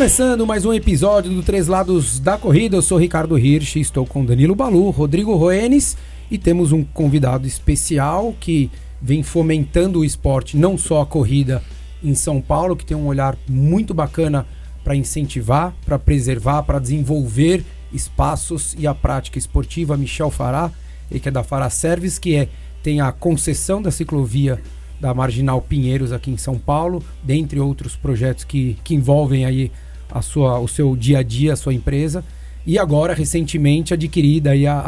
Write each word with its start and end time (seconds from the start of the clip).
Começando 0.00 0.46
mais 0.46 0.64
um 0.64 0.72
episódio 0.72 1.30
do 1.30 1.42
Três 1.42 1.68
Lados 1.68 2.18
da 2.18 2.38
Corrida, 2.38 2.74
eu 2.74 2.80
sou 2.80 2.96
Ricardo 2.96 3.38
Hirsch, 3.38 3.76
estou 3.76 4.06
com 4.06 4.24
Danilo 4.24 4.54
Balu, 4.54 4.88
Rodrigo 4.88 5.36
Roenes 5.36 5.94
e 6.30 6.38
temos 6.38 6.72
um 6.72 6.82
convidado 6.82 7.46
especial 7.46 8.34
que 8.40 8.70
vem 9.00 9.22
fomentando 9.22 10.00
o 10.00 10.04
esporte, 10.04 10.56
não 10.56 10.78
só 10.78 11.02
a 11.02 11.06
corrida 11.06 11.62
em 12.02 12.14
São 12.14 12.40
Paulo, 12.40 12.74
que 12.74 12.86
tem 12.86 12.96
um 12.96 13.06
olhar 13.06 13.36
muito 13.46 13.92
bacana 13.92 14.46
para 14.82 14.96
incentivar, 14.96 15.74
para 15.84 15.98
preservar, 15.98 16.62
para 16.62 16.78
desenvolver 16.78 17.64
espaços 17.92 18.74
e 18.78 18.86
a 18.86 18.94
prática 18.94 19.38
esportiva. 19.38 19.96
Michel 19.96 20.30
Fará, 20.30 20.70
ele 21.10 21.20
que 21.20 21.28
é 21.28 21.32
da 21.32 21.42
Fará 21.42 21.68
Service, 21.68 22.20
que 22.20 22.36
é, 22.36 22.48
tem 22.82 23.00
a 23.00 23.12
concessão 23.12 23.82
da 23.82 23.90
ciclovia 23.90 24.60
da 25.00 25.14
Marginal 25.14 25.62
Pinheiros 25.62 26.12
aqui 26.12 26.30
em 26.30 26.36
São 26.36 26.58
Paulo, 26.58 27.02
dentre 27.22 27.58
outros 27.58 27.96
projetos 27.96 28.44
que, 28.44 28.76
que 28.84 28.94
envolvem 28.94 29.44
aí 29.44 29.72
a 30.10 30.20
sua, 30.20 30.58
o 30.58 30.68
seu 30.68 30.94
dia 30.94 31.18
a 31.18 31.22
dia, 31.22 31.54
a 31.54 31.56
sua 31.56 31.72
empresa. 31.72 32.24
E 32.66 32.78
agora, 32.78 33.14
recentemente, 33.14 33.94
adquirida 33.94 34.50
aí 34.50 34.66
a, 34.66 34.78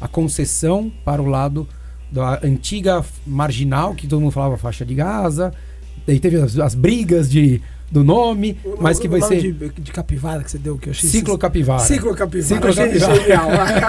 a, 0.00 0.04
a 0.04 0.08
concessão 0.08 0.92
para 1.04 1.22
o 1.22 1.26
lado 1.26 1.68
da 2.10 2.40
antiga 2.42 3.04
Marginal, 3.24 3.94
que 3.94 4.06
todo 4.06 4.20
mundo 4.20 4.32
falava 4.32 4.56
faixa 4.56 4.84
de 4.84 4.94
Gaza. 4.94 5.52
Daí 6.06 6.18
teve 6.18 6.36
as, 6.36 6.58
as 6.58 6.74
brigas 6.74 7.30
de 7.30 7.62
do 7.90 8.04
nome, 8.04 8.56
o, 8.64 8.76
mas 8.80 8.98
que 8.98 9.08
vai 9.08 9.20
ser. 9.20 9.40
De, 9.40 9.52
de, 9.52 9.90
capivara 9.90 10.44
que 10.44 10.50
você 10.50 10.58
deu, 10.58 10.78
que 10.78 10.88
eu 10.88 10.92
achei. 10.92 11.08
Ciclo 11.08 11.36
capivara. 11.36 11.80
Ciclo 11.80 12.14
capivara. 12.14 12.72
Ciclo 12.72 12.74
capivara. 12.74 13.82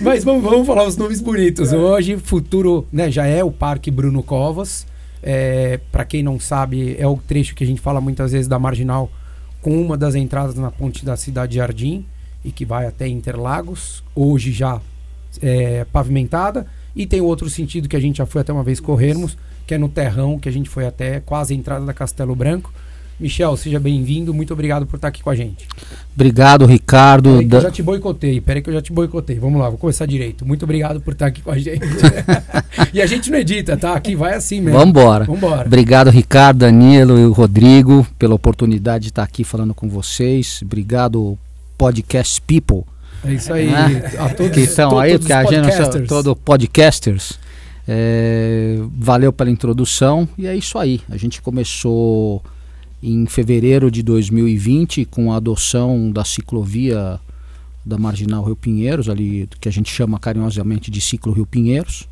mas 0.02 0.24
vamos, 0.24 0.42
vamos 0.42 0.66
falar 0.66 0.86
os 0.86 0.96
nomes 0.96 1.20
bonitos. 1.20 1.72
É. 1.72 1.76
Hoje, 1.76 2.16
futuro, 2.16 2.86
né, 2.92 3.10
já 3.10 3.26
é 3.26 3.44
o 3.44 3.52
Parque 3.52 3.90
Bruno 3.90 4.22
Covas. 4.22 4.84
É, 5.22 5.78
Para 5.92 6.04
quem 6.04 6.22
não 6.22 6.40
sabe, 6.40 6.96
é 6.98 7.06
o 7.06 7.16
trecho 7.16 7.54
que 7.54 7.62
a 7.62 7.66
gente 7.66 7.80
fala 7.80 8.00
muitas 8.00 8.32
vezes 8.32 8.48
da 8.48 8.58
Marginal, 8.58 9.10
com 9.62 9.80
uma 9.80 9.96
das 9.96 10.14
entradas 10.14 10.56
na 10.56 10.70
ponte 10.70 11.04
da 11.04 11.16
Cidade 11.16 11.56
Jardim 11.56 12.04
e 12.44 12.50
que 12.50 12.64
vai 12.64 12.86
até 12.86 13.06
Interlagos. 13.06 14.02
Hoje 14.14 14.50
já 14.52 14.80
é, 15.40 15.84
pavimentada. 15.92 16.66
E 16.96 17.06
tem 17.06 17.20
outro 17.20 17.48
sentido 17.48 17.88
que 17.88 17.94
a 17.94 18.00
gente 18.00 18.16
já 18.16 18.26
foi 18.26 18.40
até 18.40 18.52
uma 18.52 18.64
vez 18.64 18.80
corrermos 18.80 19.36
que 19.68 19.74
é 19.74 19.78
no 19.78 19.90
terrão, 19.90 20.38
que 20.38 20.48
a 20.48 20.52
gente 20.52 20.70
foi 20.70 20.86
até 20.86 21.20
quase 21.20 21.52
a 21.52 21.56
entrada 21.56 21.84
da 21.84 21.92
Castelo 21.92 22.34
Branco. 22.34 22.72
Michel, 23.20 23.54
seja 23.54 23.78
bem-vindo. 23.78 24.32
Muito 24.32 24.50
obrigado 24.54 24.86
por 24.86 24.96
estar 24.96 25.08
aqui 25.08 25.22
com 25.22 25.28
a 25.28 25.34
gente. 25.34 25.68
Obrigado, 26.14 26.64
Ricardo. 26.64 27.32
Peraí 27.32 27.48
que 27.48 27.54
eu 27.54 27.60
já 27.60 27.70
te 27.70 27.82
boicotei. 27.82 28.40
Peraí 28.40 28.62
que 28.62 28.70
eu 28.70 28.74
já 28.74 28.80
te 28.80 28.90
boicotei. 28.90 29.38
Vamos 29.38 29.60
lá, 29.60 29.68
vou 29.68 29.76
começar 29.76 30.06
direito. 30.06 30.46
Muito 30.46 30.62
obrigado 30.62 31.02
por 31.02 31.12
estar 31.12 31.26
aqui 31.26 31.42
com 31.42 31.50
a 31.50 31.58
gente. 31.58 31.84
e 32.94 33.02
a 33.02 33.06
gente 33.06 33.30
não 33.30 33.36
edita, 33.36 33.76
tá? 33.76 33.92
Aqui 33.92 34.16
vai 34.16 34.32
assim 34.32 34.62
mesmo. 34.62 34.78
Vambora. 34.78 35.26
Vambora. 35.26 35.66
Obrigado, 35.66 36.08
Ricardo, 36.08 36.60
Danilo 36.60 37.18
e 37.18 37.26
o 37.26 37.32
Rodrigo, 37.32 38.06
pela 38.18 38.34
oportunidade 38.34 39.02
de 39.02 39.10
estar 39.10 39.22
aqui 39.22 39.44
falando 39.44 39.74
com 39.74 39.86
vocês. 39.86 40.60
Obrigado, 40.62 41.38
Podcast 41.76 42.40
People. 42.40 42.84
É 43.22 43.34
isso 43.34 43.52
aí. 43.52 43.66
Né? 43.66 44.12
A 44.18 44.30
todos, 44.30 44.52
que 44.52 44.60
estão 44.60 44.98
aí, 44.98 45.18
porque 45.18 45.32
a 45.32 45.44
gente 45.44 46.06
todo 46.06 46.34
podcasters. 46.34 47.38
É, 47.90 48.76
valeu 48.98 49.32
pela 49.32 49.50
introdução 49.50 50.28
e 50.36 50.46
é 50.46 50.54
isso 50.54 50.76
aí. 50.76 51.00
A 51.08 51.16
gente 51.16 51.40
começou 51.40 52.42
em 53.02 53.24
fevereiro 53.24 53.90
de 53.90 54.02
2020 54.02 55.06
com 55.06 55.32
a 55.32 55.36
adoção 55.36 56.10
da 56.10 56.22
ciclovia 56.22 57.18
da 57.86 57.96
Marginal 57.96 58.44
Rio 58.44 58.56
Pinheiros, 58.56 59.08
ali 59.08 59.48
que 59.58 59.68
a 59.68 59.72
gente 59.72 59.90
chama 59.90 60.18
carinhosamente 60.18 60.90
de 60.90 61.00
Ciclo 61.00 61.32
Rio 61.32 61.46
Pinheiros. 61.46 62.06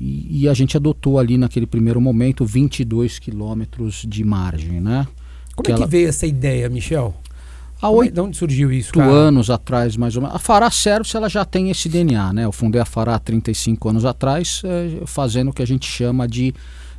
E, 0.00 0.44
e 0.44 0.48
a 0.48 0.54
gente 0.54 0.74
adotou 0.74 1.18
ali 1.18 1.36
naquele 1.36 1.66
primeiro 1.66 2.00
momento 2.00 2.46
22 2.46 3.18
quilômetros 3.18 4.06
de 4.08 4.24
margem, 4.24 4.80
né? 4.80 5.06
Como 5.54 5.66
que 5.66 5.72
é 5.72 5.74
que 5.74 5.82
ela... 5.82 5.86
veio 5.86 6.08
essa 6.08 6.26
ideia, 6.26 6.70
Michel? 6.70 7.14
Há 7.82 7.90
oito 7.90 8.22
onde 8.22 8.36
surgiu 8.36 8.70
isso, 8.70 8.92
cara? 8.92 9.10
anos 9.10 9.50
atrás, 9.50 9.96
mais 9.96 10.14
ou 10.14 10.22
menos. 10.22 10.36
A 10.36 10.38
Fará 10.38 10.70
Service 10.70 11.16
ela 11.16 11.28
já 11.28 11.44
tem 11.44 11.68
esse 11.68 11.88
DNA, 11.88 12.32
né? 12.32 12.44
Eu 12.44 12.52
fundei 12.52 12.80
a 12.80 12.84
Fará 12.84 13.16
há 13.16 13.18
35 13.18 13.88
anos 13.88 14.04
atrás, 14.04 14.62
é, 14.64 15.04
fazendo 15.04 15.50
o 15.50 15.52
que 15.52 15.62
a 15.62 15.66
gente 15.66 15.84
chama 15.84 16.28
de 16.28 16.54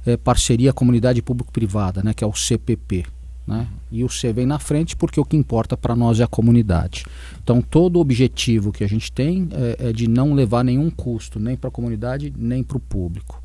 é, 0.05 0.17
parceria 0.17 0.73
comunidade 0.73 1.21
público-privada, 1.21 2.03
né? 2.03 2.13
Que 2.13 2.21
é 2.21 2.27
o 2.27 2.33
CPP. 2.33 3.05
Né? 3.47 3.67
E 3.91 4.03
o 4.03 4.09
C 4.09 4.31
vem 4.31 4.45
na 4.45 4.59
frente 4.59 4.95
porque 4.95 5.19
o 5.19 5.25
que 5.25 5.35
importa 5.35 5.75
para 5.75 5.95
nós 5.95 6.19
é 6.19 6.23
a 6.23 6.27
comunidade. 6.27 7.05
Então, 7.41 7.61
todo 7.61 7.97
o 7.97 7.99
objetivo 7.99 8.71
que 8.71 8.83
a 8.83 8.87
gente 8.87 9.11
tem 9.11 9.49
é, 9.51 9.89
é 9.89 9.93
de 9.93 10.07
não 10.07 10.33
levar 10.33 10.63
nenhum 10.63 10.89
custo, 10.89 11.39
nem 11.39 11.55
para 11.55 11.67
a 11.69 11.71
comunidade, 11.71 12.33
nem 12.37 12.63
para 12.63 12.77
o 12.77 12.79
público. 12.79 13.41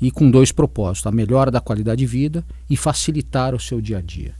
E 0.00 0.10
com 0.10 0.28
dois 0.30 0.50
propósitos: 0.50 1.06
a 1.06 1.12
melhora 1.12 1.50
da 1.50 1.60
qualidade 1.60 2.00
de 2.00 2.06
vida 2.06 2.44
e 2.68 2.76
facilitar 2.76 3.54
o 3.54 3.60
seu 3.60 3.80
dia 3.80 3.98
a 3.98 4.00
dia. 4.00 4.34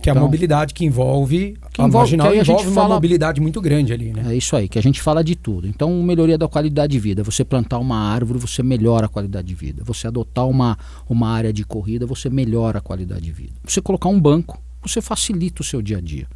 Que 0.00 0.08
é 0.08 0.12
a 0.12 0.14
então, 0.14 0.22
mobilidade 0.22 0.72
que 0.72 0.84
envolve, 0.84 1.58
que 1.72 1.82
envolve, 1.82 2.14
a 2.14 2.18
marginal 2.18 2.32
que 2.32 2.38
envolve 2.38 2.66
uma 2.68 2.74
fala, 2.74 2.94
mobilidade 2.94 3.40
muito 3.40 3.60
grande 3.60 3.92
ali, 3.92 4.12
né? 4.12 4.32
É 4.32 4.36
isso 4.36 4.56
aí, 4.56 4.68
que 4.68 4.78
a 4.78 4.82
gente 4.82 5.00
fala 5.00 5.22
de 5.22 5.36
tudo. 5.36 5.66
Então, 5.66 6.02
melhoria 6.02 6.38
da 6.38 6.48
qualidade 6.48 6.92
de 6.92 6.98
vida. 6.98 7.22
Você 7.22 7.44
plantar 7.44 7.78
uma 7.78 7.98
árvore, 7.98 8.38
você 8.38 8.62
melhora 8.62 9.06
a 9.06 9.08
qualidade 9.08 9.46
de 9.46 9.54
vida. 9.54 9.82
Você 9.84 10.06
adotar 10.06 10.48
uma, 10.48 10.78
uma 11.08 11.28
área 11.28 11.52
de 11.52 11.64
corrida, 11.64 12.06
você 12.06 12.30
melhora 12.30 12.78
a 12.78 12.80
qualidade 12.80 13.22
de 13.22 13.32
vida. 13.32 13.52
Você 13.64 13.82
colocar 13.82 14.08
um 14.08 14.18
banco, 14.18 14.60
você 14.82 15.02
facilita 15.02 15.62
o 15.62 15.64
seu 15.64 15.82
dia 15.82 15.98
a 15.98 16.00
dia. 16.00 16.26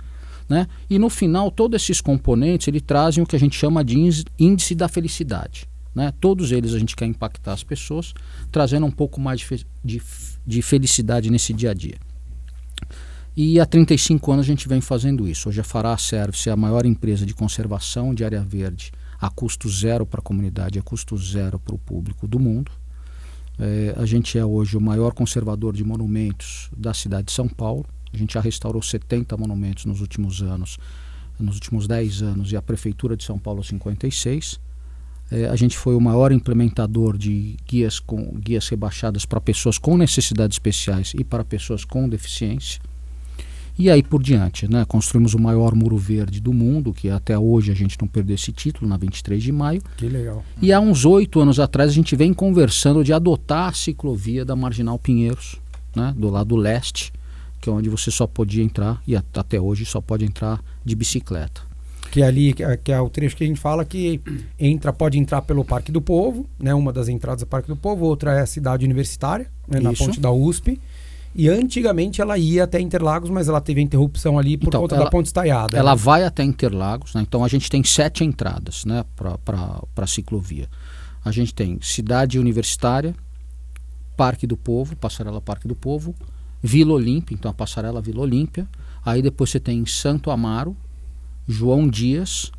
Né? 0.49 0.67
E 0.91 0.99
no 0.99 1.09
final, 1.09 1.51
todos 1.51 1.83
esses 1.83 2.01
componentes, 2.01 2.69
ele 2.69 2.81
trazem 2.81 3.23
o 3.23 3.27
que 3.27 3.35
a 3.35 3.41
gente 3.41 3.57
chama 3.57 3.83
de 3.83 3.97
índice 4.39 4.75
da 4.75 4.89
felicidade. 4.89 5.67
Né? 5.95 6.13
Todos 6.21 6.53
eles 6.53 6.75
a 6.75 6.79
gente 6.79 6.97
quer 6.97 7.07
impactar 7.07 7.53
as 7.53 7.63
pessoas, 7.63 8.13
trazendo 8.51 8.85
um 8.85 8.91
pouco 8.91 9.21
mais 9.21 9.41
de, 9.41 9.47
fe 9.47 9.67
de, 9.83 10.03
de 10.47 10.63
felicidade 10.63 11.31
nesse 11.31 11.53
dia 11.53 11.71
a 11.71 11.75
dia. 11.75 11.97
E 13.37 13.59
há 13.59 13.67
35 13.67 14.31
anos 14.31 14.47
a 14.47 14.49
gente 14.49 14.69
vem 14.69 14.81
fazendo 14.81 15.29
isso. 15.29 15.49
Hoje 15.49 15.61
a 15.61 15.65
Fará 15.65 15.97
Service 15.99 16.49
é 16.49 16.53
a 16.53 16.57
maior 16.57 16.87
empresa 16.87 17.27
de 17.27 17.35
conservação 17.35 18.15
de 18.15 18.25
área 18.25 18.41
verde 18.41 18.93
a 19.21 19.29
custo 19.29 19.69
zero 19.69 20.07
para 20.07 20.21
a 20.21 20.23
comunidade, 20.23 20.79
a 20.79 20.83
custo 20.83 21.17
zero 21.17 21.59
para 21.59 21.75
o 21.75 21.79
público 21.79 22.29
do 22.29 22.39
mundo. 22.39 22.71
É, 23.59 23.93
a 23.97 24.07
gente 24.07 24.39
é 24.39 24.45
hoje 24.45 24.77
o 24.77 24.81
maior 24.81 25.13
conservador 25.13 25.75
de 25.75 25.83
monumentos 25.83 26.71
da 26.77 26.95
cidade 26.95 27.27
de 27.27 27.33
São 27.33 27.49
Paulo. 27.49 27.85
A 28.13 28.17
gente 28.17 28.35
já 28.35 28.41
restaurou 28.41 28.81
70 28.81 29.37
monumentos 29.37 29.85
nos 29.85 30.01
últimos 30.01 30.41
anos, 30.41 30.79
nos 31.37 31.57
últimos 31.57 31.89
10 31.89 32.23
anos, 32.23 32.53
e 32.53 32.57
a 32.57 32.63
Prefeitura 32.63 33.17
de 33.17 33.25
São 33.25 33.39
Paulo 33.39 33.65
56. 33.65 34.61
É, 35.33 35.47
a 35.47 35.57
gente 35.57 35.77
foi 35.77 35.97
o 35.97 36.01
maior 36.01 36.31
implementador 36.31 37.19
de 37.19 37.57
guias, 37.67 37.99
com, 37.99 38.39
guias 38.39 38.69
rebaixadas 38.69 39.27
para 39.27 39.41
pessoas 39.41 39.77
com 39.77 39.97
necessidades 39.97 40.55
especiais 40.55 41.13
e 41.19 41.25
para 41.25 41.45
pessoas 41.45 41.85
com 41.85 42.09
deficiência. 42.09 42.81
E 43.77 43.91
aí 43.91 44.03
por 44.03 44.23
diante, 44.23 44.69
né? 44.69 44.85
Construímos 44.85 45.35
o 45.35 45.39
maior 45.39 45.75
muro 45.75 45.97
verde 45.97 46.41
do 46.41 46.53
mundo, 46.53 46.93
que 46.93 47.11
até 47.11 47.37
hoje 47.37 47.73
a 47.73 47.75
gente 47.75 47.97
não 48.01 48.07
perdeu 48.07 48.37
esse 48.37 48.53
título, 48.53 48.89
na 48.89 48.97
23 48.97 49.43
de 49.43 49.51
maio. 49.51 49.83
Que 49.97 50.09
legal. 50.09 50.45
E 50.63 50.73
há 50.73 50.79
uns 50.79 51.05
oito 51.05 51.41
anos 51.41 51.59
atrás 51.59 51.91
a 51.91 51.93
gente 51.93 52.15
vem 52.15 52.33
conversando 52.33 53.03
de 53.03 53.13
adotar 53.13 53.69
a 53.69 53.73
ciclovia 53.73 54.45
da 54.45 54.55
Marginal 54.55 54.99
Pinheiros, 54.99 55.61
né? 55.95 56.15
Do 56.17 56.31
lado 56.31 56.55
leste, 56.55 57.13
que 57.61 57.69
é 57.69 57.73
onde 57.73 57.89
você 57.89 58.11
só 58.11 58.27
podia 58.27 58.63
entrar, 58.63 59.03
e 59.07 59.17
até 59.17 59.61
hoje 59.61 59.85
só 59.85 60.01
pode 60.01 60.25
entrar 60.25 60.63
de 60.85 60.95
bicicleta. 60.95 61.63
Que 62.13 62.23
é 62.23 62.27
ali, 62.27 62.53
que 62.53 62.63
é, 62.63 62.77
que 62.77 62.93
é 62.93 63.01
o 63.01 63.11
trecho 63.11 63.37
que 63.37 63.43
a 63.43 63.47
gente 63.47 63.59
fala 63.59 63.85
que 63.85 64.21
entra, 64.57 64.93
pode 64.93 65.19
entrar 65.19 65.43
pelo 65.43 65.65
Parque 65.65 65.91
do 65.91 66.01
Povo, 66.01 66.47
né? 66.61 66.73
Uma 66.73 66.93
das 66.93 67.09
entradas 67.09 67.41
do 67.41 67.47
Parque 67.47 67.67
do 67.67 67.77
Povo, 67.77 68.05
outra 68.05 68.35
é 68.35 68.41
a 68.41 68.47
cidade 68.47 68.85
universitária, 68.85 69.51
né? 69.67 69.81
na 69.81 69.93
ponte 69.93 70.21
da 70.21 70.31
USP. 70.31 70.79
E 71.35 71.49
antigamente 71.49 72.21
ela 72.21 72.39
ia 72.39 72.63
até 72.63 72.81
Interlagos, 72.81 73.29
mas 73.29 73.49
ela 73.49 73.61
teve 73.61 73.81
interrupção 73.81 74.39
ali 74.39 74.57
por 74.57 74.69
então, 74.69 74.83
conta 74.83 74.95
ela, 74.95 75.05
da 75.05 75.11
ponte 75.11 75.27
estaiada. 75.27 75.77
Ela 75.77 75.91
né? 75.91 75.97
vai 75.97 76.23
até 76.23 76.45
Interlagos, 76.45 77.13
né? 77.15 77.23
então 77.23 77.45
a 77.45 77.49
gente 77.49 77.69
tem 77.69 77.83
sete 77.83 78.23
entradas 78.23 78.85
né, 78.85 79.05
para 79.17 79.83
a 79.97 80.07
ciclovia. 80.07 80.69
A 81.25 81.33
gente 81.33 81.53
tem 81.53 81.79
Cidade 81.83 82.39
Universitária, 82.39 83.15
Parque 84.17 84.47
do 84.47 84.57
Povo, 84.57 84.95
Passarela 84.95 85.41
Parque 85.41 85.67
do 85.67 85.75
Povo, 85.75 86.15
Vila 86.63 86.93
Olímpia, 86.93 87.35
então 87.35 87.51
a 87.51 87.55
Passarela 87.55 88.01
Vila 88.01 88.21
Olímpia. 88.21 88.69
Aí 89.05 89.21
depois 89.21 89.51
você 89.51 89.59
tem 89.59 89.85
Santo 89.87 90.31
Amaro, 90.31 90.77
João 91.49 91.89
Dias, 91.89 92.53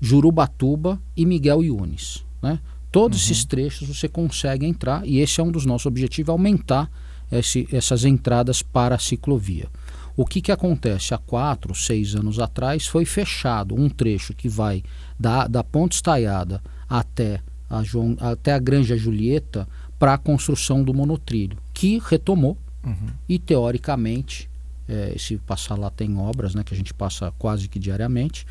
Jurubatuba 0.00 0.98
e 1.16 1.26
Miguel 1.26 1.62
Yunes. 1.62 2.24
Né? 2.40 2.58
Todos 2.90 3.18
uhum. 3.18 3.24
esses 3.24 3.44
trechos 3.44 3.88
você 3.88 4.08
consegue 4.08 4.64
entrar 4.64 5.06
e 5.06 5.18
esse 5.18 5.40
é 5.40 5.44
um 5.44 5.50
dos 5.50 5.66
nossos 5.66 5.86
objetivos, 5.86 6.30
aumentar 6.30 6.90
esse, 7.30 7.68
essas 7.72 8.04
entradas 8.04 8.62
para 8.62 8.94
a 8.94 8.98
ciclovia. 8.98 9.68
O 10.16 10.24
que, 10.24 10.40
que 10.40 10.52
acontece? 10.52 11.14
Há 11.14 11.18
quatro, 11.18 11.74
seis 11.74 12.14
anos 12.14 12.38
atrás 12.38 12.86
foi 12.86 13.04
fechado 13.04 13.74
um 13.74 13.88
trecho 13.88 14.34
que 14.34 14.48
vai 14.48 14.82
da, 15.18 15.46
da 15.46 15.62
Ponte 15.62 15.94
Estaiada 15.94 16.62
até 16.88 17.40
a, 17.68 17.82
João, 17.82 18.16
até 18.20 18.52
a 18.52 18.58
Granja 18.58 18.96
Julieta 18.96 19.68
para 19.98 20.14
a 20.14 20.18
construção 20.18 20.82
do 20.82 20.94
monotrilho, 20.94 21.58
que 21.72 22.00
retomou 22.04 22.56
uhum. 22.84 23.08
e 23.28 23.38
teoricamente 23.38 24.48
É, 24.90 25.14
se 25.18 25.36
passar 25.36 25.78
lá 25.78 25.90
tem 25.90 26.16
obras, 26.16 26.54
né, 26.54 26.64
que 26.64 26.72
a 26.72 26.76
gente 26.76 26.94
passa 26.94 27.30
quase 27.38 27.68
que 27.68 27.78
diariamente. 27.78 28.46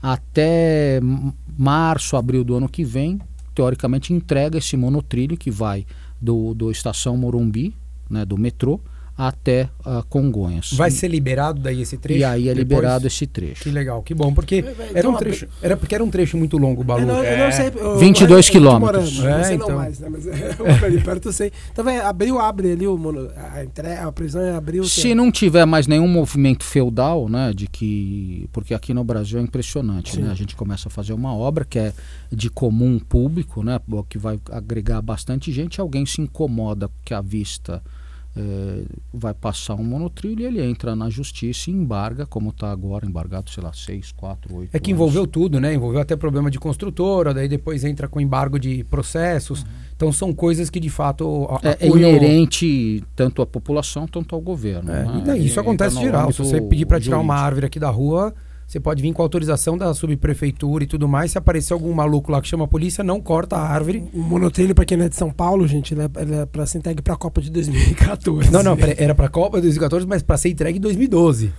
Até 0.00 1.00
março, 1.58 2.16
abril 2.16 2.44
do 2.44 2.54
ano 2.54 2.68
que 2.68 2.84
vem, 2.84 3.18
teoricamente 3.56 4.12
entrega 4.12 4.58
esse 4.58 4.76
monotrilho 4.76 5.36
que 5.36 5.50
vai 5.50 5.84
do, 6.20 6.54
do 6.54 6.70
Estação 6.70 7.16
Morumbi, 7.16 7.74
né, 8.10 8.24
do 8.24 8.36
metrô, 8.36 8.80
até 9.16 9.68
a 9.84 10.02
Congonhas. 10.08 10.72
Vai 10.72 10.90
ser 10.90 11.08
liberado 11.08 11.60
daí 11.60 11.82
esse 11.82 11.98
trecho? 11.98 12.20
E 12.20 12.24
aí 12.24 12.48
é 12.48 12.54
depois? 12.54 12.58
liberado 12.58 13.06
esse 13.06 13.26
trecho. 13.26 13.62
Que 13.64 13.70
legal, 13.70 14.02
que 14.02 14.14
bom, 14.14 14.32
porque 14.32 14.64
era 14.94 15.10
um 15.10 15.14
trecho, 15.14 15.46
era 15.60 15.76
porque 15.76 15.94
era 15.94 16.02
um 16.02 16.08
trecho 16.08 16.38
muito 16.38 16.56
longo, 16.56 16.80
o 16.80 16.84
Balu. 16.84 17.02
Eu 17.02 17.06
não, 17.06 17.22
eu 17.22 17.38
não 17.44 17.52
sei. 17.52 17.70
eu- 17.74 17.98
22 17.98 18.46
eu- 18.46 18.52
quilômetros. 18.52 19.18
morando, 19.18 19.28
É, 19.40 19.44
Você 19.44 19.54
então. 19.56 19.68
não 19.68 19.76
mais, 19.76 19.98
né? 19.98 20.08
Mas 20.08 20.24
é, 20.26 20.86
ali 20.86 21.02
perto 21.02 21.28
eu 21.28 21.32
sei. 21.34 21.52
Então 21.70 21.84
vai, 21.84 22.00
abriu, 22.00 22.38
abre 22.38 22.72
ali 22.72 22.86
o 22.86 22.96
mono, 22.96 23.28
a, 23.36 23.62
entre, 23.62 23.92
a 23.92 24.10
prisão 24.10 24.40
é 24.40 24.54
abril. 24.54 24.84
Se 24.84 25.14
não 25.14 25.30
tiver 25.30 25.66
mais 25.66 25.86
nenhum 25.86 26.08
movimento 26.08 26.64
feudal, 26.64 27.28
né, 27.28 27.52
de 27.54 27.66
que 27.66 28.48
porque 28.52 28.72
aqui 28.72 28.94
no 28.94 29.04
Brasil 29.04 29.38
é 29.38 29.42
impressionante, 29.42 30.12
Sim. 30.16 30.22
né? 30.22 30.30
A 30.30 30.34
gente 30.34 30.56
começa 30.56 30.88
a 30.88 30.90
fazer 30.90 31.12
uma 31.12 31.34
obra 31.34 31.66
que 31.66 31.78
é 31.78 31.92
de 32.32 32.48
comum 32.48 32.98
público, 32.98 33.62
né, 33.62 33.78
que 34.08 34.16
vai 34.16 34.40
agregar 34.50 35.02
bastante 35.02 35.52
gente, 35.52 35.78
alguém 35.78 36.06
se 36.06 36.22
incomoda 36.22 36.88
que 37.04 37.12
a 37.12 37.20
vista 37.20 37.82
eh, 38.36 38.82
vai 39.12 39.34
passar 39.34 39.74
um 39.74 39.82
monotrilho, 39.82 40.42
e 40.42 40.46
ele 40.46 40.62
entra 40.62 40.94
na 40.94 41.10
justiça 41.10 41.70
e 41.70 41.72
embarga, 41.74 42.24
como 42.26 42.50
está 42.50 42.70
agora 42.70 43.04
embargado, 43.04 43.50
sei 43.50 43.62
lá, 43.62 43.72
6, 43.72 44.12
4, 44.12 44.54
8 44.54 44.70
É 44.72 44.78
que 44.78 44.92
envolveu 44.92 45.26
tudo, 45.26 45.58
né? 45.60 45.74
Envolveu 45.74 46.00
até 46.00 46.14
problema 46.14 46.50
de 46.50 46.58
construtora, 46.58 47.34
daí 47.34 47.48
depois 47.48 47.82
entra 47.84 48.06
com 48.08 48.20
embargo 48.20 48.58
de 48.58 48.84
processos. 48.84 49.64
Então 49.96 50.12
são 50.12 50.32
coisas 50.32 50.70
que 50.70 50.78
de 50.80 50.88
fato 50.90 51.46
a- 51.50 51.68
É, 51.70 51.86
é 51.86 51.88
inerente 51.88 53.04
tanto 53.16 53.42
à 53.42 53.46
população 53.46 54.06
quanto 54.06 54.34
ao 54.34 54.40
governo. 54.40 54.90
É, 54.90 55.04
né? 55.04 55.38
e 55.38 55.46
isso 55.46 55.58
acontece 55.60 56.00
geral. 56.00 56.32
Se 56.32 56.38
você 56.38 56.60
pedir 56.60 56.86
para 56.86 57.00
tirar 57.00 57.18
uma 57.18 57.34
árvore 57.34 57.66
aqui 57.66 57.78
da 57.78 57.90
rua, 57.90 58.34
você 58.70 58.78
pode 58.78 59.02
vir 59.02 59.12
com 59.12 59.20
autorização 59.20 59.76
da 59.76 59.92
subprefeitura 59.92 60.84
e 60.84 60.86
tudo 60.86 61.08
mais. 61.08 61.32
Se 61.32 61.38
aparecer 61.38 61.72
algum 61.72 61.92
maluco 61.92 62.30
lá 62.30 62.40
que 62.40 62.46
chama 62.46 62.64
a 62.66 62.68
polícia, 62.68 63.02
não 63.02 63.20
corta 63.20 63.56
a 63.56 63.68
árvore. 63.68 64.04
O 64.14 64.20
monotrilho, 64.20 64.76
pra 64.76 64.84
quem 64.84 64.96
não 64.96 65.06
é 65.06 65.08
de 65.08 65.16
São 65.16 65.30
Paulo, 65.32 65.66
gente, 65.66 65.92
ele 65.92 66.02
é, 66.02 66.10
ele 66.20 66.34
é 66.36 66.46
pra 66.46 66.64
ser 66.66 66.78
entregue 66.78 67.02
pra 67.02 67.16
Copa 67.16 67.40
de 67.42 67.50
2014. 67.50 68.50
Não, 68.52 68.62
não, 68.62 68.76
era 68.96 69.12
para 69.14 69.28
Copa 69.28 69.60
2014, 69.60 70.06
mas 70.06 70.22
para 70.22 70.36
ser 70.36 70.50
entregue 70.50 70.78
em 70.78 70.80
2012. 70.80 71.52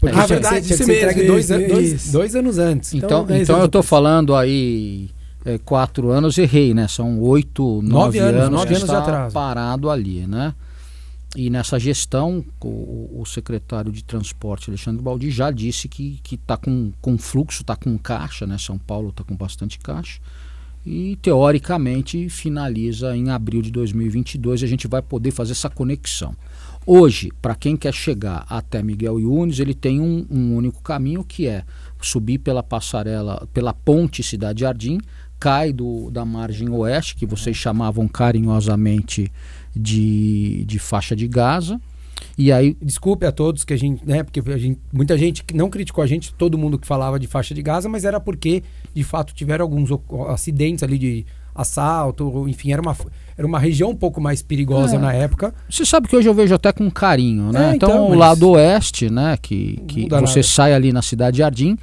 Porque 0.00 0.16
Ah, 0.18 0.22
tinha 0.22 0.22
que 0.22 0.28
ser- 0.28 0.34
verdade, 0.34 0.66
tinha 0.66 0.76
que 0.76 0.82
isso 0.82 0.84
ser 0.84 0.96
entregue 0.96 1.20
mesmo, 1.20 1.32
dois, 1.32 1.48
dois- 1.48 2.12
dois 2.12 2.36
anos 2.36 2.58
antes. 2.58 2.94
Então, 2.94 3.22
Então, 3.24 3.36
então 3.36 3.58
eu 3.58 3.64
estou 3.66 3.80
depois. 3.82 3.86
falando 3.88 4.34
aí 4.36 5.10
é, 5.44 5.58
quatro 5.58 6.10
anos, 6.10 6.38
errei, 6.38 6.72
né? 6.74 6.86
São 6.86 7.18
oito, 7.20 7.82
nove, 7.82 8.20
anos, 8.20 8.40
anos, 8.42 8.50
nove 8.60 8.74
anos 8.76 8.88
de 8.88 8.94
atraso. 8.94 9.34
parado 9.34 9.90
ali, 9.90 10.26
né? 10.28 10.54
E 11.34 11.48
nessa 11.48 11.78
gestão, 11.78 12.44
o, 12.62 13.20
o 13.20 13.24
secretário 13.24 13.90
de 13.90 14.04
transporte, 14.04 14.68
Alexandre 14.68 15.02
Baldi, 15.02 15.30
já 15.30 15.50
disse 15.50 15.88
que 15.88 16.20
está 16.30 16.58
com, 16.58 16.92
com 17.00 17.16
fluxo, 17.16 17.62
está 17.62 17.74
com 17.74 17.96
caixa, 17.96 18.46
né? 18.46 18.58
São 18.58 18.78
Paulo 18.78 19.08
está 19.08 19.24
com 19.24 19.34
bastante 19.34 19.78
caixa. 19.78 20.20
E, 20.84 21.16
teoricamente, 21.22 22.28
finaliza 22.28 23.16
em 23.16 23.30
abril 23.30 23.62
de 23.62 23.70
2022 23.70 24.60
e 24.60 24.64
a 24.64 24.68
gente 24.68 24.86
vai 24.86 25.00
poder 25.00 25.30
fazer 25.30 25.52
essa 25.52 25.70
conexão. 25.70 26.36
Hoje, 26.84 27.30
para 27.40 27.54
quem 27.54 27.76
quer 27.76 27.94
chegar 27.94 28.44
até 28.48 28.82
Miguel 28.82 29.20
Yunes, 29.20 29.60
ele 29.60 29.72
tem 29.72 30.00
um, 30.00 30.26
um 30.28 30.56
único 30.56 30.82
caminho 30.82 31.22
que 31.22 31.46
é 31.46 31.64
subir 32.00 32.38
pela 32.38 32.62
passarela, 32.62 33.48
pela 33.54 33.72
ponte 33.72 34.22
Cidade 34.22 34.62
Jardim, 34.62 35.00
cai 35.38 35.72
do, 35.72 36.10
da 36.10 36.24
margem 36.24 36.68
oeste, 36.68 37.14
que 37.14 37.24
vocês 37.24 37.56
chamavam 37.56 38.08
carinhosamente 38.08 39.30
de, 39.74 40.64
de 40.66 40.78
faixa 40.78 41.14
de 41.16 41.26
Gaza, 41.28 41.80
e 42.38 42.50
aí 42.52 42.76
Desculpe 42.80 43.26
a 43.26 43.32
todos 43.32 43.64
que 43.64 43.72
a 43.72 43.76
gente, 43.76 44.06
né, 44.06 44.22
porque 44.22 44.40
a 44.50 44.56
gente, 44.58 44.78
muita 44.92 45.18
gente 45.18 45.42
que 45.44 45.54
não 45.56 45.68
criticou 45.68 46.02
a 46.02 46.06
gente, 46.06 46.32
todo 46.34 46.56
mundo 46.56 46.78
que 46.78 46.86
falava 46.86 47.18
de 47.18 47.26
faixa 47.26 47.54
de 47.54 47.62
Gaza, 47.62 47.88
mas 47.88 48.04
era 48.04 48.20
porque 48.20 48.62
de 48.94 49.02
fato 49.04 49.34
tiveram 49.34 49.64
alguns 49.64 49.90
o- 49.90 50.00
acidentes 50.28 50.82
ali 50.82 50.98
de 50.98 51.26
assalto, 51.54 52.48
enfim, 52.48 52.72
era 52.72 52.80
uma 52.80 52.96
era 53.36 53.46
uma 53.46 53.58
região 53.58 53.90
um 53.90 53.96
pouco 53.96 54.20
mais 54.20 54.42
perigosa 54.42 54.96
É. 54.96 54.98
na 54.98 55.12
época. 55.12 55.54
Você 55.68 55.84
sabe 55.86 56.06
que 56.06 56.14
hoje 56.14 56.28
eu 56.28 56.34
vejo 56.34 56.54
até 56.54 56.70
com 56.72 56.90
carinho, 56.90 57.50
né? 57.50 57.72
É, 57.72 57.74
então, 57.76 57.90
então, 57.90 58.06
o 58.06 58.10
mas- 58.10 58.18
lado 58.18 58.50
oeste, 58.50 59.10
né? 59.10 59.36
Que, 59.40 59.78
que 59.88 60.02
você 60.08 60.38
nada. 60.40 60.42
sai 60.42 60.72
ali 60.74 60.92
na 60.92 61.02
Cidade 61.02 61.38
Jardim, 61.38 61.76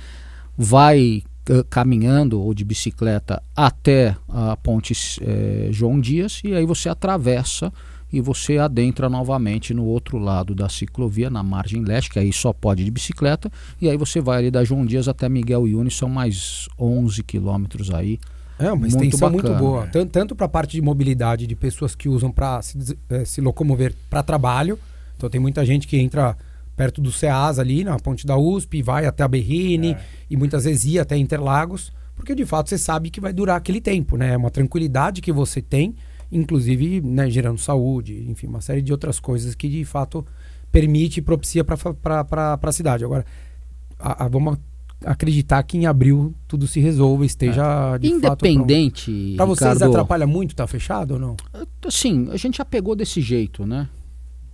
vai 0.57 1.21
caminhando 1.69 2.41
ou 2.41 2.53
de 2.53 2.63
bicicleta 2.63 3.41
até 3.55 4.15
a 4.27 4.55
ponte 4.57 4.93
eh, 5.21 5.69
João 5.71 5.99
Dias 5.99 6.41
e 6.43 6.53
aí 6.53 6.65
você 6.65 6.89
atravessa 6.89 7.71
e 8.11 8.19
você 8.21 8.57
adentra 8.57 9.07
novamente 9.07 9.73
no 9.73 9.85
outro 9.85 10.17
lado 10.17 10.55
da 10.55 10.67
ciclovia, 10.67 11.29
na 11.29 11.43
margem 11.43 11.83
leste, 11.83 12.09
que 12.09 12.17
aí 12.19 12.33
só 12.33 12.51
pode 12.51 12.83
de 12.83 12.89
bicicleta, 12.89 13.51
e 13.79 13.87
aí 13.87 13.95
você 13.97 14.19
vai 14.19 14.39
ali 14.39 14.49
da 14.51 14.63
João 14.63 14.83
Dias 14.83 15.07
até 15.07 15.29
Miguel 15.29 15.67
Yunes, 15.67 15.95
são 15.95 16.09
mais 16.09 16.67
11 16.79 17.21
quilômetros 17.23 17.91
aí. 17.91 18.19
É 18.57 18.65
uma 18.67 18.77
Muito 18.77 18.95
extensão 18.97 19.29
muito 19.29 19.43
bacana, 19.43 19.59
boa, 19.59 19.83
é. 19.83 19.87
Tan- 19.87 20.07
tanto 20.07 20.35
para 20.35 20.47
a 20.47 20.49
parte 20.49 20.71
de 20.71 20.81
mobilidade 20.81 21.45
de 21.45 21.55
pessoas 21.55 21.93
que 21.95 22.09
usam 22.09 22.31
para 22.31 22.61
se, 22.63 22.97
eh, 23.09 23.23
se 23.25 23.41
locomover 23.41 23.93
para 24.09 24.23
trabalho. 24.23 24.77
Então 25.15 25.29
tem 25.29 25.39
muita 25.39 25.63
gente 25.65 25.87
que 25.87 25.95
entra 25.97 26.35
perto 26.79 27.01
do 27.01 27.11
CEAS 27.11 27.59
ali, 27.59 27.83
na 27.83 27.97
ponte 27.99 28.25
da 28.25 28.37
USP, 28.37 28.81
vai 28.81 29.05
até 29.05 29.21
a 29.21 29.27
Berrine 29.27 29.97
e 30.29 30.37
muitas 30.37 30.63
vezes 30.63 30.85
ia 30.85 31.01
até 31.01 31.17
Interlagos, 31.17 31.91
porque 32.15 32.33
de 32.33 32.45
fato 32.45 32.69
você 32.69 32.77
sabe 32.77 33.09
que 33.09 33.19
vai 33.19 33.33
durar 33.33 33.57
aquele 33.57 33.81
tempo, 33.81 34.15
né? 34.15 34.31
É 34.31 34.37
uma 34.37 34.49
tranquilidade 34.49 35.19
que 35.19 35.29
você 35.33 35.61
tem, 35.61 35.93
inclusive 36.31 37.01
né, 37.01 37.29
gerando 37.29 37.57
saúde, 37.57 38.25
enfim, 38.29 38.47
uma 38.47 38.61
série 38.61 38.81
de 38.81 38.93
outras 38.93 39.19
coisas 39.19 39.55
que 39.55 39.67
de 39.67 39.83
fato 39.83 40.25
permite 40.71 41.17
e 41.17 41.21
propicia 41.21 41.65
para 41.65 42.57
a 42.61 42.71
cidade. 42.71 43.03
Agora, 43.03 43.25
a- 43.99 44.23
a- 44.23 44.27
vamos 44.29 44.57
acreditar 45.03 45.61
que 45.63 45.77
em 45.77 45.85
abril 45.85 46.33
tudo 46.47 46.65
se 46.65 46.79
resolva, 46.79 47.25
esteja 47.25 47.97
de 47.97 48.07
fato 48.21 48.39
pronto. 48.39 48.45
Independente, 48.47 49.33
Pra 49.35 49.45
vocês 49.45 49.69
atrapalha 49.89 50.25
muito 50.25 50.55
tá 50.55 50.65
fechado 50.65 51.15
ou 51.15 51.19
não? 51.19 51.35
Assim, 51.85 52.29
a 52.31 52.37
gente 52.37 52.57
já 52.59 52.63
pegou 52.65 52.95
desse 52.95 53.19
jeito, 53.19 53.65
né? 53.65 53.89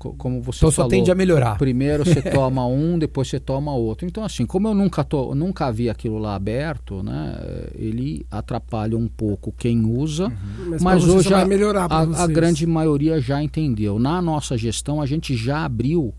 Co- 0.06 0.14
Como 0.18 0.42
você 0.42 0.60
Então 0.60 0.70
só 0.72 0.76
falou. 0.84 0.90
tende 0.92 1.10
a 1.12 1.16
melhorar. 1.16 1.58
Primeiro 1.58 2.06
você 2.06 2.22
toma 2.32 2.66
um, 2.68 2.98
depois 3.00 3.28
você 3.28 3.40
toma 3.40 3.74
outro. 3.74 4.06
Então, 4.08 4.24
assim, 4.24 4.46
como 4.46 4.68
eu 4.68 4.74
nunca, 4.74 5.04
tô, 5.04 5.34
nunca 5.34 5.72
vi 5.72 5.90
aquilo 5.90 6.18
lá 6.18 6.36
aberto, 6.36 7.02
né? 7.04 7.36
Ele 7.76 8.26
atrapalha 8.30 8.98
um 8.98 9.08
pouco 9.08 9.52
quem 9.58 9.84
usa, 9.86 10.32
Mas, 10.68 10.82
mas 10.84 11.04
você 11.04 11.12
hoje 11.12 11.30
só 11.30 11.36
a, 11.36 11.86
a- 11.86 12.24
a 12.24 12.28
grande 12.28 12.66
maioria 12.68 13.20
já 13.20 13.42
entendeu. 13.42 13.98
Na 14.00 14.22
nossa 14.22 14.58
gestão, 14.58 15.02
a 15.02 15.06
gente 15.06 15.36
já 15.36 15.66
abriu 15.66 16.14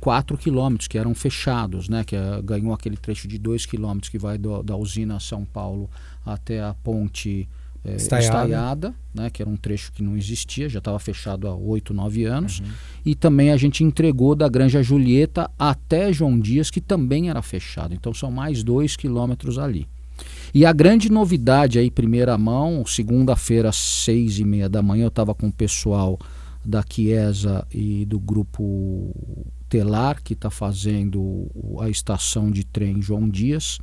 4 0.00 0.36
quilômetros 0.38 0.88
que 0.88 0.96
eram 0.96 1.14
fechados, 1.14 1.88
né? 1.88 2.02
Que 2.04 2.16
é, 2.16 2.40
ganhou 2.42 2.72
aquele 2.72 2.96
trecho 2.96 3.28
de 3.28 3.38
2 3.38 3.66
quilômetros 3.66 4.08
que 4.08 4.18
vai 4.18 4.38
do- 4.38 4.62
da 4.62 4.76
usina 4.76 5.20
São 5.20 5.44
Paulo 5.44 5.90
até 6.24 6.60
a 6.62 6.74
ponte 6.82 7.46
eh, 7.84 7.96
Estaiada. 7.96 8.24
estaiada, 8.26 8.94
né? 9.14 9.30
Que 9.30 9.42
era 9.42 9.50
um 9.50 9.56
trecho 9.56 9.92
que 9.92 10.02
não 10.02 10.16
existia, 10.16 10.68
já 10.68 10.78
estava 10.78 10.98
fechado 10.98 11.48
há 11.48 11.54
8, 11.54 11.94
9 11.94 12.24
anos. 12.24 12.60
Uhum. 12.60 12.66
E 13.06 13.14
também 13.14 13.50
a 13.50 13.56
gente 13.56 13.84
entregou 13.84 14.34
da 14.34 14.48
Granja 14.48 14.82
Julieta 14.82 15.50
até 15.58 16.12
João 16.12 16.38
Dias, 16.38 16.70
que 16.70 16.80
também 16.80 17.30
era 17.30 17.42
fechado. 17.42 17.94
Então 17.94 18.12
são 18.12 18.30
mais 18.30 18.62
2 18.62 18.96
quilômetros 18.96 19.58
ali. 19.58 19.88
E 20.52 20.64
a 20.64 20.72
grande 20.72 21.10
novidade 21.10 21.78
aí, 21.78 21.90
primeira 21.90 22.36
mão, 22.38 22.84
segunda-feira, 22.86 23.68
às 23.68 23.76
seis 23.76 24.38
e 24.38 24.44
meia 24.44 24.68
da 24.68 24.82
manhã, 24.82 25.04
eu 25.04 25.08
estava 25.08 25.34
com 25.34 25.48
o 25.48 25.52
pessoal 25.52 26.18
da 26.64 26.82
Chiesa 26.88 27.66
e 27.72 28.04
do 28.04 28.18
grupo 28.18 29.14
Telar, 29.68 30.22
que 30.22 30.32
está 30.32 30.50
fazendo 30.50 31.46
a 31.80 31.88
estação 31.88 32.50
de 32.50 32.64
trem 32.64 33.00
João 33.00 33.28
Dias. 33.28 33.78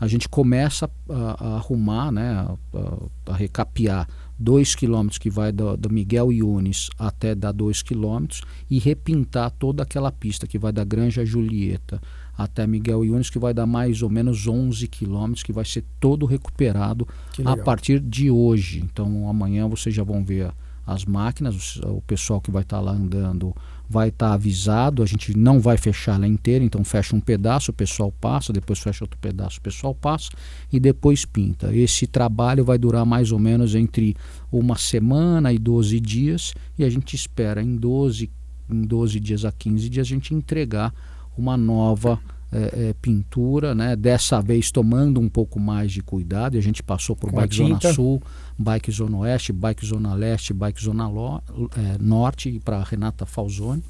A 0.00 0.06
gente 0.06 0.28
começa 0.28 0.90
a, 1.08 1.44
a 1.44 1.56
arrumar, 1.56 2.10
né, 2.10 2.30
a, 2.32 2.56
a- 2.78 3.32
a 3.32 3.36
recapear 3.36 4.08
dois 4.38 4.74
quilômetros 4.74 5.18
que 5.18 5.28
vai 5.28 5.52
do, 5.52 5.76
do 5.76 5.90
Miguel 5.90 6.32
Yunes 6.32 6.88
até 6.98 7.34
dar 7.34 7.52
dois 7.52 7.82
quilômetros 7.82 8.40
e 8.70 8.78
repintar 8.78 9.50
toda 9.50 9.82
aquela 9.82 10.10
pista 10.10 10.46
que 10.46 10.58
vai 10.58 10.72
da 10.72 10.82
Granja 10.82 11.24
Julieta 11.26 12.00
até 12.38 12.66
Miguel 12.66 13.04
Yunes, 13.04 13.28
que 13.28 13.38
vai 13.38 13.52
dar 13.52 13.66
mais 13.66 14.00
ou 14.00 14.08
menos 14.08 14.46
11 14.46 14.88
quilômetros, 14.88 15.42
que 15.42 15.52
vai 15.52 15.64
ser 15.66 15.84
todo 16.00 16.24
recuperado 16.24 17.06
a 17.46 17.56
partir 17.64 18.00
de 18.00 18.30
hoje. 18.30 18.80
Então 18.82 19.28
amanhã 19.28 19.68
vocês 19.68 19.94
já 19.94 20.02
vão 20.02 20.24
ver 20.24 20.50
as 20.86 21.04
máquinas, 21.04 21.54
os- 21.54 21.76
o 21.84 22.00
pessoal 22.06 22.40
que 22.40 22.50
vai 22.50 22.62
estar 22.62 22.80
lá 22.80 22.92
andando 22.92 23.54
vai 23.90 24.08
estar 24.08 24.32
avisado. 24.32 25.02
A 25.02 25.06
gente 25.06 25.36
não 25.36 25.58
vai 25.58 25.76
fechar 25.76 26.14
ela 26.14 26.28
inteira, 26.28 26.64
então 26.64 26.84
fecha 26.84 27.16
um 27.16 27.20
pedaço, 27.20 27.72
o 27.72 27.74
pessoal 27.74 28.12
passa, 28.20 28.52
depois 28.52 28.78
fecha 28.78 29.02
outro 29.02 29.18
pedaço, 29.18 29.58
o 29.58 29.62
pessoal 29.62 29.92
passa 29.92 30.30
e 30.72 30.78
depois 30.78 31.24
pinta. 31.24 31.74
Esse 31.74 32.06
trabalho 32.06 32.64
vai 32.64 32.78
durar 32.78 33.04
mais 33.04 33.32
ou 33.32 33.38
menos 33.40 33.74
entre 33.74 34.16
uma 34.52 34.78
semana 34.78 35.52
e 35.52 35.58
12 35.58 35.98
dias 35.98 36.54
e 36.78 36.84
a 36.84 36.88
gente 36.88 37.16
espera 37.16 37.60
em 37.60 37.74
12, 37.74 38.30
em 38.70 38.82
12 38.82 39.18
dias 39.18 39.44
a 39.44 39.50
15 39.50 39.88
dias 39.88 40.06
a 40.06 40.08
gente 40.08 40.32
entregar 40.32 40.94
uma 41.36 41.56
nova 41.56 42.20
eh, 42.52 42.70
eh, 42.72 42.94
pintura, 43.00 43.76
né? 43.76 43.94
dessa 43.94 44.40
vez 44.40 44.72
tomando 44.72 45.20
um 45.20 45.28
pouco 45.28 45.60
mais 45.60 45.92
de 45.92 46.02
cuidado. 46.02 46.56
E 46.56 46.58
a 46.58 46.62
gente 46.62 46.82
passou 46.82 47.14
por 47.14 47.30
Com 47.30 47.38
a 47.38 47.42
Bike 47.42 47.56
Zona 47.56 47.74
tinta. 47.74 47.92
Sul, 47.92 48.20
Bike 48.62 48.90
Zona 48.92 49.16
Oeste, 49.16 49.52
Bike 49.54 49.86
Zona 49.86 50.12
Leste, 50.14 50.52
Bike 50.52 50.82
Zona 50.84 51.08
Lo- 51.08 51.42
eh, 51.76 51.96
Norte 51.98 52.50
e 52.50 52.60
para 52.60 52.82
Renata 52.84 53.24
Falzoni. 53.24 53.82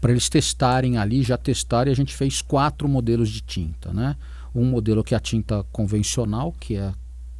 para 0.00 0.12
eles 0.12 0.28
testarem 0.28 0.96
ali, 0.96 1.22
já 1.24 1.36
testarem. 1.36 1.92
A 1.92 1.96
gente 1.96 2.14
fez 2.14 2.40
quatro 2.40 2.88
modelos 2.88 3.28
de 3.28 3.40
tinta, 3.40 3.92
né? 3.92 4.16
Um 4.54 4.64
modelo 4.64 5.02
que 5.02 5.12
é 5.14 5.16
a 5.16 5.20
tinta 5.20 5.64
convencional, 5.72 6.54
que 6.60 6.76
é 6.76 6.92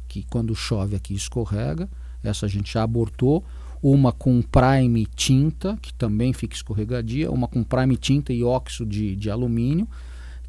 que 0.09 0.23
quando 0.23 0.53
chove 0.55 0.95
aqui 0.95 1.13
escorrega, 1.13 1.87
essa 2.23 2.45
a 2.45 2.49
gente 2.49 2.73
já 2.73 2.83
abortou. 2.83 3.43
Uma 3.81 4.11
com 4.11 4.41
prime 4.41 5.05
tinta, 5.15 5.77
que 5.81 5.93
também 5.93 6.33
fica 6.33 6.53
escorregadia, 6.53 7.31
uma 7.31 7.47
com 7.47 7.63
prime 7.63 7.95
tinta 7.95 8.33
e 8.33 8.43
óxido 8.43 8.89
de, 8.89 9.15
de 9.15 9.29
alumínio, 9.31 9.87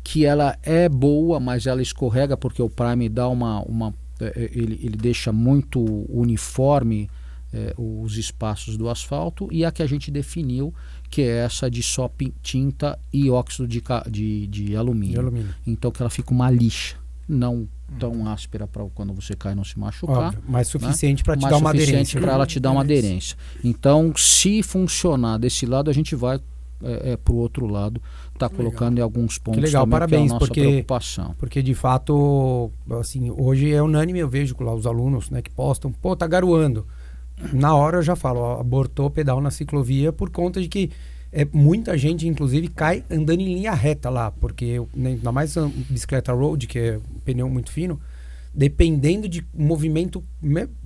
que 0.02 0.24
ela 0.26 0.58
é 0.64 0.88
boa, 0.88 1.38
mas 1.38 1.64
ela 1.66 1.80
escorrega 1.80 2.36
porque 2.36 2.60
o 2.60 2.68
prime 2.68 3.08
dá 3.08 3.28
uma, 3.28 3.60
uma 3.62 3.88
é, 3.90 3.94
é, 3.94 4.09
ele, 4.36 4.80
ele 4.82 4.96
deixa 4.96 5.32
muito 5.32 5.80
uniforme 6.08 7.08
é, 7.52 7.74
os 7.76 8.16
espaços 8.16 8.76
do 8.76 8.88
asfalto 8.88 9.48
e 9.50 9.64
a 9.64 9.72
que 9.72 9.82
a 9.82 9.86
gente 9.86 10.10
definiu 10.10 10.72
que 11.08 11.22
é 11.22 11.38
essa 11.44 11.68
de 11.68 11.82
só 11.82 12.10
tinta 12.42 12.98
e 13.12 13.28
óxido 13.28 13.66
de, 13.66 13.82
de, 14.08 14.46
de, 14.46 14.76
alumínio. 14.76 15.14
de 15.14 15.18
alumínio. 15.18 15.54
Então 15.66 15.90
que 15.90 16.00
ela 16.00 16.10
fica 16.10 16.32
uma 16.32 16.48
lixa, 16.50 16.96
não 17.28 17.68
tão 17.98 18.28
áspera 18.28 18.68
para 18.68 18.84
quando 18.94 19.12
você 19.12 19.34
cai 19.34 19.54
não 19.54 19.64
se 19.64 19.76
machucar. 19.78 20.28
Óbvio, 20.28 20.42
mas 20.46 20.68
né? 20.68 20.78
suficiente 20.80 21.20
né? 21.20 21.24
para 21.24 21.36
te 21.36 21.48
dar 21.48 21.56
uma 21.56 21.70
aderência. 21.70 21.96
suficiente 21.96 22.22
para 22.22 22.32
ela 22.32 22.46
te 22.46 22.60
dar 22.60 22.70
uma 22.70 22.80
aderência. 22.82 23.36
Então, 23.64 24.12
se 24.16 24.62
funcionar 24.62 25.38
desse 25.38 25.66
lado, 25.66 25.90
a 25.90 25.92
gente 25.92 26.14
vai 26.14 26.40
é, 26.82 27.12
é, 27.12 27.16
para 27.16 27.32
o 27.32 27.36
outro 27.36 27.66
lado, 27.66 28.00
está 28.32 28.48
colocando 28.48 28.98
em 28.98 29.02
alguns 29.02 29.38
pontos 29.38 29.60
que 29.60 29.66
legal, 29.66 29.84
também, 29.84 29.92
parabéns, 29.92 30.20
que 30.20 30.24
é 30.24 30.30
a 30.30 30.32
nossa 30.34 30.46
porque, 30.46 30.60
preocupação. 30.60 31.34
Porque 31.38 31.62
de 31.62 31.74
fato, 31.74 32.70
assim, 32.98 33.30
hoje 33.30 33.72
é 33.72 33.82
unânime, 33.82 34.18
eu 34.18 34.28
vejo 34.28 34.56
lá 34.60 34.74
os 34.74 34.86
alunos 34.86 35.30
né, 35.30 35.42
que 35.42 35.50
postam, 35.50 35.92
pô, 35.92 36.16
tá 36.16 36.26
garoando 36.26 36.86
na 37.52 37.74
hora 37.74 37.98
eu 37.98 38.02
já 38.02 38.14
falo, 38.14 38.40
ó, 38.40 38.60
abortou 38.60 39.06
o 39.06 39.10
pedal 39.10 39.40
na 39.40 39.50
ciclovia 39.50 40.12
por 40.12 40.30
conta 40.30 40.60
de 40.60 40.68
que 40.68 40.90
é, 41.32 41.46
muita 41.52 41.96
gente, 41.96 42.26
inclusive, 42.26 42.68
cai 42.68 43.04
andando 43.10 43.40
em 43.40 43.54
linha 43.54 43.72
reta 43.72 44.10
lá, 44.10 44.32
porque 44.32 44.80
né, 44.94 45.10
ainda 45.10 45.30
mais 45.30 45.56
a 45.56 45.68
bicicleta 45.88 46.32
road, 46.32 46.66
que 46.66 46.78
é 46.78 46.98
um 46.98 47.20
pneu 47.20 47.48
muito 47.48 47.70
fino, 47.70 48.00
dependendo 48.52 49.28
de 49.28 49.46
movimento 49.54 50.22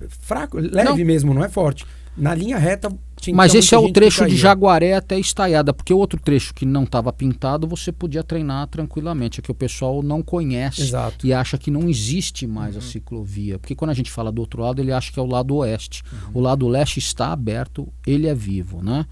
fraco, 0.07 0.57
leve 0.59 0.89
não. 0.89 0.97
mesmo, 0.97 1.33
não 1.33 1.43
é 1.43 1.49
forte. 1.49 1.83
Na 2.15 2.33
linha 2.35 2.57
reta 2.57 2.89
tinha 3.15 3.35
Mas 3.35 3.53
esse 3.55 3.73
é 3.73 3.77
o 3.77 3.91
trecho 3.91 4.27
de 4.27 4.35
Jaguaré 4.35 4.93
até 4.93 5.17
Estaiada, 5.17 5.73
porque 5.73 5.93
o 5.93 5.97
outro 5.97 6.19
trecho 6.19 6.53
que 6.53 6.65
não 6.65 6.83
estava 6.83 7.11
pintado 7.13 7.67
você 7.67 7.91
podia 7.91 8.23
treinar 8.23 8.67
tranquilamente, 8.67 9.39
é 9.39 9.43
que 9.43 9.51
o 9.51 9.55
pessoal 9.55 10.03
não 10.03 10.21
conhece 10.21 10.81
Exato. 10.81 11.25
e 11.25 11.33
acha 11.33 11.57
que 11.57 11.71
não 11.71 11.87
existe 11.87 12.45
mais 12.45 12.75
uhum. 12.75 12.81
a 12.81 12.83
ciclovia. 12.83 13.59
Porque 13.59 13.75
quando 13.75 13.91
a 13.91 13.93
gente 13.93 14.11
fala 14.11 14.31
do 14.31 14.39
outro 14.39 14.61
lado, 14.61 14.81
ele 14.81 14.91
acha 14.91 15.11
que 15.11 15.19
é 15.19 15.21
o 15.21 15.27
lado 15.27 15.55
oeste. 15.55 16.03
Uhum. 16.11 16.31
O 16.35 16.39
lado 16.41 16.67
leste 16.67 16.99
está 16.99 17.31
aberto, 17.31 17.87
ele 18.05 18.27
é 18.27 18.35
vivo, 18.35 18.81
né? 18.83 19.05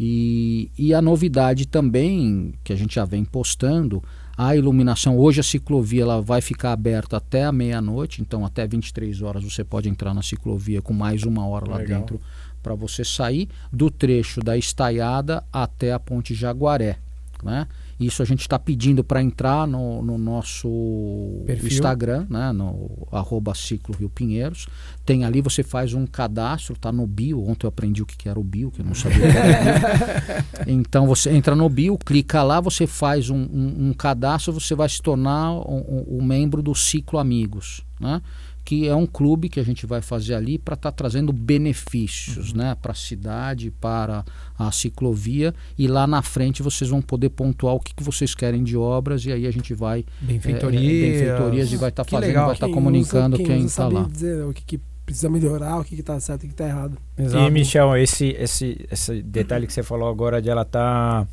E, 0.00 0.70
e 0.76 0.92
a 0.94 1.02
novidade 1.02 1.66
também, 1.66 2.54
que 2.64 2.72
a 2.72 2.76
gente 2.76 2.94
já 2.94 3.04
vem 3.04 3.24
postando, 3.24 4.02
a 4.36 4.56
iluminação, 4.56 5.18
hoje 5.18 5.40
a 5.40 5.42
ciclovia 5.42 6.02
ela 6.02 6.20
vai 6.20 6.40
ficar 6.40 6.72
aberta 6.72 7.18
até 7.18 7.44
a 7.44 7.52
meia-noite, 7.52 8.22
então 8.22 8.44
até 8.44 8.66
23 8.66 9.20
horas 9.22 9.44
você 9.44 9.62
pode 9.62 9.88
entrar 9.88 10.14
na 10.14 10.22
ciclovia 10.22 10.80
com 10.80 10.92
mais 10.92 11.22
uma 11.22 11.46
hora 11.46 11.70
lá 11.70 11.76
Legal. 11.76 12.00
dentro 12.00 12.20
para 12.62 12.74
você 12.74 13.04
sair 13.04 13.48
do 13.72 13.90
trecho 13.90 14.40
da 14.40 14.56
Estaiada 14.56 15.44
até 15.52 15.92
a 15.92 15.98
Ponte 15.98 16.34
Jaguaré. 16.34 16.98
Né? 17.42 17.66
Isso 17.98 18.22
a 18.22 18.24
gente 18.24 18.40
está 18.40 18.58
pedindo 18.58 19.02
para 19.02 19.20
entrar 19.20 19.66
no, 19.66 20.00
no 20.00 20.16
nosso 20.16 21.42
Perfil. 21.44 21.68
Instagram, 21.68 22.26
né? 22.30 22.52
no 22.52 23.08
arroba 23.10 23.54
Ciclo 23.54 23.96
Rio 23.96 24.08
Pinheiros. 24.08 24.66
Tem 25.04 25.24
ali, 25.24 25.40
você 25.40 25.62
faz 25.62 25.92
um 25.92 26.06
cadastro, 26.06 26.76
tá 26.76 26.92
no 26.92 27.06
bio. 27.06 27.44
Ontem 27.44 27.66
eu 27.66 27.68
aprendi 27.68 28.02
o 28.02 28.06
que, 28.06 28.16
que 28.16 28.28
era 28.28 28.38
o 28.38 28.44
bio, 28.44 28.70
que 28.70 28.80
eu 28.80 28.84
não 28.84 28.94
sabia 28.94 29.28
o 29.28 29.32
que 29.32 29.36
era 29.36 30.44
Então 30.70 31.06
você 31.06 31.30
entra 31.30 31.56
no 31.56 31.68
bio, 31.68 31.98
clica 31.98 32.42
lá, 32.42 32.60
você 32.60 32.86
faz 32.86 33.28
um, 33.28 33.36
um, 33.36 33.88
um 33.88 33.92
cadastro, 33.92 34.52
você 34.52 34.74
vai 34.74 34.88
se 34.88 35.02
tornar 35.02 35.52
um, 35.52 36.18
um 36.18 36.22
membro 36.22 36.62
do 36.62 36.74
Ciclo 36.74 37.18
Amigos. 37.18 37.84
Né? 37.98 38.20
Que 38.64 38.86
é 38.88 38.94
um 38.94 39.06
clube 39.06 39.48
que 39.48 39.58
a 39.58 39.62
gente 39.62 39.86
vai 39.86 40.00
fazer 40.00 40.34
ali 40.34 40.58
para 40.58 40.74
estar 40.74 40.90
tá 40.90 40.96
trazendo 40.96 41.32
benefícios 41.32 42.52
uhum. 42.52 42.58
né, 42.58 42.76
para 42.80 42.92
a 42.92 42.94
cidade, 42.94 43.70
para 43.70 44.24
a 44.58 44.70
ciclovia 44.70 45.54
e 45.76 45.88
lá 45.88 46.06
na 46.06 46.22
frente 46.22 46.62
vocês 46.62 46.88
vão 46.90 47.02
poder 47.02 47.30
pontuar 47.30 47.74
o 47.74 47.80
que, 47.80 47.94
que 47.94 48.02
vocês 48.02 48.34
querem 48.34 48.62
de 48.62 48.76
obras 48.76 49.24
e 49.24 49.32
aí 49.32 49.46
a 49.46 49.50
gente 49.50 49.74
vai 49.74 50.04
benfeitorias, 50.20 50.82
é, 50.82 50.86
é 50.86 51.10
benfeitorias 51.10 51.72
e 51.72 51.76
vai 51.76 51.88
estar 51.88 52.04
tá 52.04 52.10
fazendo, 52.10 52.28
legal. 52.28 52.46
vai 52.46 52.54
estar 52.54 52.68
tá 52.68 52.72
comunicando 52.72 53.36
usa, 53.36 53.44
quem 53.44 53.64
está 53.64 53.88
lá. 53.88 54.02
Dizer 54.04 54.44
o 54.44 54.52
que, 54.52 54.62
que 54.64 54.80
precisa 55.04 55.28
melhorar, 55.28 55.80
o 55.80 55.84
que 55.84 55.94
está 55.96 56.18
certo 56.20 56.44
e 56.44 56.46
o 56.46 56.48
que 56.48 56.54
está 56.54 56.66
errado. 56.66 56.96
Exato. 57.18 57.44
E 57.44 57.50
Michel, 57.50 57.96
esse, 57.96 58.28
esse, 58.38 58.86
esse 58.90 59.22
detalhe 59.22 59.66
que 59.66 59.72
você 59.72 59.82
falou 59.82 60.08
agora 60.08 60.40
de 60.40 60.48
ela 60.48 60.64
tá 60.64 61.26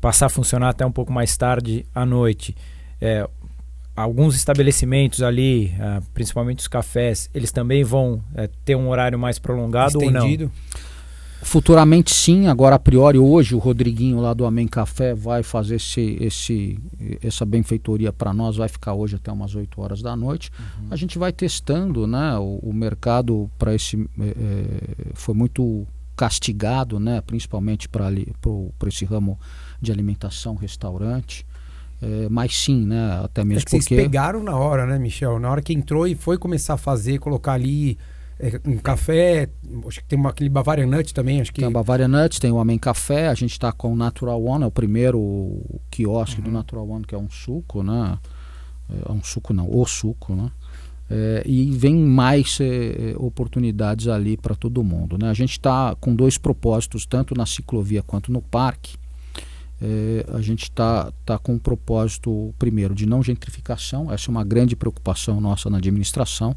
passar 0.00 0.26
a 0.26 0.28
funcionar 0.28 0.70
até 0.70 0.84
um 0.84 0.90
pouco 0.90 1.12
mais 1.12 1.36
tarde 1.36 1.86
à 1.94 2.04
noite. 2.04 2.56
É, 3.00 3.28
alguns 3.94 4.34
estabelecimentos 4.34 5.22
ali, 5.22 5.74
uh, 5.78 6.02
principalmente 6.14 6.60
os 6.60 6.68
cafés, 6.68 7.28
eles 7.34 7.52
também 7.52 7.84
vão 7.84 8.14
uh, 8.14 8.48
ter 8.64 8.74
um 8.74 8.88
horário 8.88 9.18
mais 9.18 9.38
prolongado 9.38 10.02
Estendido. 10.02 10.44
ou 10.44 10.50
não? 10.50 10.92
Futuramente 11.42 12.14
sim, 12.14 12.46
agora 12.46 12.76
a 12.76 12.78
priori 12.78 13.18
hoje 13.18 13.52
o 13.52 13.58
Rodriguinho 13.58 14.20
lá 14.20 14.32
do 14.32 14.46
Amém 14.46 14.68
Café 14.68 15.12
vai 15.12 15.42
fazer 15.42 15.74
esse, 15.74 16.16
esse, 16.20 16.78
essa 17.20 17.44
benfeitoria 17.44 18.12
para 18.12 18.32
nós, 18.32 18.56
vai 18.56 18.68
ficar 18.68 18.94
hoje 18.94 19.16
até 19.16 19.32
umas 19.32 19.52
8 19.52 19.80
horas 19.80 20.00
da 20.00 20.14
noite. 20.14 20.52
Uhum. 20.56 20.86
A 20.92 20.96
gente 20.96 21.18
vai 21.18 21.32
testando, 21.32 22.06
né? 22.06 22.38
O, 22.38 22.60
o 22.62 22.72
mercado 22.72 23.50
para 23.58 23.74
esse 23.74 24.08
é, 24.20 25.10
foi 25.14 25.34
muito 25.34 25.84
castigado, 26.16 27.00
né? 27.00 27.20
Principalmente 27.20 27.88
para 27.88 28.08
esse 28.86 29.04
ramo 29.04 29.36
de 29.80 29.90
alimentação, 29.90 30.54
restaurante. 30.54 31.44
É, 32.02 32.28
mas 32.28 32.56
sim, 32.56 32.84
né? 32.84 33.20
Até 33.22 33.44
mesmo 33.44 33.60
é 33.60 33.64
que 33.64 33.70
porque... 33.70 33.94
Vocês 33.94 34.02
pegaram 34.02 34.42
na 34.42 34.56
hora, 34.56 34.84
né, 34.86 34.98
Michel? 34.98 35.38
Na 35.38 35.48
hora 35.48 35.62
que 35.62 35.72
entrou 35.72 36.04
e 36.04 36.16
foi 36.16 36.36
começar 36.36 36.74
a 36.74 36.76
fazer, 36.76 37.20
colocar 37.20 37.52
ali 37.52 37.96
é, 38.40 38.60
um 38.66 38.76
café, 38.76 39.48
acho 39.86 40.00
que 40.00 40.06
tem 40.06 40.18
uma, 40.18 40.30
aquele 40.30 40.50
Bavarian 40.50 40.86
Nut 40.86 41.14
também, 41.14 41.40
acho 41.40 41.52
que... 41.52 41.60
Tem 41.60 41.68
o 41.68 41.72
Bavarian 41.72 42.08
Nut, 42.08 42.40
tem 42.40 42.50
o 42.50 42.58
Amém 42.58 42.76
Café, 42.76 43.28
a 43.28 43.34
gente 43.34 43.52
está 43.52 43.70
com 43.70 43.92
o 43.92 43.96
Natural 43.96 44.42
One, 44.42 44.64
é 44.64 44.66
o 44.66 44.70
primeiro 44.70 45.60
quiosque 45.92 46.40
uhum. 46.40 46.46
do 46.46 46.50
Natural 46.50 46.88
One, 46.88 47.04
que 47.04 47.14
é 47.14 47.18
um 47.18 47.30
suco, 47.30 47.84
né? 47.84 48.18
É 49.06 49.12
um 49.12 49.22
suco 49.22 49.54
não, 49.54 49.68
o 49.72 49.86
suco, 49.86 50.34
né? 50.34 50.50
É, 51.08 51.42
e 51.46 51.70
vem 51.70 51.94
mais 51.94 52.58
é, 52.60 53.14
oportunidades 53.16 54.08
ali 54.08 54.36
para 54.36 54.56
todo 54.56 54.82
mundo. 54.82 55.16
Né? 55.16 55.28
A 55.28 55.34
gente 55.34 55.52
está 55.52 55.94
com 56.00 56.14
dois 56.14 56.36
propósitos, 56.36 57.06
tanto 57.06 57.34
na 57.36 57.46
ciclovia 57.46 58.02
quanto 58.02 58.32
no 58.32 58.42
parque 58.42 58.96
é, 59.82 60.24
a 60.32 60.40
gente 60.40 60.64
está 60.64 61.12
tá 61.26 61.36
com 61.36 61.54
um 61.54 61.58
propósito, 61.58 62.54
primeiro, 62.56 62.94
de 62.94 63.04
não 63.04 63.20
gentrificação, 63.20 64.12
essa 64.12 64.30
é 64.30 64.30
uma 64.30 64.44
grande 64.44 64.76
preocupação 64.76 65.40
nossa 65.40 65.68
na 65.68 65.78
administração, 65.78 66.56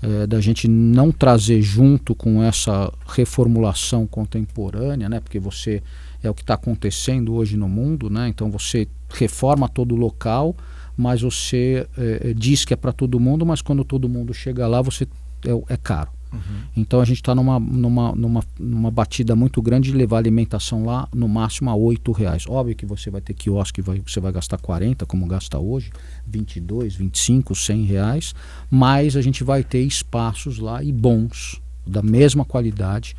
é, 0.00 0.26
da 0.28 0.40
gente 0.40 0.68
não 0.68 1.10
trazer 1.10 1.60
junto 1.60 2.14
com 2.14 2.40
essa 2.40 2.92
reformulação 3.08 4.06
contemporânea, 4.06 5.08
né, 5.08 5.18
porque 5.18 5.40
você 5.40 5.82
é 6.22 6.30
o 6.30 6.34
que 6.34 6.42
está 6.42 6.54
acontecendo 6.54 7.34
hoje 7.34 7.56
no 7.56 7.68
mundo, 7.68 8.08
né, 8.08 8.28
então 8.28 8.48
você 8.48 8.86
reforma 9.10 9.68
todo 9.68 9.96
o 9.96 9.98
local, 9.98 10.54
mas 10.96 11.22
você 11.22 11.86
é, 11.98 12.30
é 12.30 12.34
diz 12.34 12.64
que 12.64 12.72
é 12.72 12.76
para 12.76 12.92
todo 12.92 13.18
mundo, 13.18 13.44
mas 13.44 13.60
quando 13.60 13.84
todo 13.84 14.08
mundo 14.08 14.32
chega 14.32 14.68
lá, 14.68 14.80
você 14.80 15.04
é, 15.44 15.74
é 15.74 15.76
caro. 15.76 16.10
Uhum. 16.32 16.40
Então 16.76 17.00
a 17.00 17.04
gente 17.04 17.18
está 17.18 17.34
numa, 17.34 17.58
numa, 17.58 18.12
numa, 18.12 18.44
numa 18.58 18.90
batida 18.90 19.36
muito 19.36 19.60
grande 19.60 19.90
de 19.90 19.96
levar 19.96 20.18
alimentação 20.18 20.84
lá 20.84 21.08
no 21.14 21.28
máximo 21.28 21.70
a 21.70 21.74
oito 21.74 22.12
reais. 22.12 22.44
Óbvio 22.48 22.74
que 22.74 22.86
você 22.86 23.10
vai 23.10 23.20
ter 23.20 23.34
quiosque, 23.34 23.82
vai, 23.82 24.00
você 24.04 24.20
vai 24.20 24.32
gastar 24.32 24.58
40, 24.58 25.04
como 25.06 25.26
gasta 25.26 25.58
hoje, 25.58 25.90
22, 26.26 26.94
25, 26.94 27.54
100 27.54 27.84
reais, 27.84 28.34
mas 28.70 29.16
a 29.16 29.20
gente 29.20 29.44
vai 29.44 29.62
ter 29.62 29.82
espaços 29.82 30.58
lá 30.58 30.82
e 30.82 30.92
bons, 30.92 31.60
da 31.86 32.02
mesma 32.02 32.44
qualidade, 32.44 33.16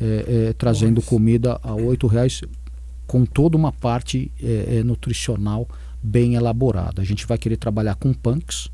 é, 0.00 0.48
é, 0.48 0.52
trazendo 0.52 0.96
Nossa. 0.96 1.08
comida 1.08 1.60
a 1.62 1.74
oito 1.74 2.06
reais 2.06 2.42
com 3.06 3.24
toda 3.24 3.56
uma 3.56 3.72
parte 3.72 4.30
é, 4.42 4.82
nutricional 4.82 5.68
bem 6.02 6.34
elaborada. 6.34 7.00
A 7.00 7.04
gente 7.04 7.26
vai 7.26 7.38
querer 7.38 7.56
trabalhar 7.56 7.94
com 7.94 8.12
punks, 8.12 8.68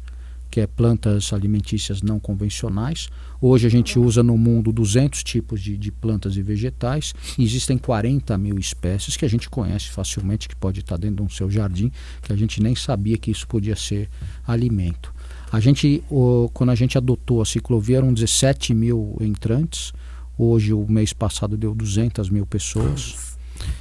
que 0.50 0.60
é 0.60 0.66
plantas 0.66 1.32
alimentícias 1.32 2.02
não 2.02 2.18
convencionais. 2.18 3.08
Hoje 3.40 3.66
a 3.66 3.70
gente 3.70 3.98
usa 3.98 4.22
no 4.22 4.36
mundo 4.36 4.72
200 4.72 5.22
tipos 5.22 5.60
de, 5.60 5.76
de, 5.76 5.92
plantas 5.92 6.36
e 6.36 6.42
vegetais 6.42 7.14
e 7.38 7.44
existem 7.44 7.78
40 7.78 8.36
mil 8.36 8.58
espécies 8.58 9.16
que 9.16 9.24
a 9.24 9.28
gente 9.28 9.48
conhece 9.48 9.88
facilmente, 9.88 10.48
que 10.48 10.56
pode 10.56 10.80
estar 10.80 10.96
dentro 10.96 11.24
do 11.24 11.32
seu 11.32 11.50
jardim, 11.50 11.90
que 12.22 12.32
a 12.32 12.36
gente 12.36 12.62
nem 12.62 12.74
sabia 12.74 13.16
que 13.16 13.30
isso 13.30 13.46
podia 13.46 13.76
ser 13.76 14.08
alimento. 14.46 15.14
A 15.52 15.58
gente, 15.58 16.02
o, 16.10 16.50
quando 16.52 16.70
a 16.70 16.74
gente 16.74 16.98
adotou 16.98 17.40
a 17.40 17.46
ciclovia, 17.46 17.98
eram 17.98 18.12
17 18.12 18.74
mil 18.74 19.16
entrantes. 19.20 19.92
Hoje, 20.38 20.72
o 20.72 20.86
mês 20.88 21.12
passado, 21.12 21.56
deu 21.56 21.74
200 21.74 22.30
mil 22.30 22.46
pessoas. 22.46 23.36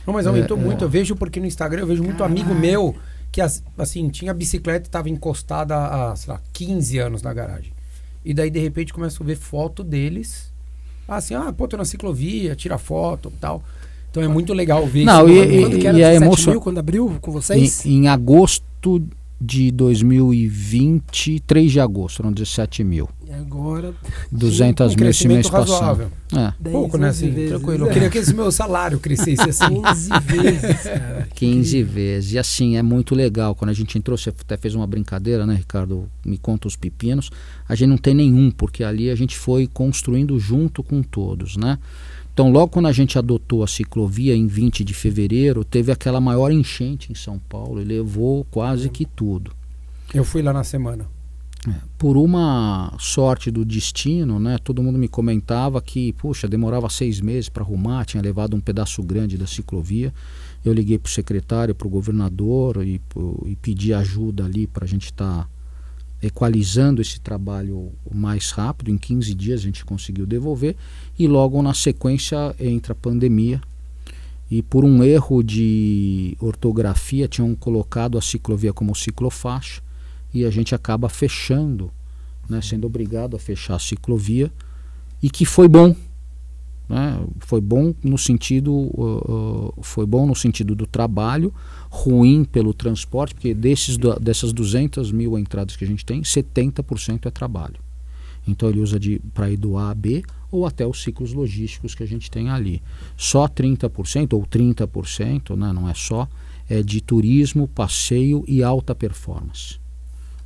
Não, 0.05 0.13
mas 0.13 0.27
aumentou 0.27 0.57
é, 0.57 0.61
muito. 0.61 0.83
É... 0.83 0.85
Eu 0.85 0.89
vejo 0.89 1.15
porque 1.15 1.39
no 1.39 1.45
Instagram 1.45 1.81
eu 1.81 1.87
vejo 1.87 2.03
muito 2.03 2.23
amigo 2.23 2.53
meu 2.53 2.95
que 3.31 3.41
assim, 3.77 4.09
tinha 4.09 4.33
bicicleta 4.33 4.85
e 4.85 4.89
estava 4.89 5.09
encostada 5.09 5.75
há, 5.77 6.15
sei 6.15 6.33
lá, 6.33 6.41
15 6.53 6.97
anos 6.97 7.21
na 7.21 7.33
garagem. 7.33 7.71
E 8.25 8.33
daí, 8.33 8.49
de 8.49 8.59
repente, 8.59 8.93
começa 8.93 9.21
a 9.23 9.25
ver 9.25 9.35
foto 9.37 9.83
deles. 9.83 10.51
Assim, 11.07 11.33
ah, 11.33 11.51
pô, 11.53 11.67
tô 11.67 11.77
na 11.77 11.85
ciclovia, 11.85 12.55
tira 12.55 12.77
foto 12.77 13.31
tal. 13.39 13.63
Então 14.11 14.21
é 14.23 14.27
muito 14.27 14.53
legal 14.53 14.85
ver 14.87 15.05
Não, 15.05 15.27
isso. 15.29 15.43
e- 15.43 15.61
Quando 15.61 15.79
que 15.79 15.87
era? 15.87 15.97
e 15.97 16.01
é 16.01 16.09
17 16.11 16.23
emocio- 16.25 16.51
mil 16.51 16.61
quando 16.61 16.77
abriu 16.79 17.17
com 17.21 17.31
vocês? 17.31 17.85
Em, 17.85 18.03
em 18.03 18.07
agosto 18.07 19.01
de 19.41 19.71
2020, 19.71 21.39
3 21.47 21.71
de 21.71 21.79
agosto, 21.79 22.17
foram 22.17 22.31
17 22.31 22.83
mil. 22.83 23.09
E 23.27 23.31
agora, 23.31 23.93
200 24.31 24.93
um 24.93 24.97
mil 24.97 25.09
esse 25.09 25.27
mês 25.27 25.47
crescimento 25.47 25.51
passado. 25.51 25.71
razoável. 25.71 26.11
É, 26.35 26.53
10, 26.59 26.73
Pouco, 26.75 26.97
né? 26.97 27.09
11 27.09 27.25
Assim, 27.25 27.33
vezes. 27.33 27.49
tranquilo. 27.49 27.85
Eu 27.87 27.91
queria 27.91 28.09
que 28.09 28.17
esse 28.17 28.33
meu 28.33 28.51
salário 28.51 28.99
crescesse 28.99 29.49
assim. 29.49 29.81
15 29.81 30.09
vezes, 30.25 30.83
cara. 30.83 31.27
15 31.35 31.83
vezes. 31.83 32.33
E 32.33 32.39
assim, 32.39 32.75
é 32.75 32.81
muito 32.81 33.15
legal. 33.15 33.55
Quando 33.55 33.69
a 33.69 33.73
gente 33.73 33.97
entrou, 33.97 34.17
você 34.17 34.29
até 34.29 34.57
fez 34.57 34.75
uma 34.75 34.85
brincadeira, 34.87 35.45
né, 35.45 35.55
Ricardo? 35.55 36.09
Me 36.25 36.37
conta 36.37 36.67
os 36.67 36.75
pepinos. 36.75 37.29
A 37.67 37.75
gente 37.75 37.89
não 37.89 37.97
tem 37.97 38.13
nenhum, 38.13 38.51
porque 38.51 38.83
ali 38.83 39.09
a 39.09 39.15
gente 39.15 39.37
foi 39.37 39.67
construindo 39.67 40.37
junto 40.39 40.83
com 40.83 41.01
todos, 41.03 41.55
né? 41.55 41.77
Então, 42.39 42.49
logo 42.49 42.69
quando 42.69 42.85
a 42.85 42.93
gente 42.93 43.19
adotou 43.19 43.65
a 43.65 43.67
ciclovia 43.67 44.33
em 44.33 44.47
20 44.47 44.85
de 44.85 44.93
fevereiro, 44.93 45.65
teve 45.65 45.91
aquela 45.91 46.21
maior 46.21 46.49
enchente 46.49 47.11
em 47.11 47.15
São 47.15 47.37
Paulo 47.37 47.81
e 47.81 47.83
levou 47.83 48.47
quase 48.49 48.89
que 48.89 49.03
tudo. 49.03 49.51
Eu 50.13 50.23
fui 50.23 50.41
lá 50.41 50.53
na 50.53 50.63
semana. 50.63 51.05
Por 51.97 52.15
uma 52.15 52.95
sorte 52.97 53.51
do 53.51 53.65
destino, 53.65 54.39
né? 54.39 54.57
Todo 54.57 54.81
mundo 54.81 54.97
me 54.97 55.09
comentava 55.09 55.81
que, 55.81 56.13
puxa, 56.13 56.47
demorava 56.47 56.89
seis 56.89 57.19
meses 57.19 57.49
para 57.49 57.61
arrumar, 57.61 58.05
tinha 58.05 58.23
levado 58.23 58.55
um 58.55 58.61
pedaço 58.61 59.03
grande 59.03 59.37
da 59.37 59.45
ciclovia. 59.45 60.13
Eu 60.63 60.71
liguei 60.71 60.97
para 60.97 61.09
o 61.09 61.11
secretário, 61.11 61.75
para 61.75 61.87
o 61.87 61.91
governador 61.91 62.87
e, 62.87 63.01
e 63.47 63.55
pedi 63.57 63.93
ajuda 63.93 64.45
ali 64.45 64.65
para 64.65 64.85
a 64.85 64.87
gente 64.87 65.07
estar 65.07 65.45
equalizando 66.21 67.01
esse 67.01 67.19
trabalho 67.19 67.91
mais 68.13 68.51
rápido. 68.51 68.91
Em 68.91 68.97
15 68.97 69.33
dias 69.33 69.61
a 69.61 69.63
gente 69.63 69.85
conseguiu 69.85 70.25
devolver 70.25 70.75
e 71.17 71.27
logo 71.27 71.61
na 71.61 71.73
sequência 71.73 72.55
entra 72.59 72.93
a 72.93 72.95
pandemia. 72.95 73.61
E 74.51 74.63
por 74.63 74.83
um 74.83 75.03
erro 75.03 75.43
de 75.43 76.35
ortografia 76.39 77.27
tinham 77.27 77.53
colocado 77.53 78.17
a 78.17 78.21
ciclovia 78.21 78.73
como 78.73 78.95
ciclofaixa 78.95 79.81
e 80.33 80.43
a 80.43 80.49
gente 80.49 80.73
acaba 80.73 81.07
fechando, 81.07 81.91
né, 82.49 82.59
sendo 82.61 82.87
obrigado 82.87 83.35
a 83.35 83.39
fechar 83.39 83.75
a 83.75 83.79
ciclovia 83.79 84.51
e 85.21 85.29
que 85.29 85.45
foi 85.45 85.67
bom, 85.67 85.95
né, 86.87 87.21
foi 87.41 87.61
bom 87.61 87.93
no 88.03 88.17
sentido 88.17 88.73
uh, 88.73 89.71
uh, 89.77 89.83
foi 89.83 90.07
bom 90.07 90.25
no 90.25 90.35
sentido 90.35 90.73
do 90.73 90.87
trabalho, 90.87 91.53
ruim 91.89 92.43
pelo 92.43 92.73
transporte, 92.73 93.33
porque 93.33 93.53
desses 93.53 93.97
dessas 94.21 94.53
200 94.53 95.11
mil 95.11 95.37
entradas 95.37 95.75
que 95.75 95.83
a 95.83 95.87
gente 95.87 96.05
tem, 96.05 96.21
70% 96.21 97.25
é 97.25 97.31
trabalho. 97.31 97.75
Então 98.47 98.69
ele 98.69 98.79
usa 98.79 98.99
de 98.99 99.19
para 99.33 99.49
ir 99.49 99.57
do 99.57 99.77
A 99.77 99.89
a 99.91 99.93
B 99.95 100.23
ou 100.51 100.65
até 100.65 100.85
os 100.85 101.01
ciclos 101.03 101.33
logísticos 101.33 101.93
que 101.93 102.01
a 102.03 102.07
gente 102.07 102.29
tem 102.31 102.49
ali. 102.49 102.81
Só 103.17 103.47
30% 103.47 104.33
ou 104.33 104.43
30%, 104.45 105.55
né, 105.55 105.71
não 105.73 105.87
é 105.89 105.93
só, 105.93 106.27
é 106.69 106.81
de 106.81 107.01
turismo, 107.01 107.67
passeio 107.67 108.43
e 108.47 108.63
alta 108.63 108.93
performance. 108.95 109.77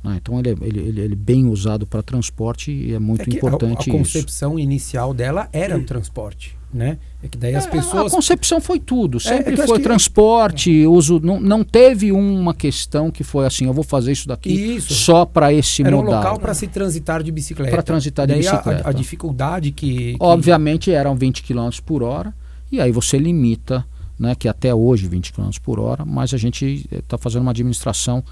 né? 0.02 0.18
Então 0.20 0.38
ele 0.38 0.50
é, 0.50 0.52
ele, 0.60 0.80
ele- 0.80 1.00
ele 1.00 1.12
é 1.14 1.16
bem 1.16 1.46
usado 1.46 1.86
para 1.86 2.02
transporte 2.02 2.70
e 2.70 2.92
é 2.92 2.98
muito 2.98 3.22
É 3.22 3.24
a- 3.32 3.36
importante 3.36 3.78
a, 3.78 3.82
isso. 3.82 3.90
concepção 3.90 4.58
inicial 4.58 5.14
dela 5.14 5.48
era 5.52 5.78
o 5.78 5.84
transporte, 5.84 6.56
né? 6.74 6.98
É 7.22 7.28
que 7.28 7.38
daí 7.38 7.54
as 7.54 7.66
É, 7.66 7.70
pessoas... 7.70 8.12
A 8.12 8.16
concepção 8.16 8.60
foi 8.60 8.80
tudo, 8.80 9.18
é 9.18 9.20
sempre 9.20 9.54
acho 9.54 9.66
foi 9.66 9.76
que- 9.78 9.84
transporte, 9.84 10.84
uso, 10.86 11.20
não, 11.22 11.38
não 11.40 11.62
teve 11.62 12.10
uma 12.10 12.52
questão 12.52 13.10
que 13.12 13.22
foi 13.22 13.46
assim, 13.46 13.66
eu 13.66 13.72
vou 13.72 13.84
fazer 13.84 14.10
isso 14.10 14.26
daqui 14.26 14.50
Isso. 14.50 14.92
só 14.92 15.24
para 15.24 15.52
esse 15.52 15.82
Era 15.82 15.96
um 15.96 16.02
modal. 16.02 16.16
local 16.16 16.38
para 16.40 16.52
se 16.52 16.66
transitar 16.66 17.22
de 17.22 17.30
bicicleta. 17.30 17.70
Pra 17.70 17.82
transitar 17.82 18.26
de 18.26 18.34
Daí 18.34 18.46
a- 18.48 18.50
bicicleta. 18.52 18.82
A, 18.86 18.90
a 18.90 18.92
dificuldade 18.92 19.70
que, 19.70 20.14
que- 20.14 20.16
Obviamente 20.18 20.90
eram 20.90 21.14
20 21.14 21.42
km 21.44 21.70
por 21.86 22.02
hora, 22.02 22.34
e 22.72 22.80
aí 22.80 22.90
você 22.90 23.16
limita, 23.18 23.86
né, 24.18 24.34
que 24.34 24.48
até 24.48 24.74
hoje 24.74 25.06
20 25.06 25.32
km 25.32 25.50
por 25.62 25.78
hora, 25.78 26.04
mas 26.04 26.34
a 26.34 26.36
gente 26.36 26.84
está 26.90 27.16
fazendo 27.16 27.42
uma 27.42 27.52
administração 27.52 28.22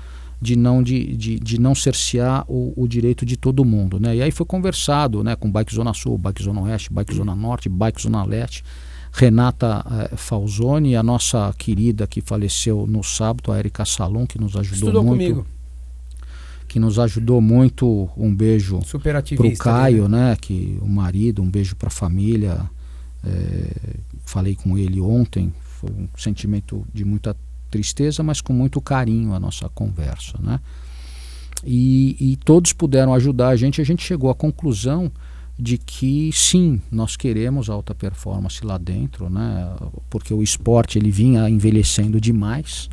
de 0.43 0.57
não, 0.57 0.83
de, 0.83 1.17
de, 1.17 1.39
de 1.39 1.61
não 1.61 1.73
cercear 1.73 2.45
o, 2.49 2.73
o 2.77 2.89
direito 2.89 3.25
de 3.25 3.37
todo 3.37 3.65
mundo. 3.65 4.01
Né? 4.01 4.17
E 4.17 4.23
aí 4.23 4.33
foi 4.33 4.45
conversado 4.45 5.23
né, 5.23 5.37
com 5.37 5.49
Bike 5.49 5.73
Zona 5.73 5.95
Sul, 5.95 6.19
Bike 6.19 6.43
Zona 6.43 6.63
Oeste, 6.63 6.93
Bike 6.93 7.15
Zona 7.15 7.37
Norte, 7.37 7.69
Bike 7.69 8.03
Zona 8.03 8.25
Leste. 8.25 8.65
Renata 9.15 9.85
eh, 10.11 10.17
Falzoni, 10.17 10.97
a 10.97 11.03
nossa 11.03 11.55
querida 11.59 12.07
que 12.07 12.23
faleceu 12.23 12.87
no 12.89 13.05
sábado, 13.05 13.53
a 13.53 13.59
Erika 13.59 13.85
Salom, 13.85 14.27
que 14.27 14.41
nos 14.41 14.57
ajudou 14.57 14.89
estudou 14.89 15.05
muito. 15.05 15.21
comigo. 15.21 15.47
Que 16.67 16.81
nos 16.81 16.99
ajudou 16.99 17.39
muito. 17.39 18.09
Um 18.17 18.35
beijo 18.35 18.81
para 19.37 19.47
o. 19.47 19.59
Caio, 19.59 20.09
né? 20.09 20.31
né? 20.31 20.37
Que 20.41 20.79
o 20.81 20.89
marido, 20.89 21.43
um 21.43 21.51
beijo 21.51 21.77
para 21.77 21.89
a 21.89 21.91
família. 21.91 22.59
É, 23.23 23.97
falei 24.25 24.57
com 24.57 24.79
ele 24.79 24.99
ontem, 24.99 25.53
foi 25.79 25.91
um 25.91 26.09
sentimento 26.17 26.83
de 26.93 27.05
muita 27.05 27.37
tristeza, 27.73 28.23
mas 28.23 28.43
com 28.43 28.53
muito 28.53 28.81
carinho 28.81 29.33
a 29.33 29.41
nossa 29.41 29.67
conversa, 29.71 30.39
né? 30.39 30.61
E, 31.65 32.17
e 32.21 32.37
todos 32.37 32.73
puderam 32.73 33.15
ajudar 33.15 33.49
a 33.49 33.57
gente. 33.57 33.81
A 33.81 33.85
gente 33.85 34.03
chegou 34.03 34.29
à 34.31 34.35
conclusão 34.35 35.11
de 35.59 35.79
que 35.79 36.31
sim, 36.33 36.81
nós 36.91 37.17
queremos 37.17 37.71
alta 37.71 37.95
performance 37.95 38.65
lá 38.65 38.77
dentro, 38.77 39.31
né? 39.31 39.75
Porque 40.11 40.35
o 40.35 40.43
esporte 40.43 40.99
ele 40.99 41.11
vinha 41.11 41.49
envelhecendo 41.49 42.21
demais, 42.21 42.91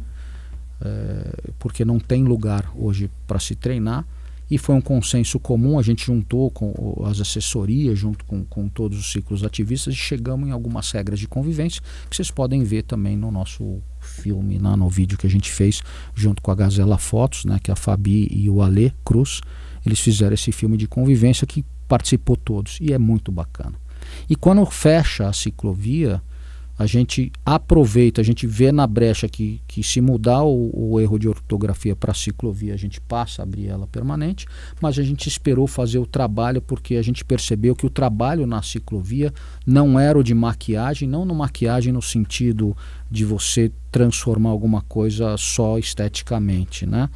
é, 0.81 1.51
porque 1.57 1.83
não 1.83 1.99
tem 1.99 2.23
lugar 2.23 2.71
hoje 2.75 3.09
para 3.27 3.39
se 3.39 3.55
treinar 3.55 4.05
e 4.49 4.57
foi 4.57 4.75
um 4.75 4.81
consenso 4.81 5.39
comum. 5.39 5.77
A 5.77 5.81
gente 5.81 6.05
juntou 6.05 6.49
com 6.49 7.03
as 7.05 7.19
assessorias, 7.19 7.97
junto 7.97 8.23
com, 8.25 8.43
com 8.45 8.67
todos 8.67 8.99
os 8.99 9.11
ciclos 9.11 9.43
ativistas, 9.43 9.93
e 9.93 9.97
chegamos 9.97 10.47
em 10.47 10.51
algumas 10.51 10.91
regras 10.91 11.19
de 11.19 11.27
convivência 11.27 11.81
que 12.09 12.15
vocês 12.15 12.31
podem 12.31 12.63
ver 12.63 12.83
também 12.83 13.15
no 13.15 13.31
nosso 13.31 13.81
filme, 14.19 14.57
lá 14.57 14.75
no 14.75 14.89
vídeo 14.89 15.17
que 15.17 15.27
a 15.27 15.29
gente 15.29 15.51
fez 15.51 15.81
junto 16.13 16.41
com 16.41 16.51
a 16.51 16.55
Gazela 16.55 16.97
Fotos, 16.97 17.45
né, 17.45 17.59
que 17.61 17.71
a 17.71 17.75
Fabi 17.75 18.27
e 18.31 18.49
o 18.49 18.61
Ale 18.61 18.93
Cruz, 19.03 19.41
eles 19.85 19.99
fizeram 19.99 20.33
esse 20.33 20.51
filme 20.51 20.77
de 20.77 20.87
convivência 20.87 21.47
que 21.47 21.65
participou 21.87 22.35
todos 22.35 22.77
e 22.81 22.93
é 22.93 22.97
muito 22.97 23.31
bacana. 23.31 23.73
E 24.29 24.35
quando 24.35 24.65
fecha 24.65 25.27
a 25.27 25.33
ciclovia, 25.33 26.21
a 26.79 26.85
gente 26.85 27.29
aproveita, 27.45 28.21
a 28.21 28.23
gente 28.23 28.47
vê 28.47 28.71
na 28.71 28.87
brecha 28.87 29.27
que, 29.27 29.61
que 29.67 29.83
se 29.83 29.99
mudar 29.99 30.43
o, 30.43 30.71
o 30.73 30.97
erro 30.97 31.19
de 31.19 31.27
ortografia 31.27 31.93
para 31.93 32.13
ciclovia, 32.13 32.73
a 32.73 32.77
gente 32.77 33.01
passa 33.01 33.41
a 33.41 33.43
abrir 33.43 33.67
ela 33.67 33.85
permanente, 33.85 34.45
mas 34.81 34.97
a 34.97 35.03
gente 35.03 35.27
esperou 35.27 35.67
fazer 35.67 35.99
o 35.99 36.05
trabalho 36.05 36.61
porque 36.61 36.95
a 36.95 37.01
gente 37.01 37.25
percebeu 37.25 37.75
que 37.75 37.85
o 37.85 37.89
trabalho 37.89 38.47
na 38.47 38.61
ciclovia 38.61 39.33
não 39.67 39.99
era 39.99 40.17
o 40.17 40.23
de 40.23 40.33
maquiagem, 40.33 41.05
não 41.05 41.25
no 41.25 41.35
maquiagem 41.35 41.91
no 41.91 42.01
sentido 42.01 42.77
de 43.09 43.25
você 43.25 43.71
transformar 43.91 44.49
alguma 44.49 44.81
coisa 44.81 45.35
só 45.37 45.77
esteticamente, 45.77 46.85
né? 46.85 47.09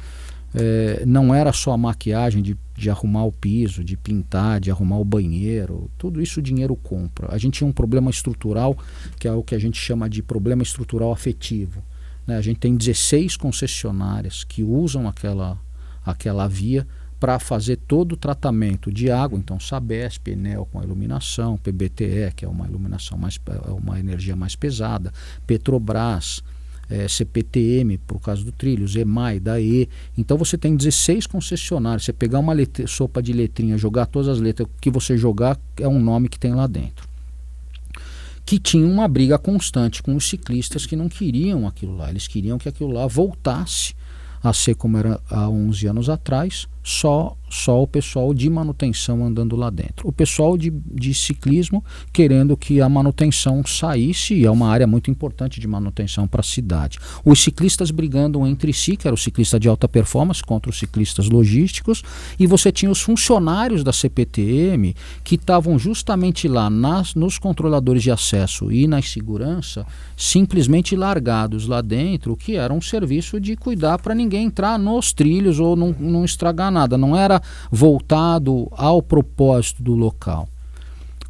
É, 0.56 1.04
não 1.04 1.34
era 1.34 1.52
só 1.52 1.72
a 1.72 1.76
maquiagem 1.76 2.40
de, 2.40 2.56
de 2.76 2.88
arrumar 2.88 3.24
o 3.24 3.32
piso, 3.32 3.82
de 3.82 3.96
pintar, 3.96 4.60
de 4.60 4.70
arrumar 4.70 4.98
o 4.98 5.04
banheiro, 5.04 5.90
tudo 5.98 6.22
isso 6.22 6.38
o 6.38 6.42
dinheiro 6.42 6.76
compra. 6.76 7.34
A 7.34 7.38
gente 7.38 7.58
tinha 7.58 7.68
um 7.68 7.72
problema 7.72 8.08
estrutural, 8.08 8.78
que 9.18 9.26
é 9.26 9.32
o 9.32 9.42
que 9.42 9.54
a 9.54 9.58
gente 9.58 9.78
chama 9.78 10.08
de 10.08 10.22
problema 10.22 10.62
estrutural 10.62 11.12
afetivo. 11.12 11.82
né? 12.24 12.36
A 12.36 12.40
gente 12.40 12.60
tem 12.60 12.76
16 12.76 13.36
concessionárias 13.36 14.44
que 14.44 14.62
usam 14.62 15.08
aquela, 15.08 15.58
aquela 16.06 16.46
via 16.46 16.86
para 17.24 17.38
fazer 17.38 17.76
todo 17.76 18.12
o 18.12 18.16
tratamento 18.18 18.92
de 18.92 19.10
água, 19.10 19.38
então 19.38 19.58
Sabesp, 19.58 20.28
Enel 20.28 20.68
com 20.70 20.78
a 20.78 20.84
iluminação, 20.84 21.56
PBTE, 21.56 22.34
que 22.36 22.44
é 22.44 22.48
uma 22.48 22.66
iluminação 22.66 23.16
mais 23.16 23.40
é 23.66 23.70
uma 23.70 23.98
energia 23.98 24.36
mais 24.36 24.54
pesada, 24.54 25.10
Petrobras, 25.46 26.42
é, 26.90 27.08
CPTM, 27.08 27.96
por 27.96 28.20
causa 28.20 28.44
do 28.44 28.52
trilho, 28.52 28.86
EMAI, 28.94 29.40
DAE. 29.40 29.88
Então 30.18 30.36
você 30.36 30.58
tem 30.58 30.76
16 30.76 31.26
concessionários. 31.26 32.04
Você 32.04 32.12
pegar 32.12 32.40
uma 32.40 32.52
letra, 32.52 32.86
sopa 32.86 33.22
de 33.22 33.32
letrinha, 33.32 33.78
jogar 33.78 34.04
todas 34.04 34.28
as 34.28 34.38
letras, 34.38 34.68
o 34.68 34.70
que 34.78 34.90
você 34.90 35.16
jogar 35.16 35.58
é 35.78 35.88
um 35.88 35.98
nome 35.98 36.28
que 36.28 36.38
tem 36.38 36.54
lá 36.54 36.66
dentro. 36.66 37.08
Que 38.44 38.58
tinha 38.58 38.86
uma 38.86 39.08
briga 39.08 39.38
constante 39.38 40.02
com 40.02 40.14
os 40.14 40.28
ciclistas 40.28 40.84
que 40.84 40.94
não 40.94 41.08
queriam 41.08 41.66
aquilo 41.66 41.96
lá. 41.96 42.10
Eles 42.10 42.28
queriam 42.28 42.58
que 42.58 42.68
aquilo 42.68 42.92
lá 42.92 43.06
voltasse 43.06 43.94
a 44.44 44.52
ser 44.52 44.76
como 44.76 44.98
era 44.98 45.18
há 45.30 45.48
11 45.48 45.88
anos 45.88 46.08
atrás, 46.10 46.68
só, 46.82 47.34
só 47.54 47.82
o 47.82 47.86
pessoal 47.86 48.34
de 48.34 48.50
manutenção 48.50 49.24
andando 49.24 49.54
lá 49.54 49.70
dentro. 49.70 50.08
O 50.08 50.12
pessoal 50.12 50.58
de, 50.58 50.70
de 50.70 51.14
ciclismo 51.14 51.84
querendo 52.12 52.56
que 52.56 52.80
a 52.80 52.88
manutenção 52.88 53.64
saísse, 53.64 54.34
e 54.34 54.44
é 54.44 54.50
uma 54.50 54.68
área 54.68 54.86
muito 54.86 55.10
importante 55.10 55.60
de 55.60 55.68
manutenção 55.68 56.26
para 56.26 56.40
a 56.40 56.44
cidade. 56.44 56.98
Os 57.24 57.42
ciclistas 57.42 57.90
brigando 57.90 58.44
entre 58.46 58.72
si, 58.72 58.96
que 58.96 59.06
era 59.06 59.14
o 59.14 59.18
ciclista 59.18 59.58
de 59.58 59.68
alta 59.68 59.88
performance 59.88 60.42
contra 60.42 60.68
os 60.68 60.78
ciclistas 60.78 61.28
logísticos, 61.28 62.02
e 62.38 62.46
você 62.46 62.72
tinha 62.72 62.90
os 62.90 63.00
funcionários 63.00 63.84
da 63.84 63.92
CPTM 63.92 64.94
que 65.22 65.36
estavam 65.36 65.78
justamente 65.78 66.48
lá 66.48 66.68
nas, 66.68 67.14
nos 67.14 67.38
controladores 67.38 68.02
de 68.02 68.10
acesso 68.10 68.72
e 68.72 68.86
na 68.86 69.00
segurança, 69.00 69.86
simplesmente 70.16 70.96
largados 70.96 71.66
lá 71.66 71.80
dentro, 71.80 72.36
que 72.36 72.56
era 72.56 72.72
um 72.72 72.80
serviço 72.80 73.38
de 73.38 73.56
cuidar 73.56 73.98
para 73.98 74.14
ninguém 74.14 74.46
entrar 74.46 74.78
nos 74.78 75.12
trilhos 75.12 75.60
ou 75.60 75.76
não, 75.76 75.94
não 75.98 76.24
estragar 76.24 76.70
nada, 76.70 76.98
não 76.98 77.16
era 77.16 77.40
voltado 77.70 78.68
ao 78.72 79.02
propósito 79.02 79.82
do 79.82 79.94
local. 79.94 80.48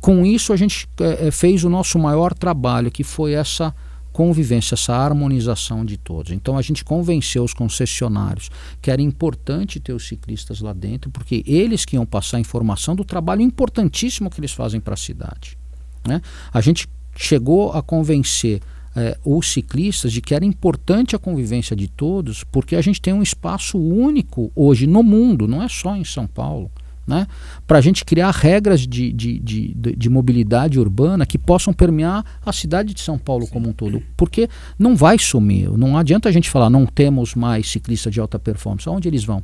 com 0.01 0.27
isso 0.27 0.53
a 0.53 0.57
gente 0.57 0.87
é, 1.01 1.31
fez 1.31 1.65
o 1.65 1.71
nosso 1.71 1.99
maior 1.99 2.35
trabalho, 2.35 2.91
que 2.91 3.03
foi 3.03 3.33
essa 3.33 3.75
convivência, 4.15 4.75
essa 4.75 4.95
harmonização 4.95 5.85
de 5.85 5.97
todos. 5.97 6.31
Então 6.31 6.57
a 6.57 6.63
gente 6.63 6.85
convenceu 6.85 7.43
os 7.43 7.53
concessionários 7.53 8.49
que 8.81 8.91
era 8.91 9.03
importante 9.03 9.81
ter 9.81 9.93
os 9.93 10.07
ciclistas 10.07 10.61
lá 10.61 10.73
dentro, 10.73 11.11
porque 11.11 11.43
eles 11.47 11.85
que 11.85 11.97
iam 11.97 12.07
passar 12.07 12.39
informação 12.39 12.95
do 12.95 13.05
trabalho 13.05 13.43
importantíssimo 13.43 14.31
que 14.31 14.39
eles 14.39 14.53
fazem 14.53 14.81
para 14.81 14.95
a 14.95 14.97
cidade. 14.97 15.59
Né? 16.07 16.23
A 16.53 16.61
gente 16.61 16.89
chegou 17.17 17.73
a 17.73 17.83
convencer 17.83 18.61
eh, 18.97 19.17
os 19.25 19.53
ciclistas 19.53 20.13
de 20.13 20.21
que 20.21 20.35
era 20.35 20.45
importante 20.45 21.17
a 21.17 21.19
convivência 21.19 21.75
de 21.75 21.89
todos, 21.89 22.45
porque 22.45 22.77
a 22.77 22.83
gente 22.83 23.01
tem 23.01 23.13
um 23.13 23.23
espaço 23.23 23.79
único 23.79 24.51
hoje 24.55 24.87
no 24.87 25.03
mundo, 25.03 25.47
não 25.47 25.63
é 25.63 25.69
só 25.69 25.97
em 25.97 26.05
São 26.05 26.27
Paulo 26.27 26.71
né? 27.07 27.27
para 27.67 27.79
a 27.79 27.81
gente 27.81 28.05
criar 28.05 28.31
regras 28.31 28.81
de, 28.81 29.13
de, 29.13 29.39
de, 29.39 29.75
de, 29.75 30.11
mobilidade 30.11 30.79
urbana 30.79 31.27
que 31.27 31.39
possam 31.39 31.73
permear 31.73 32.25
a 32.45 32.53
cidade 32.53 32.95
de 32.95 33.01
São 33.01 33.19
Paulo 33.19 33.45
Sim. 33.47 33.53
como 33.53 33.69
um 33.69 33.73
todo. 33.73 34.03
Porque 34.17 34.49
não 34.79 34.97
vai 34.97 35.19
sumir, 35.19 35.71
não 35.71 35.97
adianta 35.97 36.29
a 36.29 36.33
gente 36.33 36.49
falar 36.49 36.71
não 36.71 36.87
temos 36.87 37.35
mais 37.35 37.71
ciclistas 37.71 38.13
de 38.13 38.21
alta 38.21 38.39
performance, 38.39 38.89
aonde 38.89 39.09
eles 39.09 39.25
vão? 39.25 39.43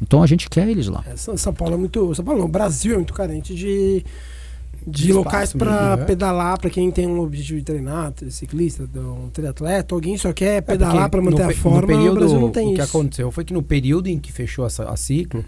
Então 0.00 0.22
a 0.22 0.26
gente 0.26 0.48
quer 0.48 0.68
eles 0.68 0.88
lá. 0.88 1.04
É, 1.06 1.16
São 1.16 1.54
Paulo 1.54 1.74
é 1.74 1.76
muito. 1.76 2.14
São 2.14 2.24
Paulo 2.24 2.40
não, 2.40 2.46
o 2.46 2.50
Brasil 2.50 2.94
é 2.94 2.96
muito 2.96 3.12
carente 3.12 3.54
de, 3.54 4.04
de, 4.86 5.04
de 5.04 5.12
locais 5.12 5.52
para 5.52 5.96
né? 5.96 6.04
pedalar, 6.04 6.58
para 6.58 6.70
quem 6.70 6.90
tem 6.90 7.06
um 7.06 7.20
objetivo 7.20 7.58
de 7.58 7.64
treinar, 7.64 8.12
ciclista, 8.30 8.88
um 8.96 9.28
triatleta, 9.30 9.94
alguém 9.94 10.16
só 10.16 10.32
quer 10.32 10.56
é 10.56 10.60
pedalar 10.60 11.06
é 11.06 11.08
para 11.08 11.22
manter 11.22 11.42
a 11.42 11.52
forma. 11.54 11.80
No 11.82 11.86
período, 11.86 12.12
o 12.12 12.18
Brasil 12.18 12.40
não 12.40 12.50
tem 12.50 12.66
o 12.66 12.68
isso. 12.68 12.76
que 12.76 12.82
aconteceu 12.82 13.30
foi 13.30 13.44
que 13.44 13.52
no 13.52 13.62
período 13.62 14.08
em 14.08 14.18
que 14.18 14.32
fechou 14.32 14.64
a, 14.64 14.68
a 14.90 14.96
ciclo, 14.96 15.44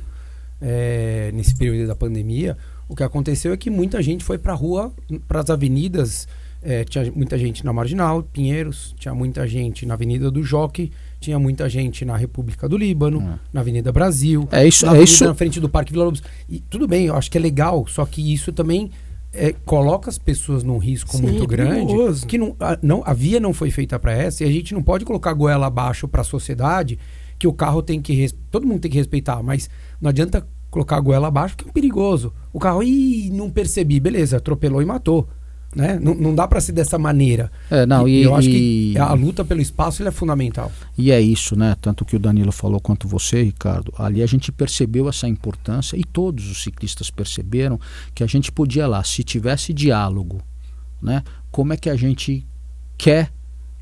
é, 0.60 1.30
nesse 1.34 1.54
período 1.54 1.86
da 1.86 1.94
pandemia, 1.94 2.56
o 2.88 2.94
que 2.94 3.02
aconteceu 3.02 3.52
é 3.52 3.56
que 3.56 3.70
muita 3.70 4.02
gente 4.02 4.24
foi 4.24 4.38
para 4.38 4.52
a 4.52 4.56
rua, 4.56 4.92
para 5.26 5.40
as 5.40 5.50
avenidas. 5.50 6.28
É, 6.66 6.82
tinha 6.82 7.12
muita 7.14 7.36
gente 7.36 7.62
na 7.62 7.74
Marginal, 7.74 8.22
Pinheiros, 8.22 8.94
tinha 8.98 9.14
muita 9.14 9.46
gente 9.46 9.84
na 9.84 9.92
Avenida 9.92 10.30
do 10.30 10.42
Jockey, 10.42 10.90
tinha 11.20 11.38
muita 11.38 11.68
gente 11.68 12.06
na 12.06 12.16
República 12.16 12.66
do 12.66 12.78
Líbano, 12.78 13.18
hum. 13.18 13.38
na 13.52 13.60
Avenida 13.60 13.92
Brasil, 13.92 14.48
é 14.50 14.66
isso, 14.66 14.86
na, 14.86 14.96
é 14.96 15.02
isso. 15.02 15.26
na 15.26 15.34
frente 15.34 15.60
do 15.60 15.68
Parque 15.68 15.92
Vila 15.92 16.06
Lobos. 16.06 16.22
E 16.48 16.60
tudo 16.60 16.88
bem, 16.88 17.06
eu 17.06 17.16
acho 17.16 17.30
que 17.30 17.36
é 17.36 17.40
legal, 17.40 17.86
só 17.86 18.06
que 18.06 18.32
isso 18.32 18.50
também 18.50 18.90
é, 19.34 19.52
coloca 19.64 20.08
as 20.08 20.18
pessoas 20.18 20.62
num 20.62 20.78
risco 20.78 21.16
Sim, 21.16 21.22
muito 21.22 21.46
grande. 21.46 21.86
Perigoso. 21.86 22.26
Que 22.26 22.38
não, 22.38 22.56
a, 22.60 22.78
não, 22.80 23.02
a 23.04 23.12
via 23.12 23.40
não 23.40 23.52
foi 23.52 23.70
feita 23.70 23.98
para 23.98 24.12
essa 24.12 24.44
e 24.44 24.48
a 24.48 24.50
gente 24.50 24.72
não 24.72 24.82
pode 24.82 25.04
colocar 25.04 25.32
goela 25.32 25.66
abaixo 25.66 26.06
para 26.06 26.20
a 26.20 26.24
sociedade 26.24 26.98
que 27.38 27.46
o 27.46 27.52
carro 27.52 27.82
tem 27.82 28.00
que. 28.00 28.30
Todo 28.50 28.66
mundo 28.66 28.80
tem 28.80 28.90
que 28.90 28.98
respeitar, 28.98 29.42
mas 29.42 29.68
não 30.00 30.08
adianta 30.08 30.46
colocar 30.70 30.96
a 30.96 31.00
goela 31.00 31.28
abaixo, 31.28 31.56
que 31.56 31.68
é 31.68 31.72
perigoso. 31.72 32.32
O 32.52 32.58
carro, 32.58 32.82
ih, 32.82 33.30
não 33.30 33.50
percebi, 33.50 34.00
beleza, 34.00 34.36
atropelou 34.36 34.80
e 34.80 34.84
matou. 34.84 35.28
Né? 35.74 35.98
Não, 36.00 36.14
não 36.14 36.34
dá 36.34 36.46
para 36.46 36.60
ser 36.60 36.72
dessa 36.72 36.98
maneira. 36.98 37.50
É, 37.70 37.84
não, 37.84 38.06
e, 38.06 38.20
e 38.20 38.22
eu 38.22 38.34
acho 38.34 38.48
e... 38.48 38.92
que 38.92 38.98
a 38.98 39.12
luta 39.12 39.44
pelo 39.44 39.60
espaço 39.60 40.06
é 40.06 40.10
fundamental. 40.10 40.70
E 40.96 41.10
é 41.10 41.20
isso, 41.20 41.56
né? 41.56 41.76
Tanto 41.80 42.04
que 42.04 42.14
o 42.14 42.18
Danilo 42.18 42.52
falou 42.52 42.80
quanto 42.80 43.08
você, 43.08 43.42
Ricardo. 43.42 43.92
Ali 43.98 44.22
a 44.22 44.26
gente 44.26 44.52
percebeu 44.52 45.08
essa 45.08 45.26
importância 45.26 45.96
e 45.96 46.04
todos 46.04 46.48
os 46.48 46.62
ciclistas 46.62 47.10
perceberam 47.10 47.80
que 48.14 48.22
a 48.22 48.26
gente 48.26 48.52
podia 48.52 48.87
lá, 48.87 49.02
se 49.02 49.24
tivesse 49.24 49.72
diálogo, 49.72 50.40
né? 51.02 51.22
Como 51.50 51.72
é 51.72 51.76
que 51.76 51.90
a 51.90 51.96
gente 51.96 52.46
quer 52.96 53.32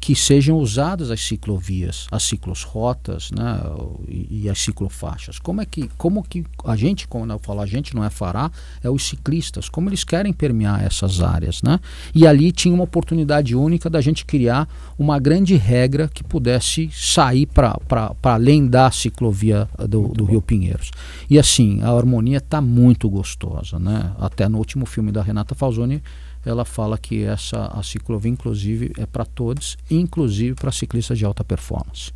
que 0.03 0.17
sejam 0.17 0.59
usadas 0.59 1.13
as 1.13 1.21
ciclovias, 1.21 2.09
as 2.11 2.25
ciclosrotas 2.25 3.31
né, 3.31 3.61
e, 4.09 4.43
e, 4.43 4.51
as 4.51 4.59
ciclofaixas. 4.59 5.39
Como 5.39 5.61
é 5.61 5.65
que, 5.65 5.89
como 5.97 6.25
que 6.25 6.45
a 6.65 6.75
gente, 6.75 7.07
quando 7.07 7.33
eu 7.33 7.39
falo 7.39 7.61
a 7.61 7.67
gente 7.67 7.95
não 7.95 8.03
é 8.03 8.11
fará, 8.11 8.51
é 8.83 8.91
os 8.91 9.05
ciclistas, 9.05 9.69
como 9.69 9.89
eles 9.89 10.03
querem 10.03 10.33
permear 10.33 10.83
essas 10.83 11.21
áreas. 11.21 11.63
Né? 11.63 11.79
E 12.13 12.27
ali 12.27 12.51
tinha 12.51 12.75
uma 12.75 12.83
oportunidade 12.83 13.55
única 13.55 13.89
da 13.89 14.01
gente 14.01 14.25
criar 14.25 14.69
uma 14.99 15.21
grande 15.21 15.55
regra 15.55 16.09
que 16.09 16.25
pudesse 16.25 16.91
sair 16.93 17.47
para 17.47 17.79
além 18.25 18.67
da 18.67 18.91
ciclovia 18.91 19.69
do, 19.89 20.09
do 20.09 20.25
Rio 20.25 20.43
Pinheiros. 20.43 20.91
E 21.31 21.39
assim, 21.39 21.81
a 21.81 21.93
harmonia 21.93 22.39
está 22.39 22.61
muito 22.61 23.09
gostosa. 23.09 23.79
Né? 23.79 24.13
Até 24.19 24.49
no 24.49 24.59
último 24.59 24.85
filme 24.85 25.13
da 25.13 25.23
Renata 25.23 25.55
Falzoni, 25.55 26.03
ela 26.45 26.65
fala 26.65 26.99
que 26.99 27.23
essa 27.23 27.67
a 27.67 27.83
ciclovia 27.83 28.31
inclusive 28.31 28.93
é 28.99 29.07
para 29.07 29.25
todos, 29.25 29.77
inclusive 29.91 30.55
para 30.55 30.73
ciclistas 30.73 31.19
de 31.19 31.25
alta 31.25 31.45
performance. 31.45 32.13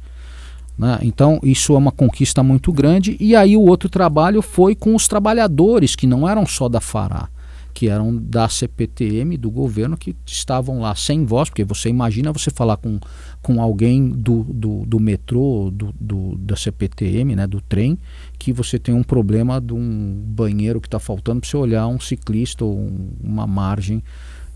Né? 0.77 0.99
Então 1.03 1.41
isso 1.43 1.75
é 1.75 1.79
uma 1.79 1.93
conquista 1.93 2.43
muito 2.43 2.73
grande 2.73 3.17
e 3.19 3.35
aí 3.35 3.57
o 3.57 3.63
outro 3.63 3.89
trabalho 3.89 4.43
foi 4.43 4.75
com 4.75 4.95
os 4.95 5.09
trabalhadores 5.09 5.97
que 5.97 6.07
não 6.07 6.29
eram 6.29 6.45
só 6.45 6.69
da 6.69 6.81
Fará, 6.81 7.29
que 7.73 7.89
eram 7.89 8.17
da 8.17 8.49
CPTM 8.49 9.37
do 9.37 9.51
governo 9.51 9.99
que 9.99 10.17
estavam 10.25 10.81
lá 10.81 10.95
sem 10.95 11.25
voz, 11.25 11.51
porque 11.51 11.63
você 11.63 11.91
imagina 11.91 12.33
você 12.33 12.51
falar 12.51 12.79
com, 12.79 12.99
com 13.43 13.61
alguém 13.61 14.09
do, 14.09 14.45
do, 14.45 14.87
do 14.87 14.99
metrô, 14.99 15.71
do, 15.71 15.95
do, 16.01 16.37
da 16.39 16.57
CPTM, 16.57 17.37
né, 17.37 17.47
do 17.47 17.61
trem, 17.61 17.99
que 18.47 18.53
você 18.53 18.79
tem 18.79 18.95
um 18.95 19.03
problema 19.03 19.61
de 19.61 19.73
um 19.73 20.23
banheiro 20.25 20.81
que 20.81 20.87
está 20.87 21.01
faltando 21.01 21.41
para 21.41 21.51
você 21.51 21.57
olhar 21.57 21.89
um 21.89 21.99
ciclista 21.99 22.65
ou 22.65 22.79
um, 22.79 23.11
uma 23.21 23.45
margem 23.45 24.05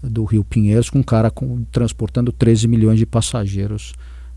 do 0.00 0.22
Rio 0.22 0.44
Pinheiros 0.44 0.88
com 0.88 1.00
um 1.00 1.02
cara 1.02 1.28
com, 1.28 1.64
transportando 1.72 2.30
13 2.30 2.68
milhões 2.68 3.00
de 3.00 3.04
passageiros 3.04 3.92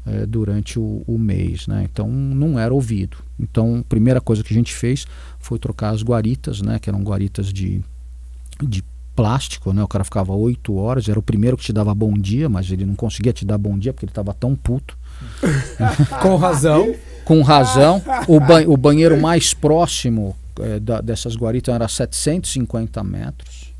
é, 0.08 0.26
durante 0.26 0.80
o, 0.80 1.04
o, 1.06 1.20
mês. 1.20 1.68
Né? 1.68 1.84
Então 1.84 2.08
não 2.08 2.58
era 2.58 2.74
ouvido. 2.74 3.18
Então 3.40 3.82
a 3.82 3.84
primeira 3.84 4.20
coisa 4.20 4.44
que 4.44 4.52
a 4.52 4.58
gente 4.58 4.74
fez 4.74 5.06
foi 5.38 5.60
trocar 5.60 5.92
as 5.92 6.02
guaritas, 6.02 6.60
né, 6.60 6.80
que 6.80 6.90
eram 6.90 7.04
guaritas 7.04 7.54
de, 7.54 7.80
de 8.60 8.84
plástico, 9.16 9.72
né? 9.72 9.84
O 9.84 9.88
cara 9.88 10.04
ficava 10.04 10.34
oito 10.34 10.74
horas, 10.78 11.08
era 11.08 11.20
o 11.20 11.22
primeiro 11.22 11.56
que 11.56 11.66
te 11.66 11.72
dava 11.72 11.94
bom 11.94 12.14
dia, 12.14 12.50
mas 12.50 12.72
ele 12.72 12.88
não 12.88 12.96
conseguia 12.96 13.32
te 13.32 13.46
dar 13.46 13.60
bom 13.60 13.78
dia 13.78 13.94
porque 13.94 14.06
ele 14.06 14.12
estava 14.12 14.34
tão 14.34 14.56
puto. 14.56 14.98
Com 16.24 16.38
razão. 16.38 16.96
Com 17.26 17.42
razão. 17.42 18.02
O, 18.28 18.40
ba 18.40 18.62
o 18.68 18.78
banheiro 18.78 19.20
mais 19.20 19.54
próximo 19.54 20.36
é, 20.60 20.80
da, 20.80 21.02
dessas 21.02 21.36
guaritas 21.36 21.74
era 21.74 21.88
750 21.88 23.04
metros. 23.04 23.74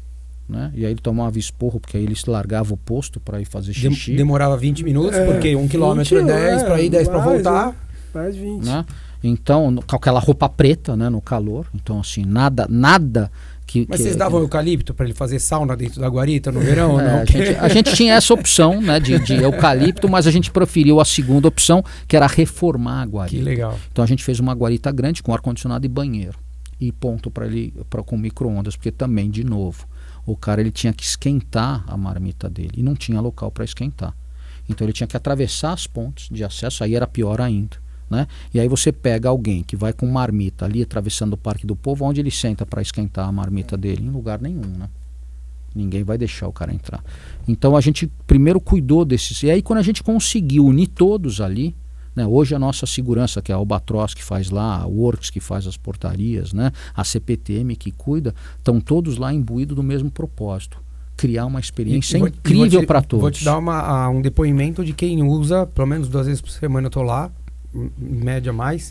Né? 0.48 0.72
E 0.76 0.86
aí 0.86 0.92
ele 0.92 1.02
tomava 1.02 1.38
esporro, 1.40 1.80
porque 1.80 1.98
aí 1.98 2.04
ele 2.04 2.16
largava 2.28 2.74
o 2.74 2.78
posto 2.78 3.20
para 3.20 3.40
ir 3.40 3.46
fazer 3.46 3.74
xixi. 3.74 4.16
Demorava 4.16 4.58
20 4.58 4.84
minutos, 4.84 5.18
é, 5.18 5.26
porque 5.26 5.56
um 5.56 5.68
quilômetro 5.68 6.20
é 6.20 6.24
10 6.24 6.62
é, 6.62 6.66
para 6.66 6.82
ir, 6.82 6.90
10 6.90 7.08
para 7.08 7.20
voltar. 7.20 7.70
É, 7.70 8.18
mais 8.18 8.36
20. 8.36 8.66
Né? 8.66 8.86
Então, 9.24 9.76
com 9.88 9.96
aquela 9.96 10.20
roupa 10.20 10.50
preta, 10.50 10.98
né, 10.98 11.10
no 11.10 11.22
calor. 11.22 11.66
Então, 11.74 12.00
assim, 12.00 12.26
nada, 12.26 12.68
nada 12.70 13.32
que, 13.74 13.88
Mas 13.90 13.98
que, 13.98 14.04
vocês 14.04 14.16
davam 14.16 14.40
que... 14.40 14.46
eucalipto 14.46 14.94
para 14.94 15.06
ele 15.06 15.16
fazer 15.16 15.40
sauna 15.40 15.76
dentro 15.76 16.00
da 16.00 16.08
guarita 16.08 16.52
no 16.52 16.60
verão 16.60 16.92
ou 16.92 17.00
é, 17.00 17.08
não? 17.08 17.22
A 17.22 17.26
gente, 17.26 17.56
a 17.56 17.68
gente, 17.68 17.94
tinha 17.96 18.14
essa 18.14 18.32
opção 18.32 18.80
né, 18.80 19.00
de, 19.00 19.18
de, 19.18 19.34
eucalipto, 19.34 20.08
mas 20.08 20.28
a 20.28 20.32
gente 20.32 20.52
preferiu 20.52 21.00
a 21.00 21.06
segunda 21.06 21.48
opção, 21.48 21.84
que 22.08 22.16
era 22.16 22.28
reformar 22.28 23.02
a 23.02 23.06
guarita. 23.06 23.36
Que 23.36 23.42
legal. 23.42 23.80
Então 23.92 24.04
a 24.04 24.08
gente 24.08 24.24
fez 24.24 24.40
uma 24.40 24.54
guarita 24.54 24.92
grande 24.92 25.24
com 25.24 25.34
ar-condicionado 25.34 25.84
e 25.88 25.90
banheiro. 25.90 26.38
E 26.80 26.92
ponto 26.92 27.32
para 27.32 27.48
ele 27.48 27.74
pra, 27.90 28.04
com 28.04 28.16
micro-ondas, 28.16 28.76
porque 28.76 28.92
também, 28.92 29.28
de 29.28 29.44
novo, 29.44 29.88
o 30.24 30.38
cara 30.38 30.62
ele 30.62 30.72
tinha 30.72 30.94
que 30.94 31.04
esquentar 31.04 31.84
a 31.88 31.98
marmita 31.98 32.48
dele 32.48 32.74
e 32.78 32.84
não 32.84 32.94
tinha 32.94 33.20
local 33.20 33.50
para 33.50 33.66
esquentar. 33.66 34.14
Então 34.70 34.86
ele 34.86 34.94
tinha 34.94 35.08
que 35.08 35.18
atravessar 35.18 35.74
as 35.74 35.88
pontes 35.88 36.30
de 36.30 36.44
acesso, 36.44 36.84
aí 36.84 36.96
era 36.96 37.08
pior 37.08 37.42
ainda. 37.42 37.78
Né? 38.10 38.28
E 38.54 38.60
aí 38.60 38.68
você 38.68 38.92
pega 38.92 39.30
alguém 39.30 39.64
que 39.64 39.76
vai 39.76 39.94
com 39.94 40.06
marmita 40.08 40.66
ali 40.66 40.82
atravessando 40.82 41.34
o 41.34 41.38
Parque 41.38 41.66
do 41.66 41.76
Povo, 41.76 42.06
onde 42.06 42.20
ele 42.20 42.32
senta 42.32 42.66
para 42.66 42.82
esquentar 42.82 43.28
a 43.28 43.32
marmita 43.32 43.76
dele? 43.76 44.06
Em 44.06 44.10
lugar 44.10 44.42
nenhum, 44.42 44.62
né? 44.62 44.90
Ninguém 45.76 46.04
vai 46.04 46.18
deixar 46.18 46.48
o 46.48 46.54
cara 46.54 46.72
entrar. 46.72 47.04
Então 47.48 47.76
a 47.76 47.82
gente 47.82 48.06
primeiro 48.28 48.60
cuidou 48.60 49.04
desses. 49.04 49.42
E 49.42 49.50
aí 49.50 49.62
quando 49.62 49.80
a 49.80 49.84
gente 49.84 50.04
conseguiu 50.04 50.66
unir 50.66 50.88
todos 50.88 51.42
ali, 51.42 51.76
né? 52.16 52.28
Hoje 52.28 52.54
a 52.54 52.60
nossa 52.60 52.86
segurança, 52.86 53.42
que 53.42 53.52
é 53.52 53.56
a 53.56 53.58
Albatross 53.58 54.14
que 54.14 54.24
faz 54.24 54.50
lá, 54.50 54.82
a 54.82 54.86
Works 54.86 55.30
que 55.30 55.40
faz 55.40 55.66
as 55.66 55.78
portarias, 55.78 56.54
né? 56.54 56.72
a 56.96 57.04
CPTM 57.04 57.76
que 57.76 57.92
cuida, 57.92 58.36
estão 58.58 58.80
todos 58.80 59.18
lá 59.18 59.34
imbuídos 59.34 59.76
do 59.76 59.84
mesmo 59.84 60.12
propósito. 60.12 60.78
Criar 61.16 61.46
uma 61.46 61.60
experiência 61.60 62.18
e, 62.18 62.22
incrível 62.22 62.86
para 62.86 63.02
todos. 63.02 63.22
Vou 63.22 63.32
te 63.32 63.46
dar 63.46 63.58
uma, 63.58 64.10
um 64.10 64.22
depoimento 64.22 64.84
de 64.84 64.94
quem 64.94 65.24
usa, 65.24 65.66
pelo 65.68 65.88
menos 65.88 66.08
duas 66.08 66.26
vezes 66.26 66.42
por 66.42 66.50
semana 66.50 66.86
eu 66.86 66.90
estou 66.90 67.04
lá, 67.04 67.32
média 67.98 68.54
mais. 68.54 68.90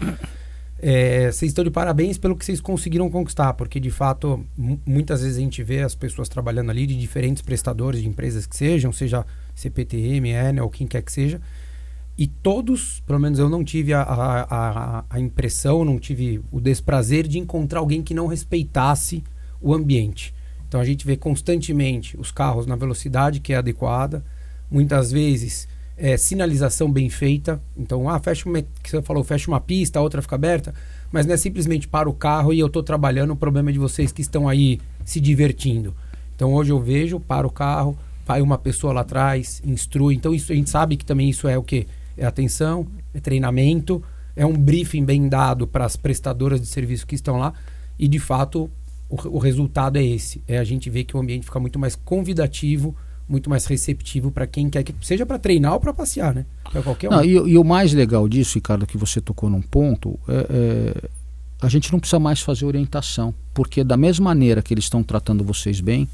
É, 0.78 1.30
vocês 1.30 1.50
estão 1.50 1.62
de 1.62 1.70
parabéns 1.70 2.18
pelo 2.18 2.36
que 2.36 2.44
vocês 2.44 2.60
conseguiram 2.60 3.08
conquistar, 3.08 3.54
porque 3.54 3.78
de 3.78 3.90
fato 3.90 4.44
muitas 4.84 5.22
vezes 5.22 5.36
a 5.38 5.40
gente 5.40 5.62
vê 5.62 5.80
as 5.80 5.94
pessoas 5.94 6.28
trabalhando 6.28 6.70
ali 6.70 6.86
de 6.86 6.98
diferentes 6.98 7.40
prestadores 7.40 8.02
de 8.02 8.08
empresas 8.08 8.46
que 8.46 8.56
sejam, 8.56 8.92
seja 8.92 9.24
CPTM, 9.54 10.30
Enel, 10.30 10.68
quem 10.68 10.88
quer 10.88 11.02
que 11.02 11.12
seja, 11.12 11.40
e 12.16 12.26
todos, 12.26 13.00
pelo 13.06 13.18
menos 13.18 13.38
eu 13.38 13.48
não 13.48 13.64
tive 13.64 13.94
a, 13.94 14.02
a, 14.02 15.04
a, 15.08 15.20
impressão, 15.20 15.84
não 15.84 15.98
tive 15.98 16.42
o 16.50 16.60
desprazer 16.60 17.26
de 17.26 17.38
encontrar 17.38 17.78
alguém 17.78 18.02
que 18.02 18.12
não 18.12 18.26
respeitasse 18.26 19.24
o 19.60 19.72
ambiente. 19.72 20.34
Então 20.68 20.80
a 20.80 20.84
gente 20.84 21.06
vê 21.06 21.16
constantemente 21.16 22.16
os 22.18 22.30
carros 22.30 22.66
na 22.66 22.76
velocidade 22.76 23.40
que 23.40 23.52
é 23.52 23.56
adequada, 23.56 24.24
muitas 24.70 25.10
vezes 25.10 25.68
é, 25.96 26.16
sinalização 26.16 26.90
bem 26.90 27.08
feita. 27.08 27.60
Então, 27.76 28.08
ah, 28.08 28.18
fecha 28.18 28.48
uma, 28.48 28.62
que 28.62 28.90
você 28.90 29.02
falou, 29.02 29.22
fecha 29.24 29.50
uma 29.50 29.60
pista, 29.60 29.98
a 29.98 30.02
outra 30.02 30.22
fica 30.22 30.34
aberta, 30.34 30.74
mas 31.10 31.26
não 31.26 31.34
é 31.34 31.36
simplesmente 31.36 31.86
para 31.86 32.08
o 32.08 32.12
carro 32.12 32.52
e 32.52 32.58
eu 32.58 32.66
estou 32.66 32.82
trabalhando, 32.82 33.32
o 33.32 33.36
problema 33.36 33.70
é 33.70 33.72
de 33.72 33.78
vocês 33.78 34.12
que 34.12 34.22
estão 34.22 34.48
aí 34.48 34.80
se 35.04 35.20
divertindo. 35.20 35.94
Então 36.34 36.52
hoje 36.54 36.72
eu 36.72 36.80
vejo, 36.80 37.20
para 37.20 37.46
o 37.46 37.50
carro, 37.50 37.96
vai 38.26 38.40
uma 38.40 38.58
pessoa 38.58 38.92
lá 38.92 39.02
atrás, 39.02 39.62
instrui. 39.64 40.14
Então 40.14 40.34
isso, 40.34 40.52
a 40.52 40.54
gente 40.54 40.70
sabe 40.70 40.96
que 40.96 41.04
também 41.04 41.28
isso 41.28 41.46
é 41.46 41.56
o 41.56 41.62
que? 41.62 41.86
É 42.16 42.24
atenção, 42.24 42.86
é 43.14 43.20
treinamento, 43.20 44.02
é 44.34 44.44
um 44.44 44.54
briefing 44.54 45.04
bem 45.04 45.28
dado 45.28 45.66
para 45.66 45.84
as 45.84 45.96
prestadoras 45.96 46.60
de 46.60 46.66
serviço 46.66 47.06
que 47.06 47.14
estão 47.14 47.38
lá 47.38 47.52
e 47.98 48.08
de 48.08 48.18
fato 48.18 48.70
o, 49.08 49.36
o 49.36 49.38
resultado 49.38 49.98
é 49.98 50.04
esse. 50.04 50.42
É 50.48 50.58
a 50.58 50.64
gente 50.64 50.88
ver 50.88 51.04
que 51.04 51.16
o 51.16 51.20
ambiente 51.20 51.44
fica 51.44 51.60
muito 51.60 51.78
mais 51.78 51.94
convidativo, 51.94 52.96
muito 53.28 53.48
mais 53.48 53.66
receptivo 53.66 54.30
para 54.30 54.46
quem 54.46 54.68
quer 54.68 54.82
que 54.82 54.94
seja 55.02 55.24
para 55.24 55.38
treinar 55.38 55.74
ou 55.74 55.80
para 55.80 55.92
passear, 55.92 56.34
né? 56.34 56.46
Para 56.70 56.82
qualquer 56.82 57.08
um. 57.08 57.12
Não, 57.12 57.24
e, 57.24 57.30
e, 57.30 57.58
o 57.58 57.64
mais 57.64 57.92
legal 57.92 58.28
disso, 58.28 58.54
Ricardo, 58.54 58.86
que 58.86 58.98
você 58.98 59.20
tocou 59.20 59.48
num 59.48 59.62
ponto, 59.62 60.18
é, 60.28 60.46
é, 60.50 61.08
a 61.60 61.68
gente 61.68 61.92
não 61.92 61.98
precisa 61.98 62.18
mais 62.18 62.40
fazer 62.40 62.64
orientação, 62.64 63.34
porque 63.54 63.84
da 63.84 63.96
mesma 63.96 64.24
maneira 64.24 64.62
que 64.62 64.74
eles 64.74 64.84
estão 64.84 65.02
tratando 65.02 65.44
vocês 65.44 65.80
bem, 65.80 66.08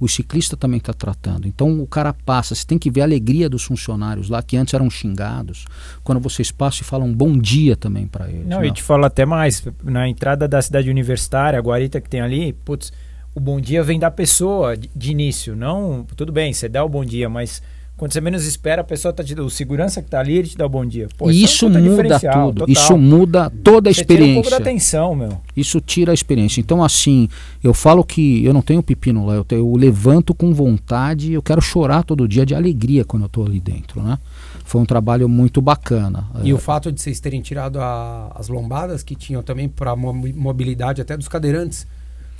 o 0.00 0.08
ciclista 0.08 0.56
também 0.56 0.78
está 0.78 0.94
tratando. 0.94 1.46
Então 1.46 1.80
o 1.80 1.86
cara 1.86 2.14
passa, 2.14 2.54
você 2.54 2.64
tem 2.64 2.78
que 2.78 2.90
ver 2.90 3.02
a 3.02 3.04
alegria 3.04 3.48
dos 3.48 3.64
funcionários 3.64 4.30
lá, 4.30 4.42
que 4.42 4.56
antes 4.56 4.72
eram 4.72 4.88
xingados, 4.88 5.66
quando 6.02 6.20
vocês 6.20 6.50
passam 6.50 6.80
e 6.82 6.84
falam 6.84 7.12
bom 7.12 7.36
dia 7.36 7.76
também 7.76 8.06
para 8.06 8.28
eles. 8.30 8.46
Não, 8.46 8.64
e 8.64 8.72
te 8.72 8.82
falo 8.82 9.04
até 9.04 9.26
mais, 9.26 9.62
na 9.84 10.08
entrada 10.08 10.48
da 10.48 10.62
cidade 10.62 10.88
universitária, 10.88 11.58
a 11.58 11.62
guarita 11.62 12.00
que 12.00 12.08
tem 12.08 12.22
ali, 12.22 12.54
putz, 12.54 12.90
o 13.34 13.40
bom 13.40 13.60
dia 13.60 13.82
vem 13.82 13.98
da 13.98 14.10
pessoa 14.10 14.76
de, 14.76 14.90
de 14.94 15.10
início, 15.10 15.54
não, 15.54 16.06
tudo 16.16 16.32
bem, 16.32 16.52
você 16.52 16.68
dá 16.68 16.84
o 16.84 16.88
bom 16.88 17.04
dia, 17.04 17.28
mas 17.28 17.62
quando 18.00 18.14
você 18.14 18.20
menos 18.22 18.46
espera, 18.46 18.80
a 18.80 18.84
pessoa 18.84 19.12
tá 19.12 19.22
te 19.22 19.34
dando. 19.34 19.44
O 19.44 19.50
segurança 19.50 20.00
que 20.00 20.08
tá 20.08 20.20
ali, 20.20 20.38
ele 20.38 20.48
te 20.48 20.56
dá 20.56 20.64
o 20.64 20.70
bom 20.70 20.86
dia. 20.86 21.06
Pô, 21.18 21.30
isso, 21.30 21.66
é 21.66 21.68
muda 21.68 22.18
tudo. 22.18 22.60
Total. 22.60 22.66
Isso 22.66 22.96
muda 22.96 23.52
toda 23.62 23.90
a 23.90 23.92
você 23.92 24.00
experiência. 24.00 24.26
Tira 24.26 24.38
um 24.38 24.42
pouco 24.42 24.50
da 24.50 24.56
atenção, 24.56 25.14
meu. 25.14 25.38
Isso 25.54 25.82
tira 25.82 26.10
a 26.10 26.14
experiência. 26.14 26.62
Então, 26.62 26.82
assim, 26.82 27.28
eu 27.62 27.74
falo 27.74 28.02
que 28.02 28.42
eu 28.42 28.54
não 28.54 28.62
tenho 28.62 28.82
pepino 28.82 29.26
lá, 29.26 29.34
eu, 29.34 29.44
tenho, 29.44 29.60
eu 29.60 29.76
levanto 29.76 30.32
com 30.32 30.54
vontade, 30.54 31.34
eu 31.34 31.42
quero 31.42 31.60
chorar 31.60 32.02
todo 32.02 32.26
dia 32.26 32.46
de 32.46 32.54
alegria 32.54 33.04
quando 33.04 33.24
eu 33.24 33.28
tô 33.28 33.44
ali 33.44 33.60
dentro, 33.60 34.02
né? 34.02 34.18
Foi 34.64 34.80
um 34.80 34.86
trabalho 34.86 35.28
muito 35.28 35.60
bacana. 35.60 36.26
E 36.42 36.48
é. 36.48 36.54
o 36.54 36.58
fato 36.58 36.90
de 36.90 37.02
vocês 37.02 37.20
terem 37.20 37.42
tirado 37.42 37.82
a, 37.82 38.32
as 38.34 38.48
lombadas 38.48 39.02
que 39.02 39.14
tinham 39.14 39.42
também 39.42 39.68
para 39.68 39.94
mobilidade 39.94 41.02
até 41.02 41.18
dos 41.18 41.28
cadeirantes 41.28 41.86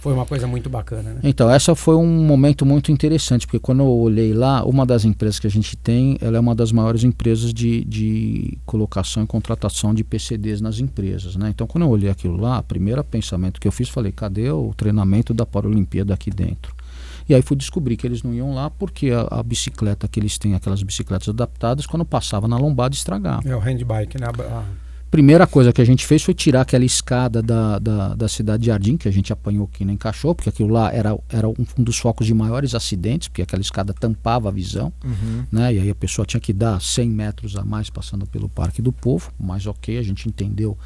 foi 0.01 0.15
uma 0.15 0.25
coisa 0.25 0.47
muito 0.47 0.71
bacana, 0.71 1.11
né? 1.13 1.21
Então, 1.23 1.51
essa 1.51 1.75
foi 1.75 1.95
um 1.95 2.07
momento 2.07 2.65
muito 2.65 2.91
interessante, 2.91 3.47
porque 3.47 3.59
quando 3.59 3.81
eu 3.81 3.87
olhei 3.87 4.33
lá, 4.33 4.65
uma 4.65 4.87
das 4.87 5.05
empresas 5.05 5.39
que 5.39 5.47
a 5.47 5.51
gente 5.51 5.77
tem, 5.77 6.17
ela 6.23 6.39
é 6.39 6.41
uma 6.41 6.55
das 6.55 6.73
maiores 6.73 7.05
empresas 7.05 7.53
de, 7.53 7.85
de 7.85 8.59
colocação 8.65 9.23
e 9.23 9.27
contratação 9.27 9.93
de 9.93 10.03
PCDs 10.03 10.63
nas 10.63 10.79
empresas, 10.79 11.37
né? 11.37 11.51
Então, 11.51 11.67
quando 11.67 11.85
eu 11.85 11.91
olhei 11.91 12.09
aquilo 12.09 12.39
lá, 12.39 12.61
o 12.61 12.63
primeiro 12.63 13.05
pensamento 13.05 13.61
que 13.61 13.69
eu 13.69 13.73
fiz, 13.73 13.91
falei, 13.91 14.11
cadê 14.11 14.51
o 14.51 14.73
treinamento 14.75 15.35
da 15.35 15.45
Paralimpíada 15.45 16.15
aqui 16.15 16.31
dentro? 16.31 16.75
E 17.29 17.35
aí 17.35 17.43
fui 17.43 17.57
descobrir 17.57 17.99
que 17.99 18.07
eles 18.07 18.23
não 18.23 18.33
iam 18.33 18.55
lá 18.55 18.71
porque 18.71 19.11
a, 19.11 19.39
a, 19.39 19.43
bicicleta 19.43 20.09
que 20.09 20.19
eles 20.19 20.39
têm, 20.39 20.55
aquelas 20.55 20.83
bicicletas 20.83 21.29
adaptadas, 21.29 21.87
quando 21.87 22.07
passava 22.07 22.49
na 22.49 22.57
lombada 22.57 22.95
estragava. 22.95 23.47
É 23.47 23.55
o 23.55 23.59
handbike, 23.59 24.19
né? 24.19 24.27
A 24.27 24.65
Primeira 25.11 25.45
coisa 25.45 25.73
que 25.73 25.83
a 25.83 25.85
gente 25.85 26.07
fez 26.07 26.23
foi 26.23 26.33
tirar 26.33 26.61
aquela 26.61 26.85
escada 26.85 27.43
da, 27.43 27.81
da, 27.81 28.15
da 28.15 28.29
cidade 28.29 28.63
de 28.63 28.67
Jardim, 28.69 28.97
que 28.97 29.09
a 29.09 29.11
gente 29.11 29.33
apanhou 29.33 29.69
aqui 29.71 29.85
nem 29.85 29.97
encaixou, 29.97 30.37
porque 30.37 30.49
aquilo 30.49 30.69
lá 30.69 30.93
era, 30.93 31.19
era 31.29 31.49
um, 31.49 31.55
um, 31.77 31.83
dos 31.83 31.99
focos 31.99 32.27
de 32.29 32.33
maiores 32.33 32.77
acidentes, 32.77 33.27
porque 33.27 33.43
aquela 33.43 33.61
escada 33.61 33.93
tampava 33.93 34.49
a 34.49 34.53
visão, 34.53 34.93
uhum. 35.05 35.45
né? 35.51 35.75
E 35.75 35.81
aí 35.81 35.91
a 35.91 35.95
pessoa 35.97 36.25
tinha 36.25 36.41
que 36.41 36.53
dar 36.53 36.81
100 36.81 37.11
metros 37.11 37.57
a 37.57 37.65
mais 37.65 37.91
passando 37.91 38.25
pelo 38.25 38.49
Parque 38.49 38.81
do 38.81 38.93
Povo, 38.93 39.33
mas 39.39 39.67
ok, 39.67 39.99
a 39.99 40.03
gente 40.03 40.29
entendeu 40.29 40.79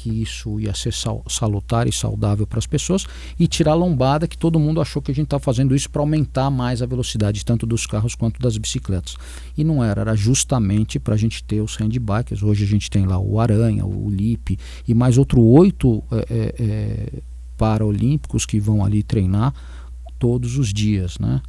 que 0.00 0.22
isso 0.22 0.58
ia 0.58 0.72
ser 0.72 0.94
sal, 0.94 1.22
salutar 1.28 1.86
e 1.86 1.92
saudável 1.92 2.46
para 2.46 2.58
as 2.58 2.66
pessoas 2.66 3.06
e 3.38 3.46
tirar 3.46 3.72
a 3.72 3.74
lombada 3.74 4.26
que 4.26 4.36
todo 4.36 4.58
mundo 4.58 4.80
achou 4.80 5.02
que 5.02 5.10
a 5.10 5.14
gente 5.14 5.26
estava 5.26 5.42
fazendo 5.42 5.74
isso 5.74 5.90
para 5.90 6.00
aumentar 6.00 6.50
mais 6.50 6.80
a 6.80 6.86
velocidade 6.86 7.44
tanto 7.44 7.66
dos 7.66 7.86
carros 7.86 8.14
quanto 8.14 8.40
das 8.40 8.56
bicicletas. 8.56 9.16
E 9.56 9.62
não 9.62 9.84
era 9.84 10.00
era 10.00 10.16
justamente 10.16 10.98
para 10.98 11.14
a 11.14 11.16
gente 11.18 11.44
ter 11.44 11.60
os 11.60 11.76
handbikers 11.76 12.42
hoje 12.42 12.64
a 12.64 12.66
gente 12.66 12.90
tem 12.90 13.04
lá 13.04 13.18
o 13.18 13.38
Aranha 13.38 13.84
o 13.84 14.08
Lip 14.08 14.58
e 14.88 14.94
mais 14.94 15.18
outro 15.18 15.42
oito 15.42 16.02
é, 16.10 16.16
é, 16.16 16.54
é, 16.58 17.22
paraolímpicos 17.58 18.46
que 18.46 18.58
vão 18.58 18.82
ali 18.82 19.02
treinar 19.02 19.52
todos 20.18 20.56
os 20.56 20.72
dias 20.72 21.18
né 21.18 21.42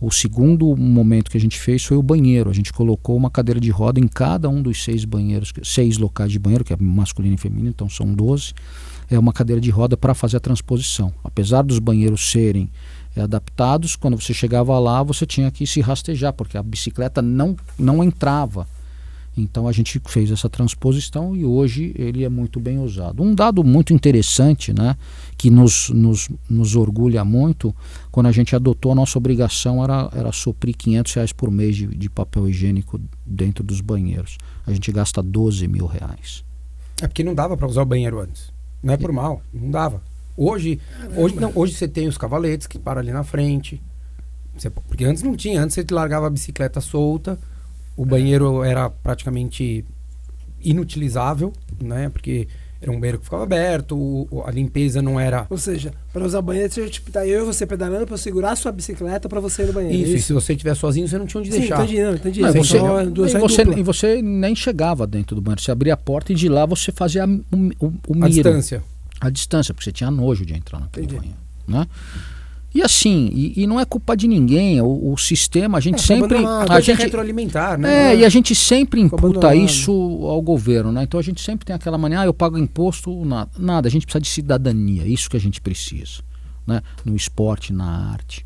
o 0.00 0.10
segundo 0.10 0.76
momento 0.76 1.30
que 1.30 1.38
a 1.38 1.40
gente 1.40 1.58
fez 1.58 1.84
foi 1.84 1.96
o 1.96 2.02
banheiro. 2.02 2.50
A 2.50 2.52
gente 2.52 2.72
colocou 2.72 3.16
uma 3.16 3.30
cadeira 3.30 3.58
de 3.58 3.70
roda 3.70 3.98
em 3.98 4.06
cada 4.06 4.48
um 4.48 4.60
dos 4.60 4.84
seis 4.84 5.04
banheiros, 5.04 5.52
seis 5.62 5.96
locais 5.96 6.30
de 6.30 6.38
banheiro, 6.38 6.64
que 6.64 6.72
é 6.72 6.76
masculino 6.78 7.34
e 7.34 7.38
feminino, 7.38 7.68
então 7.70 7.88
são 7.88 8.14
12. 8.14 8.52
É 9.10 9.18
uma 9.18 9.32
cadeira 9.32 9.60
de 9.60 9.70
roda 9.70 9.96
para 9.96 10.14
fazer 10.14 10.36
a 10.36 10.40
transposição. 10.40 11.12
Apesar 11.24 11.62
dos 11.62 11.78
banheiros 11.78 12.30
serem 12.30 12.70
é, 13.14 13.22
adaptados, 13.22 13.96
quando 13.96 14.20
você 14.20 14.34
chegava 14.34 14.78
lá, 14.78 15.02
você 15.02 15.24
tinha 15.24 15.50
que 15.50 15.66
se 15.66 15.80
rastejar, 15.80 16.32
porque 16.34 16.58
a 16.58 16.62
bicicleta 16.62 17.22
não, 17.22 17.56
não 17.78 18.04
entrava 18.04 18.66
então 19.36 19.68
a 19.68 19.72
gente 19.72 20.00
fez 20.06 20.30
essa 20.30 20.48
transposição 20.48 21.36
e 21.36 21.44
hoje 21.44 21.92
ele 21.96 22.24
é 22.24 22.28
muito 22.28 22.58
bem 22.58 22.78
usado. 22.78 23.22
Um 23.22 23.34
dado 23.34 23.62
muito 23.62 23.92
interessante, 23.92 24.72
né, 24.72 24.96
que 25.36 25.50
nos, 25.50 25.90
nos, 25.90 26.30
nos 26.48 26.74
orgulha 26.74 27.22
muito, 27.24 27.74
quando 28.10 28.26
a 28.26 28.32
gente 28.32 28.56
adotou 28.56 28.92
a 28.92 28.94
nossa 28.94 29.18
obrigação 29.18 29.84
era, 29.84 30.08
era 30.14 30.32
suprir 30.32 30.74
500 30.74 31.14
reais 31.14 31.32
por 31.32 31.50
mês 31.50 31.76
de, 31.76 31.86
de 31.86 32.08
papel 32.08 32.48
higiênico 32.48 32.98
dentro 33.26 33.62
dos 33.62 33.82
banheiros. 33.82 34.38
A 34.66 34.72
gente 34.72 34.90
gasta 34.90 35.22
12 35.22 35.68
mil 35.68 35.84
reais. 35.86 36.42
É 37.02 37.06
porque 37.06 37.22
não 37.22 37.34
dava 37.34 37.56
para 37.58 37.66
usar 37.66 37.82
o 37.82 37.86
banheiro 37.86 38.20
antes. 38.20 38.50
Não 38.82 38.94
é 38.94 38.96
por 38.96 39.12
mal, 39.12 39.42
não 39.52 39.70
dava. 39.70 40.00
Hoje, 40.34 40.80
hoje, 41.14 41.36
não, 41.36 41.52
hoje 41.54 41.74
você 41.74 41.86
tem 41.86 42.08
os 42.08 42.16
cavaletes 42.16 42.66
que 42.66 42.78
param 42.78 43.00
ali 43.00 43.12
na 43.12 43.24
frente. 43.24 43.82
Você, 44.56 44.70
porque 44.70 45.04
antes 45.04 45.22
não 45.22 45.36
tinha, 45.36 45.62
antes 45.62 45.74
você 45.74 45.84
largava 45.90 46.26
a 46.26 46.30
bicicleta 46.30 46.80
solta 46.80 47.38
o 47.96 48.04
banheiro 48.04 48.62
era 48.62 48.90
praticamente 48.90 49.84
inutilizável, 50.62 51.52
né? 51.80 52.08
Porque 52.08 52.48
era 52.80 52.92
um 52.92 53.00
banheiro 53.00 53.18
que 53.18 53.24
ficava 53.24 53.42
aberto, 53.42 53.96
o, 53.96 54.44
a 54.46 54.50
limpeza 54.50 55.00
não 55.00 55.18
era. 55.18 55.46
Ou 55.48 55.56
seja, 55.56 55.92
para 56.12 56.24
usar 56.24 56.40
o 56.40 56.42
banheiro, 56.42 56.72
você 56.72 56.86
tipo, 56.88 57.10
tá 57.10 57.26
eu 57.26 57.42
e 57.42 57.46
você 57.46 57.66
pedalando 57.66 58.06
para 58.06 58.16
segurar 58.16 58.52
a 58.52 58.56
sua 58.56 58.70
bicicleta 58.70 59.28
para 59.28 59.40
você 59.40 59.62
ir 59.62 59.66
no 59.66 59.72
banheiro. 59.72 59.96
Isso, 59.96 60.04
é 60.04 60.08
isso, 60.08 60.16
e 60.16 60.22
se 60.26 60.32
você 60.32 60.52
estiver 60.52 60.74
sozinho, 60.74 61.08
você 61.08 61.18
não 61.18 61.26
tinha 61.26 61.40
onde 61.40 61.50
Sim, 61.50 61.60
deixar. 61.60 61.82
Entendi, 61.82 62.02
não, 62.02 62.14
entendi. 62.14 62.40
Não, 62.42 62.52
você, 62.52 62.78
só, 62.78 63.02
e, 63.02 63.40
você, 63.40 63.62
e 63.62 63.82
você 63.82 64.22
nem 64.22 64.54
chegava 64.54 65.06
dentro 65.06 65.34
do 65.34 65.40
banheiro. 65.40 65.62
Você 65.62 65.70
abria 65.70 65.94
a 65.94 65.96
porta 65.96 66.32
e 66.32 66.34
de 66.34 66.48
lá 66.48 66.66
você 66.66 66.92
fazia 66.92 67.26
o, 67.26 67.86
o, 67.86 67.92
o 68.08 68.14
miro. 68.14 68.26
A 68.26 68.28
distância. 68.28 68.82
A 69.20 69.30
distância, 69.30 69.72
porque 69.72 69.84
você 69.84 69.92
tinha 69.92 70.10
nojo 70.10 70.44
de 70.44 70.54
entrar 70.54 70.78
naquele 70.78 71.06
entendi. 71.06 71.20
banheiro. 71.20 71.38
Né? 71.66 71.86
E 72.74 72.82
assim, 72.82 73.30
e, 73.32 73.62
e, 73.62 73.66
não 73.66 73.80
é 73.80 73.86
culpa 73.86 74.14
de 74.14 74.28
ninguém, 74.28 74.82
o, 74.82 75.12
o 75.12 75.16
sistema, 75.16 75.78
a 75.78 75.80
gente 75.80 75.94
é, 75.94 75.98
sempre. 75.98 76.36
A 76.68 76.78
gente 76.78 76.98
retroalimentar, 76.98 77.78
né? 77.78 78.12
É, 78.12 78.16
e 78.16 78.24
a 78.24 78.28
gente 78.28 78.54
sempre 78.54 79.00
imputa 79.00 79.54
isso 79.54 79.90
ao 79.92 80.42
governo, 80.42 80.92
né? 80.92 81.04
Então 81.04 81.18
a 81.18 81.22
gente 81.22 81.40
sempre 81.40 81.64
tem 81.64 81.74
aquela 81.74 81.96
mania, 81.96 82.20
ah, 82.20 82.26
eu 82.26 82.34
pago 82.34 82.58
imposto, 82.58 83.24
nada. 83.24 83.50
Nada, 83.58 83.88
a 83.88 83.90
gente 83.90 84.04
precisa 84.04 84.20
de 84.20 84.28
cidadania, 84.28 85.06
isso 85.06 85.30
que 85.30 85.38
a 85.38 85.40
gente 85.40 85.58
precisa, 85.58 86.20
né? 86.66 86.82
No 87.02 87.16
esporte, 87.16 87.72
na 87.72 88.12
arte. 88.12 88.44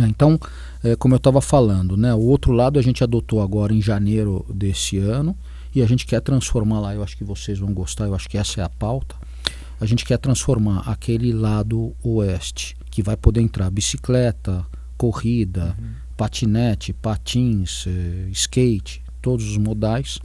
É, 0.00 0.06
então, 0.06 0.38
é, 0.84 0.94
como 0.94 1.14
eu 1.14 1.18
estava 1.18 1.40
falando, 1.40 1.96
né? 1.96 2.14
O 2.14 2.20
outro 2.20 2.52
lado 2.52 2.78
a 2.78 2.82
gente 2.82 3.02
adotou 3.02 3.42
agora 3.42 3.74
em 3.74 3.82
janeiro 3.82 4.46
desse 4.54 4.98
ano 4.98 5.36
e 5.74 5.82
a 5.82 5.86
gente 5.86 6.06
quer 6.06 6.20
transformar 6.20 6.78
lá, 6.78 6.94
eu 6.94 7.02
acho 7.02 7.16
que 7.16 7.24
vocês 7.24 7.58
vão 7.58 7.72
gostar, 7.74 8.04
eu 8.04 8.14
acho 8.14 8.28
que 8.28 8.38
essa 8.38 8.60
é 8.60 8.64
a 8.64 8.68
pauta. 8.68 9.16
A 9.80 9.86
gente 9.86 10.04
quer 10.04 10.18
transformar 10.18 10.82
aquele 10.86 11.32
lado 11.32 11.92
oeste 12.04 12.77
que 12.98 13.02
vai 13.02 13.16
poder 13.16 13.40
entrar 13.40 13.70
bicicleta, 13.70 14.66
corrida, 14.96 15.76
uhum. 15.78 15.90
patinete, 16.16 16.92
patins, 16.92 17.84
eh, 17.86 18.28
skate, 18.32 19.04
todos 19.22 19.48
os 19.48 19.56
modais. 19.56 20.18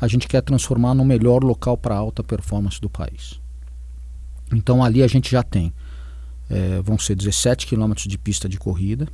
A 0.00 0.06
gente 0.06 0.28
quer 0.28 0.40
transformar 0.40 0.94
no 0.94 1.04
melhor 1.04 1.42
local 1.42 1.76
para 1.76 1.96
alta 1.96 2.22
performance 2.22 2.80
do 2.80 2.88
país. 2.88 3.40
Então 4.52 4.84
ali 4.84 5.02
a 5.02 5.08
gente 5.08 5.32
já 5.32 5.42
tem, 5.42 5.72
eh, 6.48 6.80
vão 6.84 6.96
ser 6.96 7.16
17 7.16 7.66
quilômetros 7.66 8.06
de 8.06 8.16
pista 8.16 8.48
de 8.48 8.56
corrida, 8.56 9.08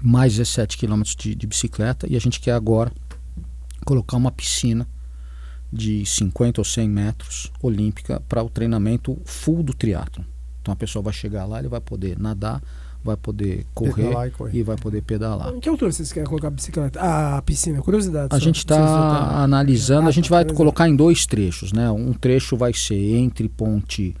mais 0.00 0.36
17 0.36 0.78
quilômetros 0.78 1.16
de, 1.16 1.34
de 1.34 1.46
bicicleta 1.48 2.06
e 2.08 2.14
a 2.14 2.20
gente 2.20 2.38
quer 2.38 2.52
agora 2.52 2.92
colocar 3.84 4.16
uma 4.16 4.30
piscina 4.30 4.86
de 5.72 6.06
50 6.06 6.60
ou 6.60 6.64
100 6.64 6.88
metros 6.88 7.52
olímpica 7.60 8.20
para 8.28 8.44
o 8.44 8.48
treinamento 8.48 9.20
full 9.24 9.60
do 9.64 9.74
triatlo. 9.74 10.24
Então 10.62 10.72
a 10.72 10.76
pessoa 10.76 11.02
vai 11.02 11.12
chegar 11.12 11.44
lá, 11.44 11.58
ele 11.58 11.68
vai 11.68 11.80
poder 11.80 12.18
nadar, 12.18 12.62
vai 13.04 13.16
poder 13.16 13.66
correr 13.74 14.12
e, 14.52 14.58
e, 14.58 14.62
vai 14.62 14.76
poder 14.76 15.02
pedalar. 15.02 15.52
Em 15.52 15.60
que 15.60 15.68
altura 15.68 15.90
vocês 15.90 16.12
querem 16.12 16.28
colocar 16.28 16.48
a 16.48 16.50
bicicleta? 16.52 17.00
A 17.00 17.42
piscina, 17.42 17.82
curiosidade. 17.82 18.28
A 18.30 18.38
só. 18.38 18.44
gente 18.44 18.58
está 18.58 19.42
analisando, 19.42 20.06
ah, 20.06 20.08
a 20.08 20.12
gente 20.12 20.30
vai 20.30 20.44
colocar 20.44 20.88
em 20.88 20.94
dois 20.94 21.26
trechos, 21.26 21.72
né? 21.72 21.90
Um 21.90 22.12
trecho 22.12 22.56
vai 22.56 22.72
ser 22.72 23.16
entre 23.16 23.48
ponte 23.48 24.14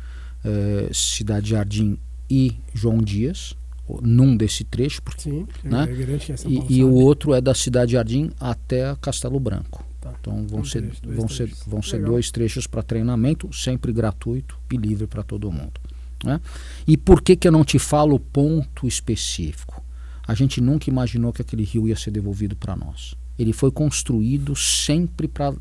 eh, 0.44 0.90
Cidade 0.92 1.50
Jardim 1.50 1.96
e 2.28 2.56
João 2.74 2.98
Dias, 2.98 3.54
num 4.00 4.36
desse 4.36 4.64
trecho, 4.64 5.00
porque, 5.02 5.22
Sim, 5.22 5.46
né? 5.62 5.86
É 5.88 6.48
e, 6.48 6.78
e 6.78 6.84
o 6.84 6.92
outro 6.92 7.34
é 7.34 7.40
da 7.40 7.54
Cidade 7.54 7.92
Jardim 7.92 8.30
até 8.40 8.96
Castelo 9.00 9.38
Branco. 9.38 9.84
Tá. 10.00 10.12
Então 10.20 10.44
vão 10.48 10.60
um 10.60 10.64
ser, 10.64 10.82
trecho, 10.82 11.00
vão 11.04 11.28
ser, 11.28 11.52
vão 11.66 11.82
ser 11.82 12.02
dois 12.02 12.32
trechos 12.32 12.66
para 12.66 12.82
treinamento, 12.82 13.52
sempre 13.52 13.92
gratuito 13.92 14.58
e 14.72 14.76
livre 14.76 15.06
para 15.06 15.22
todo 15.22 15.52
mundo. 15.52 15.80
Né? 16.24 16.40
E 16.86 16.96
por 16.96 17.20
que, 17.20 17.36
que 17.36 17.48
eu 17.48 17.52
não 17.52 17.64
te 17.64 17.78
falo 17.78 18.18
ponto 18.18 18.86
específico? 18.86 19.82
A 20.26 20.34
gente 20.34 20.60
nunca 20.60 20.88
imaginou 20.88 21.32
que 21.32 21.42
aquele 21.42 21.64
rio 21.64 21.88
ia 21.88 21.96
ser 21.96 22.10
devolvido 22.10 22.54
para 22.54 22.76
nós. 22.76 23.14
Ele 23.38 23.52
foi 23.52 23.70
construído 23.70 24.54
sempre 24.54 25.26
para 25.26 25.52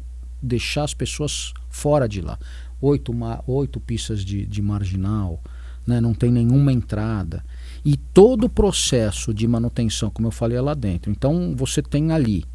deixar 0.41 0.84
as 0.84 0.93
pessoas 0.93 1.54
fora 1.69 2.08
de 2.08 2.21
lá. 2.21 2.38
Oito, 2.80 3.13
oito 3.47 3.80
pistas 3.80 4.24
de, 4.24 4.45
de 4.45 4.62
marginal, 4.62 5.41
né? 5.86 6.00
não 6.00 6.13
tem 6.13 6.32
nenhuma 6.32 6.71
entrada. 6.71 7.43
E 7.84 7.97
todo 7.97 8.45
o 8.45 8.50
processo 8.50 9.34
de 9.34 9.47
manutenção, 9.47 10.10
como 10.10 10.28
eu 10.28 10.32
falei, 10.32 10.58
é 10.58 10.62
lá 10.62 10.74
dentro. 10.74 11.12
Então 11.12 11.56
você 11.56 11.82
tem 11.82 12.12
ali 12.12 12.45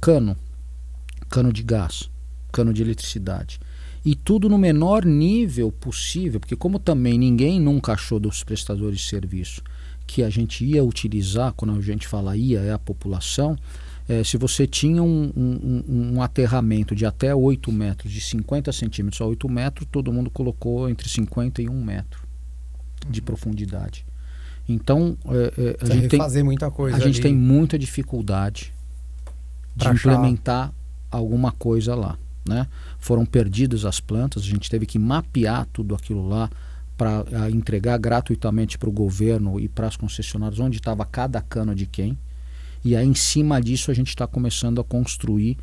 cano, 0.00 0.36
cano 1.28 1.52
de 1.52 1.62
gás, 1.62 2.10
cano 2.52 2.72
de 2.72 2.82
eletricidade. 2.82 3.60
E 4.04 4.14
tudo 4.14 4.48
no 4.48 4.56
menor 4.56 5.04
nível 5.04 5.70
possível, 5.70 6.40
porque 6.40 6.56
como 6.56 6.78
também 6.78 7.18
ninguém 7.18 7.60
nunca 7.60 7.92
achou 7.92 8.18
dos 8.18 8.42
prestadores 8.42 9.00
de 9.00 9.06
serviço 9.06 9.62
que 10.06 10.22
a 10.22 10.30
gente 10.30 10.64
ia 10.64 10.82
utilizar, 10.82 11.52
quando 11.52 11.72
a 11.76 11.80
gente 11.80 12.08
fala 12.08 12.36
ia, 12.36 12.60
é 12.60 12.72
a 12.72 12.78
população, 12.78 13.56
é, 14.08 14.24
se 14.24 14.36
você 14.36 14.66
tinha 14.66 15.00
um, 15.02 15.30
um, 15.36 15.84
um, 16.14 16.22
aterramento 16.22 16.96
de 16.96 17.06
até 17.06 17.32
8 17.32 17.70
metros, 17.70 18.12
de 18.12 18.20
50 18.20 18.72
centímetros 18.72 19.20
a 19.20 19.24
8 19.24 19.48
metros, 19.48 19.86
todo 19.88 20.12
mundo 20.12 20.28
colocou 20.30 20.88
entre 20.88 21.08
50 21.08 21.62
e 21.62 21.68
1 21.68 21.84
metro 21.84 22.26
de 23.08 23.22
profundidade. 23.22 24.04
Então, 24.68 25.16
é, 25.26 25.52
é, 25.56 25.76
a, 25.80 25.94
gente 25.94 26.08
tem, 26.08 26.42
muita 26.42 26.70
coisa 26.72 26.96
a 26.96 27.00
gente 27.00 27.20
tem 27.20 27.34
muita 27.34 27.78
dificuldade 27.78 28.72
de 29.76 29.84
pra 29.84 29.94
implementar 29.94 30.64
achar. 30.64 30.74
alguma 31.08 31.52
coisa 31.52 31.94
lá. 31.94 32.18
Né? 32.46 32.66
Foram 32.98 33.26
perdidas 33.26 33.84
as 33.84 34.00
plantas, 34.00 34.42
a 34.42 34.46
gente 34.46 34.70
teve 34.70 34.86
que 34.86 34.98
mapear 34.98 35.66
tudo 35.72 35.94
aquilo 35.94 36.28
lá 36.28 36.50
para 36.96 37.50
entregar 37.50 37.96
gratuitamente 37.96 38.76
para 38.76 38.88
o 38.88 38.92
governo 38.92 39.58
e 39.58 39.68
para 39.68 39.86
as 39.86 39.96
concessionárias 39.96 40.60
onde 40.60 40.76
estava 40.76 41.04
cada 41.04 41.40
cano 41.40 41.74
de 41.74 41.86
quem. 41.86 42.18
E 42.84 42.94
aí, 42.94 43.06
em 43.06 43.14
cima 43.14 43.60
disso, 43.60 43.90
a 43.90 43.94
gente 43.94 44.08
está 44.08 44.26
começando 44.26 44.80
a 44.80 44.84
construir. 44.84 45.56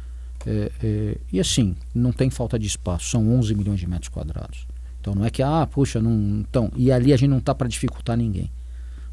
É, 0.45 0.71
é, 0.81 1.17
e 1.31 1.39
assim, 1.39 1.75
não 1.93 2.11
tem 2.11 2.29
falta 2.29 2.57
de 2.57 2.65
espaço, 2.65 3.09
são 3.09 3.35
11 3.37 3.53
milhões 3.53 3.79
de 3.79 3.87
metros 3.87 4.09
quadrados. 4.09 4.67
Então 4.99 5.13
não 5.15 5.25
é 5.25 5.29
que, 5.29 5.41
ah, 5.41 5.67
puxa, 5.69 6.01
não. 6.01 6.39
Então, 6.41 6.71
e 6.75 6.91
ali 6.91 7.13
a 7.13 7.17
gente 7.17 7.29
não 7.29 7.37
está 7.37 7.53
para 7.53 7.67
dificultar 7.67 8.17
ninguém. 8.17 8.51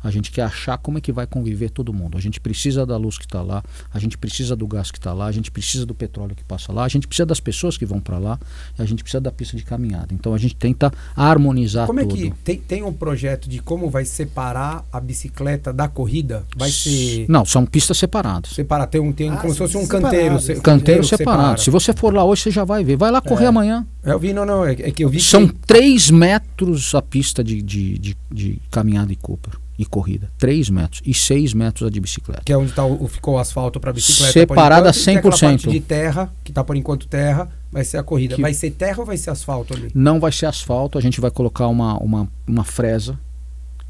A 0.04 0.10
gente 0.10 0.30
quer 0.30 0.42
achar 0.42 0.76
como 0.76 0.98
é 0.98 1.00
que 1.00 1.10
vai 1.10 1.26
conviver 1.26 1.70
todo 1.70 1.90
mundo. 1.90 2.18
A 2.18 2.20
gente 2.20 2.38
precisa 2.38 2.84
da 2.84 2.94
luz 2.98 3.16
que 3.16 3.24
está 3.24 3.40
lá, 3.40 3.62
a 3.90 3.98
gente 3.98 4.18
precisa 4.18 4.54
do 4.54 4.66
gás 4.66 4.90
que 4.90 4.98
está 4.98 5.14
lá, 5.14 5.24
a 5.24 5.32
gente 5.32 5.50
precisa 5.50 5.86
do 5.86 5.94
petróleo 5.94 6.36
que 6.36 6.44
passa 6.44 6.70
lá, 6.74 6.84
a 6.84 6.88
gente 6.88 7.08
precisa 7.08 7.24
das 7.24 7.40
pessoas 7.40 7.78
que 7.78 7.86
vão 7.86 8.00
para 8.00 8.18
lá, 8.18 8.38
a 8.78 8.84
gente 8.84 9.02
precisa 9.02 9.22
da 9.22 9.32
pista 9.32 9.56
de 9.56 9.64
caminhada. 9.64 10.08
Então 10.12 10.34
a 10.34 10.38
gente 10.38 10.54
tenta 10.56 10.92
harmonizar 11.16 11.86
como 11.86 12.00
tudo. 12.00 12.10
Como 12.10 12.26
é 12.26 12.30
que 12.30 12.36
tem, 12.44 12.58
tem 12.58 12.82
um 12.82 12.92
projeto 12.92 13.48
de 13.48 13.60
como 13.60 13.88
vai 13.88 14.04
separar 14.04 14.84
a 14.92 15.00
bicicleta 15.00 15.72
da 15.72 15.88
corrida? 15.88 16.44
Vai 16.54 16.70
ser 16.70 17.24
Não, 17.26 17.46
são 17.46 17.64
pistas 17.64 17.96
separadas. 17.96 18.50
Separar, 18.50 18.86
tem 18.86 19.00
um 19.00 19.10
tem 19.10 19.30
ah, 19.30 19.36
como 19.38 19.54
se 19.54 19.58
fosse 19.58 19.78
um 19.78 19.86
canteiro, 19.86 20.38
se, 20.38 20.54
canteiro 20.56 21.02
separado. 21.02 21.62
Se 21.62 21.70
você 21.70 21.94
for 21.94 22.12
lá 22.12 22.24
hoje 22.24 22.42
você 22.42 22.50
já 22.50 22.64
vai 22.64 22.84
ver. 22.84 22.96
Vai 22.96 23.10
lá 23.10 23.22
correr 23.22 23.46
é. 23.46 23.48
amanhã. 23.48 23.86
Eu 24.04 24.18
vi, 24.18 24.34
não, 24.34 24.44
não, 24.44 24.66
é, 24.66 24.72
é 24.72 24.90
que 24.90 25.02
eu 25.02 25.08
vi 25.08 25.18
São 25.18 25.48
que... 25.48 25.54
3 25.66 26.10
metros 26.10 26.94
a 26.94 27.00
pista 27.00 27.42
de, 27.42 27.62
de, 27.62 27.98
de, 27.98 28.16
de 28.30 28.62
caminhada 28.70 29.10
e 29.10 29.16
Cooper 29.16 29.63
e 29.78 29.84
corrida. 29.84 30.30
3 30.38 30.70
metros. 30.70 31.02
E 31.04 31.12
6 31.12 31.54
metros 31.54 31.88
a 31.88 31.90
de 31.90 32.00
bicicleta. 32.00 32.42
Que 32.44 32.52
é 32.52 32.56
onde 32.56 32.72
tá 32.72 32.84
o, 32.84 33.06
ficou 33.08 33.34
o 33.34 33.38
asfalto 33.38 33.80
para 33.80 33.92
bicicleta. 33.92 34.32
Separada 34.32 34.90
enquanto, 34.90 35.34
100%. 35.34 35.36
E 35.36 35.40
parte 35.40 35.70
de 35.70 35.80
terra, 35.80 36.32
que 36.42 36.50
está 36.50 36.62
por 36.62 36.76
enquanto 36.76 37.06
terra, 37.08 37.48
vai 37.70 37.84
ser 37.84 37.98
a 37.98 38.02
corrida. 38.02 38.36
Que 38.36 38.42
vai 38.42 38.54
ser 38.54 38.70
terra 38.70 39.00
ou 39.00 39.06
vai 39.06 39.16
ser 39.16 39.30
asfalto 39.30 39.74
ali? 39.74 39.90
Não 39.94 40.20
vai 40.20 40.32
ser 40.32 40.46
asfalto. 40.46 40.96
A 40.96 41.00
gente 41.00 41.20
vai 41.20 41.30
colocar 41.30 41.66
uma, 41.66 41.98
uma, 41.98 42.28
uma 42.46 42.64
fresa 42.64 43.18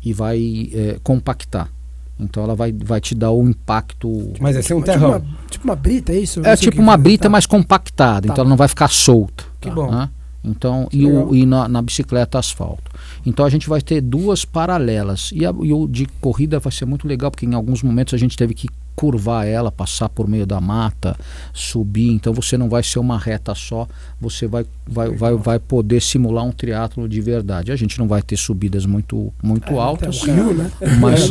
e 0.03 0.13
vai 0.13 0.71
é, 0.73 0.99
compactar. 1.03 1.71
Então 2.19 2.45
ela 2.45 2.55
vai, 2.55 2.73
vai 2.73 3.01
te 3.01 3.15
dar 3.15 3.33
o 3.33 3.47
impacto. 3.49 4.33
Mas 4.41 4.55
vai 4.55 4.63
ser 4.63 4.75
um 4.75 4.83
terrão. 4.83 5.15
Tipo 5.15 5.27
uma, 5.27 5.49
tipo 5.51 5.65
uma 5.65 5.77
brita, 5.77 6.13
é 6.13 6.19
isso? 6.19 6.41
É 6.47 6.57
tipo 6.57 6.81
uma 6.81 6.97
brita, 6.97 7.25
tá. 7.25 7.29
mais 7.29 7.45
compactada. 7.45 8.29
Tá. 8.29 8.33
Então 8.33 8.43
ela 8.43 8.49
não 8.49 8.57
vai 8.57 8.69
ficar 8.69 8.89
solta. 8.89 9.45
Que 9.61 9.71
bom. 9.71 9.91
Né? 9.91 10.09
Então, 10.45 10.89
e, 10.93 11.07
o, 11.07 11.35
e 11.35 11.47
na, 11.47 11.67
na, 11.67 11.81
bicicleta 11.81 12.39
asfalto. 12.39 12.91
Então 13.25 13.47
a 13.47 13.49
gente 13.49 13.69
vai 13.69 13.81
ter 13.81 14.03
duas 14.03 14.45
paralelas. 14.45 15.31
E, 15.33 15.47
a, 15.47 15.55
e 15.63 15.73
o 15.73 15.89
de 15.89 16.07
corrida 16.21 16.59
vai 16.59 16.71
ser 16.71 16.85
muito 16.85 17.09
legal, 17.09 17.31
porque 17.31 17.47
em 17.47 17.55
alguns 17.55 17.83
momentos 17.83 18.13
a 18.13 18.19
gente 18.19 18.37
teve 18.37 18.53
que 18.53 18.69
curvar 18.95 19.47
ela, 19.47 19.73
passar 19.73 20.09
por 20.09 20.29
meio 20.29 20.47
da 20.47 20.61
mata, 20.61 21.17
subir. 21.53 22.11
Então 22.11 22.33
você 22.33 22.57
não 22.57 22.69
vai 22.69 22.83
ser 22.83 22.99
uma 22.99 23.19
reta 23.19 23.55
só, 23.55 23.89
você 24.21 24.47
vai, 24.47 24.65
vai, 24.87 25.11
vai, 25.11 25.35
vai 25.35 25.59
poder 25.59 26.01
simular 26.01 26.45
um 26.45 26.53
triatlo 26.53 27.09
de 27.09 27.21
verdade. 27.21 27.73
A 27.73 27.77
gente 27.77 27.99
não 27.99 28.07
vai 28.07 28.23
ter 28.23 28.37
subidas 28.37 28.87
muito, 28.87 29.33
muito 29.43 29.73
é, 29.73 29.79
altas, 29.79 30.23
rio, 30.23 30.55
né? 30.55 30.71
mas, 31.01 31.31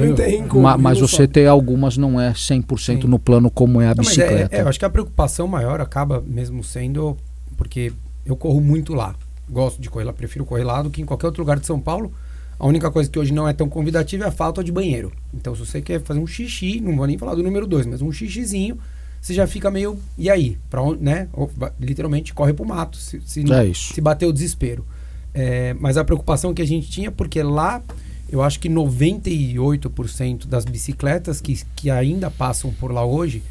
ma, 0.52 0.78
mas 0.78 1.00
você 1.00 1.28
ter 1.28 1.48
algumas 1.48 1.98
não 1.98 2.20
é 2.20 2.32
100% 2.32 2.78
Sim. 2.80 3.08
no 3.08 3.20
plano 3.20 3.50
como 3.50 3.80
é 3.80 3.86
a 3.88 3.96
não, 3.96 4.04
bicicleta. 4.04 4.56
É, 4.56 4.60
é, 4.60 4.62
eu 4.64 4.68
acho 4.68 4.80
que 4.80 4.86
a 4.86 4.90
preocupação 4.90 5.48
maior 5.48 5.80
acaba 5.80 6.22
mesmo 6.26 6.64
sendo 6.64 7.16
porque 7.56 7.94
eu 8.26 8.36
corro 8.36 8.62
muito 8.62 8.94
lá. 8.94 9.16
Gosto 9.50 9.82
de 9.82 9.90
correr 9.90 10.06
lá, 10.06 10.14
prefiro 10.14 10.46
correr 10.46 10.64
lá 10.64 10.82
do 10.82 10.90
que 10.90 11.02
em 11.02 11.06
qualquer 11.06 11.28
outro 11.28 11.42
lugar 11.42 11.60
de 11.60 11.66
São 11.66 11.80
Paulo. 11.80 12.14
A 12.58 12.66
única 12.66 12.90
coisa 12.90 13.10
que 13.10 13.20
hoje 13.20 13.34
não 13.34 13.48
é 13.48 13.54
tão 13.54 13.68
convidativa 13.68 14.26
é 14.26 14.28
a 14.28 14.32
falta 14.32 14.64
de 14.64 14.72
banheiro. 14.72 15.12
Então, 15.34 15.54
se 15.54 15.66
você 15.66 15.82
quer 15.82 16.02
fazer 16.02 16.20
um 16.20 16.28
xixi, 16.28 16.80
não 16.80 16.96
vou 16.96 17.06
nem 17.06 17.18
falar 17.18 17.36
do 17.36 17.44
número 17.44 17.68
2, 17.68 17.86
mas 17.88 18.02
um 18.02 18.12
xixizinho, 18.12 18.78
você 19.22 19.34
já 19.34 19.48
fica 19.48 19.70
meio. 19.70 19.98
E 20.18 20.30
aí? 20.30 20.58
Pra 20.70 20.82
onde, 20.82 21.04
né? 21.04 21.28
Ou, 21.34 21.52
literalmente 21.80 22.34
corre 22.34 22.54
pro 22.54 22.66
mato. 22.66 22.98
Se, 22.98 23.22
se, 23.26 23.42
é 23.52 23.74
se 23.74 24.00
bater 24.00 24.26
o 24.26 24.34
desespero. 24.34 24.86
É, 25.34 25.74
mas 25.74 25.98
a 25.98 26.04
preocupação 26.04 26.54
que 26.54 26.62
a 26.62 26.68
gente 26.68 26.90
tinha, 26.90 27.12
porque 27.12 27.42
lá 27.42 27.82
eu 28.30 28.42
acho 28.42 28.60
que 28.60 28.70
98% 28.70 30.48
das 30.48 30.66
bicicletas 30.66 31.40
que, 31.40 31.62
que 31.76 31.90
ainda 31.90 32.32
passam 32.32 32.72
por 32.72 32.92
lá 32.92 33.06
hoje 33.06 33.44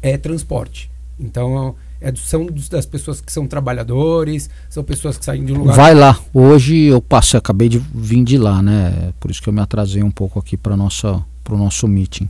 é 0.00 0.16
transporte. 0.16 0.90
Então 1.18 1.74
é, 2.00 2.12
são 2.14 2.46
das 2.70 2.86
pessoas 2.86 3.20
que 3.20 3.32
são 3.32 3.46
trabalhadores, 3.46 4.48
são 4.68 4.84
pessoas 4.84 5.18
que 5.18 5.24
saem 5.24 5.44
de 5.44 5.52
um 5.52 5.58
lugar. 5.58 5.76
Vai 5.76 5.94
lá. 5.94 6.18
Hoje 6.32 6.76
eu 6.84 7.02
passei, 7.02 7.38
acabei 7.38 7.68
de 7.68 7.78
vir 7.78 8.22
de 8.24 8.38
lá, 8.38 8.62
né? 8.62 9.12
Por 9.18 9.30
isso 9.30 9.42
que 9.42 9.48
eu 9.48 9.52
me 9.52 9.60
atrasei 9.60 10.02
um 10.02 10.10
pouco 10.10 10.38
aqui 10.38 10.56
para 10.56 10.76
nossa 10.76 11.24
para 11.42 11.54
o 11.54 11.58
nosso 11.58 11.88
meeting. 11.88 12.28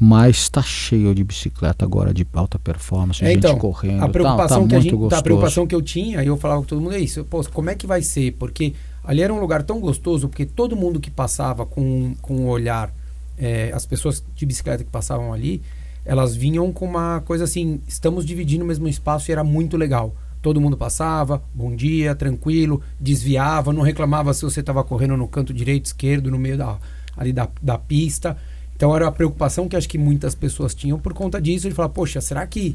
Mas 0.00 0.38
está 0.38 0.62
cheio 0.62 1.14
de 1.14 1.22
bicicleta 1.22 1.84
agora 1.84 2.12
de 2.12 2.26
alta 2.32 2.58
performance, 2.58 3.22
é, 3.22 3.28
gente 3.28 3.38
então, 3.38 3.56
correndo. 3.56 4.02
A 4.02 4.08
preocupação, 4.08 4.62
tá, 4.62 4.64
tá 4.64 4.68
que 4.68 4.74
a 4.74 4.80
gente, 4.80 5.08
tá, 5.08 5.18
a 5.18 5.22
preocupação 5.22 5.66
que 5.66 5.74
eu 5.74 5.82
tinha, 5.82 6.24
eu 6.24 6.36
falava 6.36 6.60
com 6.60 6.66
todo 6.66 6.80
mundo 6.80 6.94
é 6.94 6.98
isso. 6.98 7.24
Pô, 7.24 7.44
como 7.52 7.70
é 7.70 7.76
que 7.76 7.86
vai 7.86 8.02
ser? 8.02 8.32
Porque 8.32 8.74
ali 9.04 9.22
era 9.22 9.32
um 9.32 9.38
lugar 9.38 9.62
tão 9.62 9.78
gostoso, 9.78 10.28
porque 10.28 10.44
todo 10.44 10.74
mundo 10.74 10.98
que 10.98 11.10
passava 11.10 11.64
com, 11.64 12.16
com 12.20 12.34
o 12.34 12.48
olhar, 12.48 12.92
é, 13.38 13.70
as 13.72 13.86
pessoas 13.86 14.24
de 14.34 14.44
bicicleta 14.44 14.82
que 14.82 14.90
passavam 14.90 15.32
ali, 15.32 15.62
elas 16.04 16.34
vinham 16.34 16.72
com 16.72 16.84
uma 16.84 17.20
coisa 17.20 17.44
assim: 17.44 17.80
estamos 17.86 18.24
dividindo 18.24 18.64
o 18.64 18.66
mesmo 18.66 18.88
espaço 18.88 19.30
e 19.30 19.32
era 19.32 19.44
muito 19.44 19.76
legal. 19.76 20.14
Todo 20.40 20.60
mundo 20.60 20.76
passava, 20.76 21.40
bom 21.54 21.74
dia, 21.74 22.16
tranquilo, 22.16 22.82
desviava, 22.98 23.72
não 23.72 23.82
reclamava 23.82 24.34
se 24.34 24.42
você 24.42 24.58
estava 24.58 24.82
correndo 24.82 25.16
no 25.16 25.28
canto 25.28 25.54
direito, 25.54 25.86
esquerdo, 25.86 26.32
no 26.32 26.38
meio 26.38 26.58
da, 26.58 26.78
ali 27.16 27.32
da, 27.32 27.48
da 27.62 27.78
pista. 27.78 28.36
Então 28.74 28.94
era 28.96 29.06
a 29.06 29.12
preocupação 29.12 29.68
que 29.68 29.76
acho 29.76 29.88
que 29.88 29.98
muitas 29.98 30.34
pessoas 30.34 30.74
tinham 30.74 30.98
por 30.98 31.14
conta 31.14 31.40
disso, 31.40 31.68
de 31.68 31.74
falar, 31.74 31.90
poxa, 31.90 32.20
será 32.20 32.44
que 32.44 32.74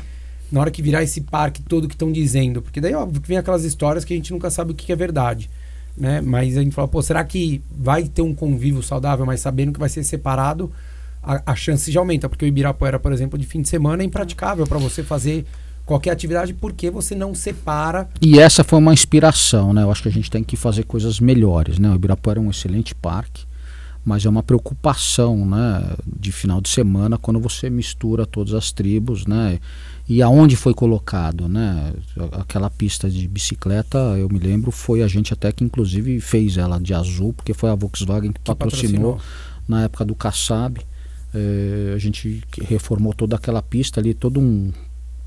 na 0.49 0.61
hora 0.61 0.71
que 0.71 0.81
virar 0.81 1.03
esse 1.03 1.19
parque 1.19 1.61
todo 1.61 1.89
que 1.89 1.95
estão 1.95 2.09
dizendo? 2.09 2.61
Porque 2.61 2.79
daí, 2.79 2.93
óbvio, 2.93 3.21
vem 3.25 3.37
aquelas 3.37 3.65
histórias 3.65 4.05
que 4.05 4.13
a 4.13 4.15
gente 4.15 4.31
nunca 4.31 4.49
sabe 4.49 4.71
o 4.71 4.75
que 4.75 4.89
é 4.93 4.95
verdade. 4.95 5.49
Né? 5.97 6.21
Mas 6.21 6.55
a 6.55 6.61
gente 6.61 6.73
fala, 6.73 6.87
pô, 6.87 7.01
será 7.01 7.21
que 7.25 7.61
vai 7.69 8.03
ter 8.03 8.21
um 8.21 8.33
convívio 8.33 8.81
saudável, 8.81 9.25
mas 9.25 9.41
sabendo 9.41 9.73
que 9.73 9.79
vai 9.79 9.89
ser 9.89 10.03
separado? 10.03 10.71
A, 11.27 11.51
a 11.51 11.55
chance 11.55 11.91
já 11.91 11.99
aumenta, 11.99 12.29
porque 12.29 12.45
o 12.45 12.47
Ibirapuera, 12.47 12.97
por 12.97 13.11
exemplo, 13.11 13.37
de 13.37 13.45
fim 13.45 13.61
de 13.61 13.67
semana 13.67 14.01
é 14.01 14.05
impraticável 14.05 14.65
para 14.65 14.77
você 14.77 15.03
fazer 15.03 15.45
qualquer 15.85 16.11
atividade 16.11 16.53
porque 16.53 16.89
você 16.89 17.13
não 17.13 17.35
separa. 17.35 18.09
E 18.21 18.39
essa 18.39 18.63
foi 18.63 18.79
uma 18.79 18.93
inspiração, 18.93 19.73
né? 19.73 19.83
Eu 19.83 19.91
acho 19.91 20.03
que 20.03 20.09
a 20.09 20.11
gente 20.11 20.31
tem 20.31 20.43
que 20.43 20.55
fazer 20.55 20.83
coisas 20.83 21.19
melhores, 21.19 21.77
né? 21.79 21.89
O 21.89 21.95
Ibirapuera 21.95 22.39
é 22.39 22.43
um 22.43 22.49
excelente 22.49 22.95
parque, 22.95 23.45
mas 24.05 24.25
é 24.25 24.29
uma 24.29 24.41
preocupação, 24.41 25.45
né? 25.45 25.83
De 26.05 26.31
final 26.31 26.61
de 26.61 26.69
semana 26.69 27.17
quando 27.17 27.39
você 27.39 27.69
mistura 27.69 28.25
todas 28.25 28.53
as 28.53 28.71
tribos, 28.71 29.25
né? 29.25 29.59
E 30.07 30.21
aonde 30.21 30.55
foi 30.55 30.73
colocado, 30.73 31.49
né? 31.49 31.93
Aquela 32.33 32.69
pista 32.69 33.09
de 33.09 33.27
bicicleta, 33.27 33.97
eu 34.17 34.29
me 34.29 34.39
lembro, 34.39 34.71
foi 34.71 35.03
a 35.03 35.07
gente 35.07 35.33
até 35.33 35.51
que 35.51 35.63
inclusive 35.63 36.21
fez 36.21 36.57
ela 36.57 36.79
de 36.79 36.93
azul, 36.93 37.33
porque 37.33 37.53
foi 37.53 37.69
a 37.69 37.75
Volkswagen 37.75 38.31
que, 38.31 38.39
que 38.39 38.45
patrocinou, 38.45 39.15
patrocinou 39.15 39.21
na 39.67 39.83
época 39.83 40.05
do 40.05 40.15
Kassab. 40.15 40.79
É, 41.33 41.93
a 41.93 41.97
gente 41.97 42.41
reformou 42.61 43.13
toda 43.13 43.35
aquela 43.35 43.61
pista 43.61 43.99
ali, 43.99 44.13
todo 44.13 44.39
um, 44.39 44.71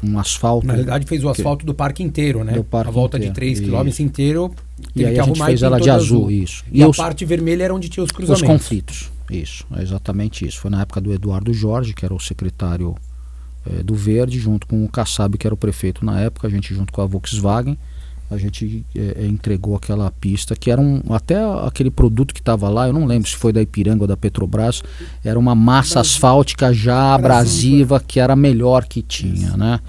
um 0.02 0.18
asfalto. 0.18 0.66
Na 0.66 0.72
realidade, 0.72 1.06
fez 1.06 1.22
o 1.22 1.28
asfalto 1.28 1.60
que, 1.60 1.66
do 1.66 1.74
parque 1.74 2.02
inteiro, 2.02 2.42
né? 2.42 2.62
Parque 2.62 2.88
a 2.88 2.92
volta 2.92 3.16
inteiro, 3.16 3.34
de 3.34 3.40
3 3.40 3.60
km 3.60 3.88
inteiro. 4.00 4.54
E 4.94 5.04
aí 5.04 5.18
a 5.18 5.22
gente 5.22 5.42
fez 5.44 5.62
ela 5.62 5.80
de 5.80 5.90
azul, 5.90 6.24
azul, 6.24 6.30
isso. 6.30 6.64
E, 6.72 6.80
e 6.80 6.82
a 6.82 6.88
os, 6.88 6.96
parte 6.96 7.24
vermelha 7.24 7.64
era 7.64 7.74
onde 7.74 7.88
tinha 7.88 8.02
os 8.02 8.10
cruzamentos. 8.10 8.42
Os 8.42 8.48
conflitos, 8.48 9.10
isso, 9.30 9.66
é 9.76 9.82
exatamente 9.82 10.46
isso. 10.46 10.58
Foi 10.58 10.70
na 10.70 10.80
época 10.80 11.00
do 11.00 11.12
Eduardo 11.12 11.52
Jorge, 11.52 11.92
que 11.92 12.04
era 12.04 12.14
o 12.14 12.20
secretário 12.20 12.94
é, 13.66 13.82
do 13.82 13.94
Verde, 13.94 14.38
junto 14.38 14.66
com 14.66 14.84
o 14.84 14.88
Kassab, 14.88 15.36
que 15.36 15.46
era 15.46 15.54
o 15.54 15.56
prefeito 15.56 16.04
na 16.04 16.20
época, 16.20 16.46
a 16.48 16.50
gente 16.50 16.74
junto 16.74 16.92
com 16.92 17.02
a 17.02 17.06
Volkswagen. 17.06 17.78
A 18.30 18.36
gente 18.36 18.84
é, 18.94 19.26
entregou 19.26 19.74
aquela 19.74 20.10
pista 20.12 20.54
que 20.54 20.70
era 20.70 20.80
um 20.80 21.02
até 21.10 21.36
aquele 21.66 21.90
produto 21.90 22.32
que 22.32 22.40
estava 22.40 22.68
lá 22.68 22.86
eu 22.86 22.92
não 22.92 23.04
lembro 23.04 23.28
se 23.28 23.36
foi 23.36 23.52
da 23.52 23.60
Ipiranga 23.60 24.04
ou 24.04 24.06
da 24.06 24.16
Petrobras 24.16 24.82
era 25.24 25.38
uma 25.38 25.54
massa 25.54 26.00
asfáltica 26.00 26.72
já 26.72 27.14
abrasiva 27.14 27.98
que 27.98 28.20
era 28.20 28.34
a 28.34 28.36
melhor 28.36 28.84
que 28.84 29.02
tinha 29.02 29.56
né? 29.56 29.80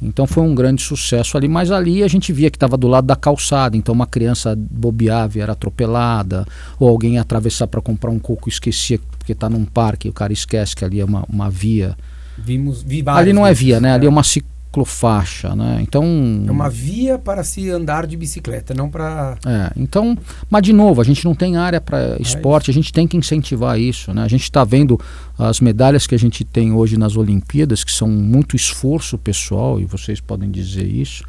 Então 0.00 0.28
foi 0.28 0.44
um 0.44 0.54
grande 0.54 0.80
sucesso 0.80 1.36
ali 1.36 1.48
mas 1.48 1.72
ali 1.72 2.04
a 2.04 2.08
gente 2.08 2.32
via 2.32 2.50
que 2.50 2.56
estava 2.56 2.76
do 2.76 2.86
lado 2.86 3.06
da 3.06 3.16
calçada 3.16 3.76
então 3.76 3.92
uma 3.92 4.06
criança 4.06 4.54
bobeava 4.56 5.36
e 5.36 5.40
era 5.40 5.52
atropelada 5.52 6.46
ou 6.78 6.88
alguém 6.88 7.14
ia 7.14 7.20
atravessar 7.20 7.66
para 7.66 7.80
comprar 7.80 8.10
um 8.10 8.18
coco 8.18 8.48
esquecia 8.48 9.00
porque 9.18 9.32
está 9.32 9.50
num 9.50 9.64
parque 9.64 10.08
o 10.08 10.12
cara 10.12 10.32
esquece 10.32 10.76
que 10.76 10.84
ali 10.84 11.00
é 11.00 11.04
uma, 11.04 11.24
uma 11.28 11.50
via. 11.50 11.96
Vimos, 12.38 12.82
vi 12.82 13.02
ali 13.04 13.32
não 13.32 13.44
é 13.44 13.52
via 13.52 13.80
né? 13.80 13.92
Ali 13.92 14.06
é 14.06 14.08
uma 14.08 14.22
ciclofaixa, 14.68 15.54
né? 15.56 15.78
Então 15.80 16.04
é 16.46 16.50
uma 16.50 16.68
via 16.68 17.18
para 17.18 17.42
se 17.42 17.68
andar 17.70 18.06
de 18.06 18.16
bicicleta, 18.16 18.74
não 18.74 18.90
para. 18.90 19.36
É, 19.44 19.72
então, 19.76 20.16
mas 20.50 20.62
de 20.62 20.72
novo, 20.72 21.00
a 21.00 21.04
gente 21.04 21.24
não 21.24 21.34
tem 21.34 21.56
área 21.56 21.80
para 21.80 21.98
é 21.98 22.16
esporte, 22.22 22.70
a 22.70 22.74
gente 22.74 22.92
tem 22.92 23.06
que 23.06 23.16
incentivar 23.16 23.78
isso, 23.80 24.12
né? 24.12 24.22
A 24.22 24.28
gente 24.28 24.42
está 24.42 24.62
vendo 24.64 25.00
as 25.38 25.60
medalhas 25.60 26.06
que 26.06 26.14
a 26.14 26.18
gente 26.18 26.44
tem 26.44 26.72
hoje 26.72 26.96
nas 26.96 27.16
Olimpíadas, 27.16 27.82
que 27.82 27.92
são 27.92 28.08
muito 28.08 28.54
esforço 28.54 29.16
pessoal 29.16 29.80
e 29.80 29.84
vocês 29.84 30.20
podem 30.20 30.50
dizer 30.50 30.86
isso. 30.86 31.24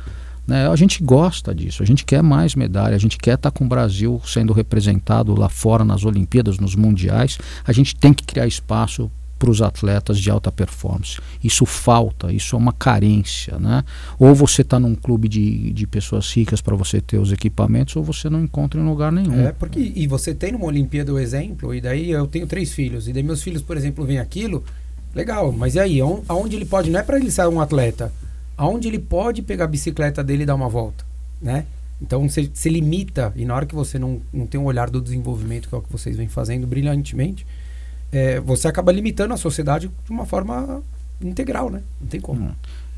Né? 0.46 0.68
A 0.68 0.76
gente 0.76 1.04
gosta 1.04 1.54
disso, 1.54 1.84
a 1.84 1.86
gente 1.86 2.04
quer 2.04 2.24
mais 2.24 2.56
medalha, 2.56 2.96
a 2.96 3.00
gente 3.00 3.20
quer 3.20 3.36
estar 3.36 3.52
tá 3.52 3.58
com 3.58 3.66
o 3.66 3.68
Brasil 3.68 4.20
sendo 4.26 4.52
representado 4.52 5.36
lá 5.36 5.48
fora 5.48 5.86
nas 5.86 6.04
Olimpíadas, 6.04 6.58
nos 6.58 6.76
mundiais. 6.76 7.38
A 7.64 7.72
gente 7.72 7.96
tem 7.96 8.12
que 8.12 8.24
criar 8.24 8.48
espaço 8.48 9.12
para 9.40 9.50
os 9.50 9.62
atletas 9.62 10.20
de 10.20 10.30
alta 10.30 10.52
performance. 10.52 11.18
Isso 11.42 11.66
falta, 11.66 12.32
isso 12.32 12.56
é 12.56 12.60
uma 12.60 12.74
carência. 12.74 13.58
Né? 13.58 13.84
Ou 14.20 14.36
você 14.36 14.62
está 14.62 14.78
num 14.78 14.94
clube 14.94 15.30
de, 15.30 15.72
de 15.72 15.88
pessoas 15.88 16.30
ricas 16.32 16.62
para 16.62 16.76
você 16.76 17.00
ter 17.00 17.18
os 17.18 17.32
equipamentos, 17.32 17.96
ou 17.96 18.04
você 18.04 18.30
não 18.30 18.44
encontra 18.44 18.80
em 18.80 18.86
lugar 18.86 19.12
nenhum. 19.12 19.48
É, 19.48 19.54
porque 19.54 19.80
e 19.80 20.06
você 20.06 20.36
tem 20.36 20.52
numa 20.52 20.66
Olimpíada 20.66 21.14
o 21.14 21.18
exemplo, 21.18 21.74
e 21.74 21.80
daí 21.80 22.12
eu 22.12 22.28
tenho 22.28 22.46
três 22.46 22.74
filhos, 22.74 23.08
e 23.08 23.14
daí 23.14 23.24
meus 23.24 23.42
filhos, 23.42 23.62
por 23.62 23.78
exemplo, 23.78 24.06
vêm 24.06 24.20
aquilo, 24.20 24.64
legal, 25.16 25.52
mas 25.54 25.76
e 25.76 25.80
aí? 25.80 26.00
Aonde 26.28 26.56
ele 26.58 26.66
pode, 26.66 26.90
não 26.90 27.00
é 27.00 27.04
para 27.04 27.18
ele 27.18 27.32
ser 27.32 27.48
um 27.48 27.62
atleta, 27.62 28.12
aonde 28.58 28.90
ele 28.90 29.00
pode 29.00 29.42
pegar 29.42 29.64
a 29.64 29.68
bicicleta 29.68 30.22
dele 30.22 30.44
e 30.44 30.46
dar 30.46 30.56
uma 30.56 30.68
volta, 30.68 31.06
né? 31.42 31.66
Então 32.02 32.28
você 32.28 32.50
se 32.54 32.70
limita, 32.70 33.34
e 33.36 33.46
na 33.46 33.56
hora 33.56 33.66
que 33.66 33.76
você 33.76 33.98
não, 33.98 34.22
não 34.34 34.46
tem 34.46 34.60
um 34.60 34.66
olhar 34.66 34.90
do 34.90 35.02
desenvolvimento, 35.02 35.70
que 35.70 35.76
é 35.76 35.78
o 35.78 35.82
que 35.82 35.92
vocês 35.92 36.16
vêm 36.18 36.28
fazendo 36.28 36.68
brilhantemente, 36.68 37.46
é, 38.12 38.40
você 38.40 38.68
acaba 38.68 38.92
limitando 38.92 39.34
a 39.34 39.38
sociedade 39.38 39.90
de 40.06 40.12
uma 40.12 40.26
forma 40.26 40.82
integral, 41.22 41.70
né? 41.70 41.82
Não 42.00 42.08
tem 42.08 42.20
como. 42.20 42.42
Hum. 42.42 42.52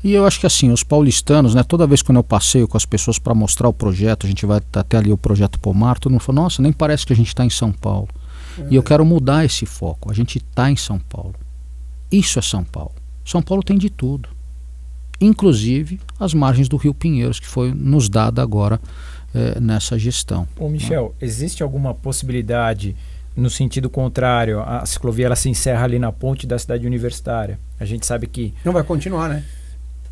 E 0.04 0.12
eu 0.12 0.26
acho 0.26 0.40
que 0.40 0.46
assim, 0.46 0.70
os 0.72 0.82
paulistanos, 0.82 1.54
né, 1.54 1.62
toda 1.62 1.86
vez 1.86 2.02
que 2.02 2.10
eu 2.10 2.24
passeio 2.24 2.66
com 2.66 2.76
as 2.76 2.84
pessoas 2.84 3.20
para 3.20 3.34
mostrar 3.34 3.68
o 3.68 3.72
projeto, 3.72 4.26
a 4.26 4.28
gente 4.28 4.44
vai 4.44 4.60
até 4.72 4.96
ali 4.96 5.12
o 5.12 5.16
projeto 5.16 5.60
Pomar, 5.60 5.98
todo 5.98 6.10
mundo 6.10 6.20
fala, 6.20 6.42
nossa, 6.42 6.60
nem 6.60 6.72
parece 6.72 7.06
que 7.06 7.12
a 7.12 7.16
gente 7.16 7.28
está 7.28 7.44
em 7.44 7.50
São 7.50 7.70
Paulo. 7.70 8.08
É. 8.58 8.66
E 8.70 8.74
eu 8.74 8.82
quero 8.82 9.04
mudar 9.04 9.44
esse 9.44 9.64
foco. 9.64 10.10
A 10.10 10.14
gente 10.14 10.38
está 10.38 10.70
em 10.70 10.76
São 10.76 10.98
Paulo. 10.98 11.34
Isso 12.10 12.38
é 12.38 12.42
São 12.42 12.64
Paulo. 12.64 12.92
São 13.24 13.40
Paulo 13.40 13.62
tem 13.62 13.78
de 13.78 13.88
tudo. 13.88 14.28
Inclusive 15.20 16.00
as 16.18 16.34
margens 16.34 16.68
do 16.68 16.76
Rio 16.76 16.92
Pinheiros, 16.92 17.38
que 17.38 17.46
foi 17.46 17.72
nos 17.72 18.08
dada 18.08 18.42
agora 18.42 18.80
é, 19.32 19.60
nessa 19.60 19.96
gestão. 19.96 20.48
Ô 20.58 20.68
Michel, 20.68 21.14
né? 21.20 21.26
existe 21.26 21.62
alguma 21.62 21.94
possibilidade 21.94 22.96
no 23.36 23.48
sentido 23.48 23.88
contrário, 23.88 24.60
a 24.60 24.84
ciclovia 24.84 25.26
ela 25.26 25.36
se 25.36 25.48
encerra 25.48 25.84
ali 25.84 25.98
na 25.98 26.12
ponte 26.12 26.46
da 26.46 26.58
cidade 26.58 26.86
universitária. 26.86 27.58
A 27.80 27.84
gente 27.84 28.06
sabe 28.06 28.26
que 28.26 28.54
não 28.64 28.72
vai 28.72 28.82
continuar, 28.82 29.28
né? 29.28 29.44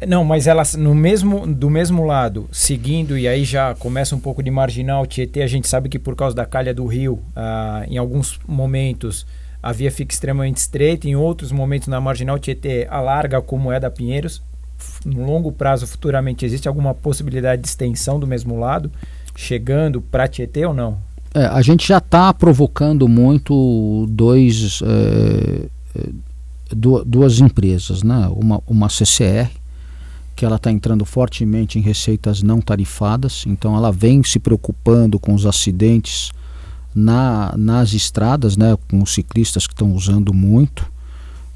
Não, 0.06 0.24
mas 0.24 0.46
ela 0.46 0.62
no 0.78 0.94
mesmo 0.94 1.46
do 1.46 1.68
mesmo 1.68 2.06
lado, 2.06 2.48
seguindo 2.50 3.18
e 3.18 3.28
aí 3.28 3.44
já 3.44 3.74
começa 3.74 4.16
um 4.16 4.20
pouco 4.20 4.42
de 4.42 4.50
marginal 4.50 5.06
Tietê. 5.06 5.42
A 5.42 5.46
gente 5.46 5.68
sabe 5.68 5.90
que 5.90 5.98
por 5.98 6.16
causa 6.16 6.34
da 6.34 6.46
calha 6.46 6.72
do 6.72 6.86
rio, 6.86 7.22
ah, 7.36 7.84
em 7.86 7.98
alguns 7.98 8.40
momentos 8.48 9.26
a 9.62 9.72
via 9.72 9.90
fica 9.90 10.14
extremamente 10.14 10.56
estreita, 10.56 11.06
em 11.06 11.14
outros 11.14 11.52
momentos 11.52 11.88
na 11.88 12.00
marginal 12.00 12.38
Tietê 12.38 12.86
alarga 12.88 13.42
como 13.42 13.70
é 13.70 13.78
da 13.78 13.90
Pinheiros. 13.90 14.42
No 15.04 15.26
longo 15.26 15.52
prazo, 15.52 15.86
futuramente, 15.86 16.46
existe 16.46 16.66
alguma 16.66 16.94
possibilidade 16.94 17.60
de 17.60 17.68
extensão 17.68 18.18
do 18.18 18.26
mesmo 18.26 18.58
lado, 18.58 18.90
chegando 19.36 20.00
para 20.00 20.26
Tietê 20.26 20.64
ou 20.64 20.72
não? 20.72 20.98
É, 21.32 21.44
a 21.46 21.62
gente 21.62 21.86
já 21.86 21.98
está 21.98 22.34
provocando 22.34 23.06
muito 23.06 24.06
dois, 24.10 24.80
é, 24.82 25.68
é 25.94 26.08
duas 26.74 27.40
empresas, 27.40 28.02
né? 28.02 28.28
uma, 28.34 28.60
uma 28.66 28.88
CCR, 28.88 29.48
que 30.34 30.44
ela 30.44 30.56
está 30.56 30.72
entrando 30.72 31.04
fortemente 31.04 31.78
em 31.78 31.82
receitas 31.82 32.42
não 32.42 32.60
tarifadas, 32.60 33.44
então 33.46 33.76
ela 33.76 33.92
vem 33.92 34.22
se 34.24 34.38
preocupando 34.38 35.18
com 35.18 35.34
os 35.34 35.46
acidentes 35.46 36.30
na, 36.94 37.54
nas 37.56 37.92
estradas, 37.92 38.56
né? 38.56 38.76
com 38.88 39.00
os 39.02 39.14
ciclistas 39.14 39.66
que 39.66 39.72
estão 39.72 39.92
usando 39.92 40.34
muito. 40.34 40.90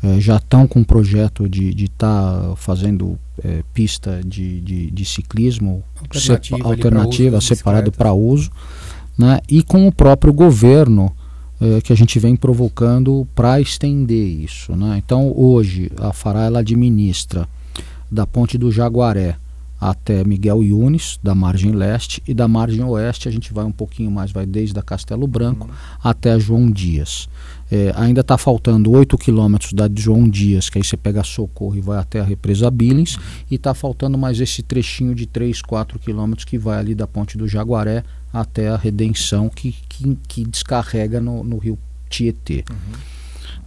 É, 0.03 0.21
já 0.21 0.37
estão 0.37 0.69
com 0.69 0.81
um 0.81 0.85
projeto 0.85 1.49
de 1.49 1.85
estar 1.85 2.41
tá 2.41 2.57
fazendo 2.57 3.19
é, 3.43 3.65
pista 3.73 4.21
de, 4.25 4.61
de, 4.61 4.91
de 4.91 5.05
ciclismo 5.05 5.83
alternativa, 6.03 6.69
alternativa 6.69 7.41
separado 7.41 7.91
para 7.91 8.13
uso 8.13 8.51
né, 9.17 9.41
e 9.49 9.63
com 9.63 9.87
o 9.87 9.93
próprio 9.93 10.33
governo 10.33 11.15
eh, 11.61 11.81
que 11.81 11.93
a 11.93 11.97
gente 11.97 12.19
vem 12.19 12.37
provocando 12.37 13.27
para 13.35 13.61
estender 13.61 14.27
isso. 14.27 14.75
Né? 14.75 15.01
Então 15.05 15.33
hoje 15.37 15.91
a 15.99 16.13
Fará 16.13 16.43
ela 16.45 16.61
administra 16.61 17.49
da 18.11 18.27
ponte 18.27 18.59
do 18.59 18.71
Jaguaré 18.71 19.37
até 19.81 20.25
Miguel 20.25 20.63
Yunes, 20.63 21.19
da 21.23 21.35
margem 21.35 21.73
leste, 21.73 22.23
e 22.27 22.33
da 22.33 22.49
margem 22.49 22.83
oeste 22.85 23.29
a 23.29 23.31
gente 23.31 23.53
vai 23.53 23.65
um 23.65 23.73
pouquinho 23.73 24.11
mais, 24.11 24.33
vai 24.33 24.47
desde 24.47 24.79
a 24.79 24.83
Castelo 24.83 25.27
Branco 25.27 25.67
uhum. 25.67 25.75
até 26.03 26.39
João 26.41 26.71
Dias. 26.71 27.29
É, 27.71 27.93
ainda 27.97 28.21
está 28.21 28.37
faltando 28.37 28.91
8 28.91 29.17
quilômetros 29.17 29.73
da 29.73 29.89
João 29.93 30.29
Dias, 30.29 30.69
que 30.69 30.79
aí 30.79 30.85
você 30.85 30.97
pega 30.97 31.25
Socorro 31.25 31.77
e 31.77 31.81
vai 31.81 31.99
até 31.99 32.21
a 32.21 32.25
represa 32.25 32.71
Billings, 32.71 33.19
e 33.51 33.55
está 33.55 33.75
faltando 33.75 34.19
mais 34.19 34.41
esse 34.41 34.63
trechinho 34.63 35.15
de 35.15 35.27
3, 35.27 35.63
4 35.63 35.99
quilômetros 35.99 36.45
que 36.45 36.59
vai 36.59 36.79
ali 36.79 36.95
da 36.95 37.07
ponte 37.07 37.39
do 37.39 37.49
Jaguaré 37.49 38.05
até 38.33 38.69
a 38.69 38.77
Redenção, 38.77 39.49
que, 39.49 39.75
que, 39.89 40.19
que 40.29 40.45
descarrega 40.45 41.21
no, 41.21 41.43
no 41.43 41.59
rio 41.59 41.79
Tietê. 42.09 42.65
Uhum. 42.71 42.99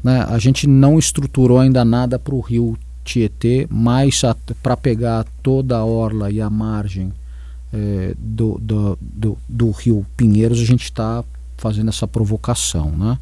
Né? 0.04 0.26
A 0.30 0.38
gente 0.38 0.68
não 0.68 1.00
estruturou 1.00 1.60
ainda 1.60 1.84
nada 1.84 2.20
para 2.20 2.36
o 2.36 2.40
rio 2.40 2.78
Tietê, 3.04 3.68
mas 3.70 4.22
para 4.62 4.76
pegar 4.76 5.26
toda 5.42 5.78
a 5.78 5.86
orla 5.86 6.30
e 6.30 6.42
a 6.42 6.50
margem 6.50 7.14
é, 7.74 8.14
do, 8.18 8.60
do, 8.60 8.98
do, 9.02 9.38
do, 9.48 9.72
rio 9.72 10.06
Pinheiros, 10.16 10.60
a 10.60 10.66
gente 10.66 10.84
está 10.84 11.24
fazendo 11.58 11.90
essa 11.90 12.08
provocação. 12.08 12.92
Né? 12.92 13.18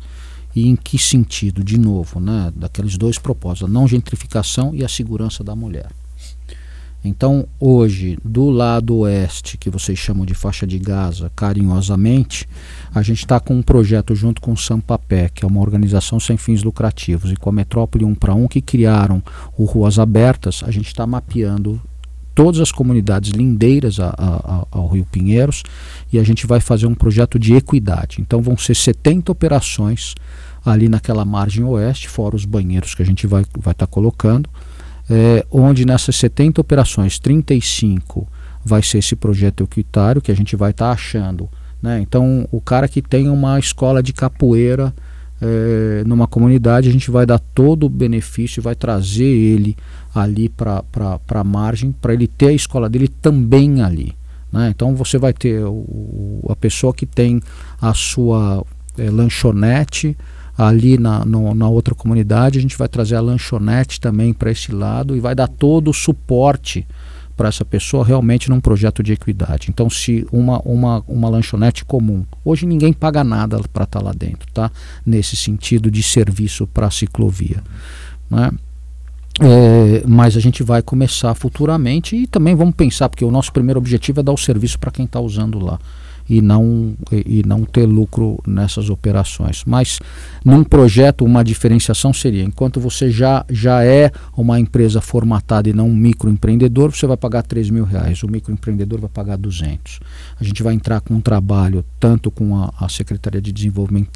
E 0.56 0.68
em 0.70 0.76
que 0.76 0.98
sentido? 0.98 1.64
De 1.64 1.78
novo, 1.78 2.20
né? 2.20 2.52
daqueles 2.56 2.98
dois 2.98 3.20
propósitos, 3.20 3.70
a 3.70 3.72
não 3.72 3.88
gentrificação 3.88 4.74
e 4.74 4.84
a 4.84 4.88
segurança 4.88 5.44
da 5.44 5.56
mulher. 5.56 5.92
Então, 7.08 7.48
hoje, 7.60 8.18
do 8.24 8.50
lado 8.50 8.96
oeste, 8.98 9.58
que 9.58 9.70
vocês 9.70 10.00
chamam 10.00 10.26
de 10.26 10.34
faixa 10.34 10.66
de 10.66 10.80
Gaza, 10.80 11.32
carinhosamente, 11.36 12.50
a 12.94 13.04
gente 13.04 13.20
está 13.20 13.40
com 13.40 13.54
um 13.54 13.62
projeto 13.62 14.16
junto 14.16 14.42
com 14.42 14.54
o 14.54 14.58
Sampapé, 14.58 15.30
que 15.30 15.46
é 15.46 15.48
uma 15.48 15.62
organização 15.62 16.20
sem 16.20 16.36
fins 16.36 16.64
lucrativos, 16.64 17.32
e 17.32 17.36
com 17.36 17.50
a 17.50 17.54
Metrópole 17.54 18.04
1 18.06 18.16
para 18.16 18.34
1, 18.34 18.48
que 18.48 18.60
criaram 18.60 19.22
o 19.56 19.66
Ruas 19.66 20.00
Abertas, 20.00 20.64
a 20.66 20.72
gente 20.72 20.88
está 20.88 21.06
mapeando 21.06 21.80
todas 22.36 22.60
as 22.60 22.72
comunidades 22.72 23.32
lindeiras 23.32 24.00
a, 24.00 24.14
a, 24.18 24.68
ao 24.70 24.88
Rio 24.90 25.08
Pinheiros 25.10 25.64
e 26.14 26.20
a 26.20 26.24
gente 26.24 26.46
vai 26.46 26.60
fazer 26.60 26.86
um 26.86 26.94
projeto 26.94 27.40
de 27.40 27.56
equidade. 27.56 28.18
Então, 28.20 28.42
vão 28.42 28.58
ser 28.58 28.76
70 28.76 29.32
operações 29.32 30.14
ali 30.64 30.90
naquela 30.90 31.26
margem 31.26 31.64
oeste, 31.64 32.10
fora 32.10 32.36
os 32.36 32.46
banheiros 32.46 32.94
que 32.94 33.02
a 33.02 33.06
gente 33.06 33.26
vai 33.26 33.42
estar 33.44 33.60
vai 33.62 33.74
tá 33.74 33.88
colocando 33.88 34.50
é, 35.10 35.46
onde 35.52 35.86
nessas 35.86 36.16
70 36.16 36.62
operações, 36.62 37.20
35 37.20 38.28
vai 38.64 38.82
ser 38.82 39.00
esse 39.00 39.16
projeto 39.16 39.64
equitário 39.64 40.22
que 40.22 40.32
a 40.32 40.36
gente 40.36 40.56
vai 40.56 40.72
estar 40.72 40.88
tá 40.88 40.92
achando. 40.92 41.50
Né? 41.82 42.00
Então, 42.02 42.48
o 42.52 42.60
cara 42.60 42.88
que 42.88 43.02
tem 43.02 43.30
uma 43.30 43.60
escola 43.60 44.02
de 44.02 44.12
capoeira 44.12 44.94
é, 45.42 46.04
numa 46.06 46.28
comunidade, 46.28 46.90
a 46.90 46.92
gente 46.92 47.12
vai 47.12 47.26
dar 47.26 47.40
todo 47.40 47.86
o 47.86 47.90
benefício, 47.90 48.62
vai 48.62 48.76
trazer 48.76 49.26
ele 49.26 49.76
ali 50.14 50.48
para 50.48 50.84
a 51.30 51.44
margem, 51.44 51.92
para 51.92 52.14
ele 52.14 52.28
ter 52.28 52.48
a 52.48 52.54
escola 52.54 52.90
dele 52.90 53.08
também 53.08 53.82
ali. 53.82 54.14
Né? 54.52 54.72
Então, 54.74 54.96
você 54.96 55.18
vai 55.18 55.34
ter 55.34 55.64
o, 55.66 56.42
a 56.50 56.56
pessoa 56.56 56.94
que 56.94 57.06
tem 57.06 57.42
a 57.82 57.94
sua 57.94 58.66
é, 58.98 59.10
lanchonete 59.10 60.18
ali 60.58 60.98
na, 60.98 61.26
no, 61.26 61.54
na 61.54 61.68
outra 61.68 61.94
comunidade, 61.94 62.58
a 62.58 62.62
gente 62.62 62.78
vai 62.78 62.88
trazer 62.88 63.16
a 63.16 63.22
lanchonete 63.22 64.00
também 64.00 64.34
para 64.34 64.52
esse 64.52 64.72
lado 64.72 65.16
e 65.16 65.20
vai 65.20 65.36
dar 65.36 65.50
todo 65.50 65.90
o 65.90 65.94
suporte 65.94 66.88
para 67.36 67.50
essa 67.50 67.66
pessoa 67.66 68.06
realmente 68.06 68.50
num 68.50 68.60
projeto 68.60 69.04
de 69.04 69.14
equidade. 69.14 69.68
Então, 69.70 69.90
se 69.90 70.26
uma, 70.32 70.60
uma, 70.60 71.04
uma 71.08 71.30
lanchonete 71.30 71.84
comum, 71.84 72.26
hoje 72.44 72.66
ninguém 72.66 72.94
paga 72.94 73.24
nada 73.24 73.60
para 73.72 73.84
estar 73.84 74.00
tá 74.00 74.06
lá 74.06 74.12
dentro, 74.12 74.48
tá? 74.54 74.72
Nesse 75.06 75.36
sentido 75.36 75.92
de 75.92 76.02
serviço 76.02 76.66
para 76.68 76.88
a 76.88 76.92
ciclovia. 76.92 77.62
Né? 78.30 78.52
É, 79.42 80.04
mas 80.08 80.38
a 80.38 80.40
gente 80.40 80.64
vai 80.64 80.82
começar 80.82 81.34
futuramente 81.36 82.16
e 82.16 82.26
também 82.26 82.56
vamos 82.56 82.76
pensar, 82.76 83.10
porque 83.10 83.26
o 83.26 83.32
nosso 83.32 83.52
primeiro 83.52 83.80
objetivo 83.80 84.22
é 84.22 84.24
dar 84.24 84.32
o 84.32 84.38
serviço 84.38 84.80
para 84.80 84.92
quem 84.92 85.06
está 85.06 85.20
usando 85.20 85.60
lá 85.60 85.80
e 86.30 86.42
não, 86.42 86.96
e, 87.12 87.40
e 87.40 87.44
não 87.46 87.64
ter 87.64 87.86
lucro 87.86 88.40
nessas 88.46 88.90
operações. 88.90 89.64
Mas 89.66 90.00
num 90.44 90.64
projeto, 90.64 91.24
uma 91.24 91.44
diferenciação 91.44 92.14
seria: 92.14 92.44
enquanto 92.44 92.80
você 92.80 93.10
já, 93.10 93.46
já 93.50 93.84
é 93.84 94.12
uma 94.36 94.60
empresa 94.60 95.02
formatada 95.02 95.70
e 95.70 95.74
não 95.74 95.90
um 95.90 95.96
microempreendedor, 95.96 96.92
você 96.92 97.08
vai 97.08 97.18
pagar 97.18 97.44
3 97.44 97.70
mil 97.70 97.86
reais, 97.86 98.24
o 98.24 98.28
microempreendedor 98.28 99.00
vai 99.00 99.10
pagar 99.10 99.38
200. 99.38 100.00
A 100.40 100.44
gente 100.44 100.64
vai 100.64 100.74
entrar 100.74 101.02
com 101.02 101.14
um 101.14 101.22
trabalho 101.22 101.86
tanto 102.00 102.32
com 102.32 102.58
a, 102.58 102.74
a 102.80 102.90
Secretaria 102.90 103.42
de 103.42 103.52
Desenvolvimento 103.52 104.10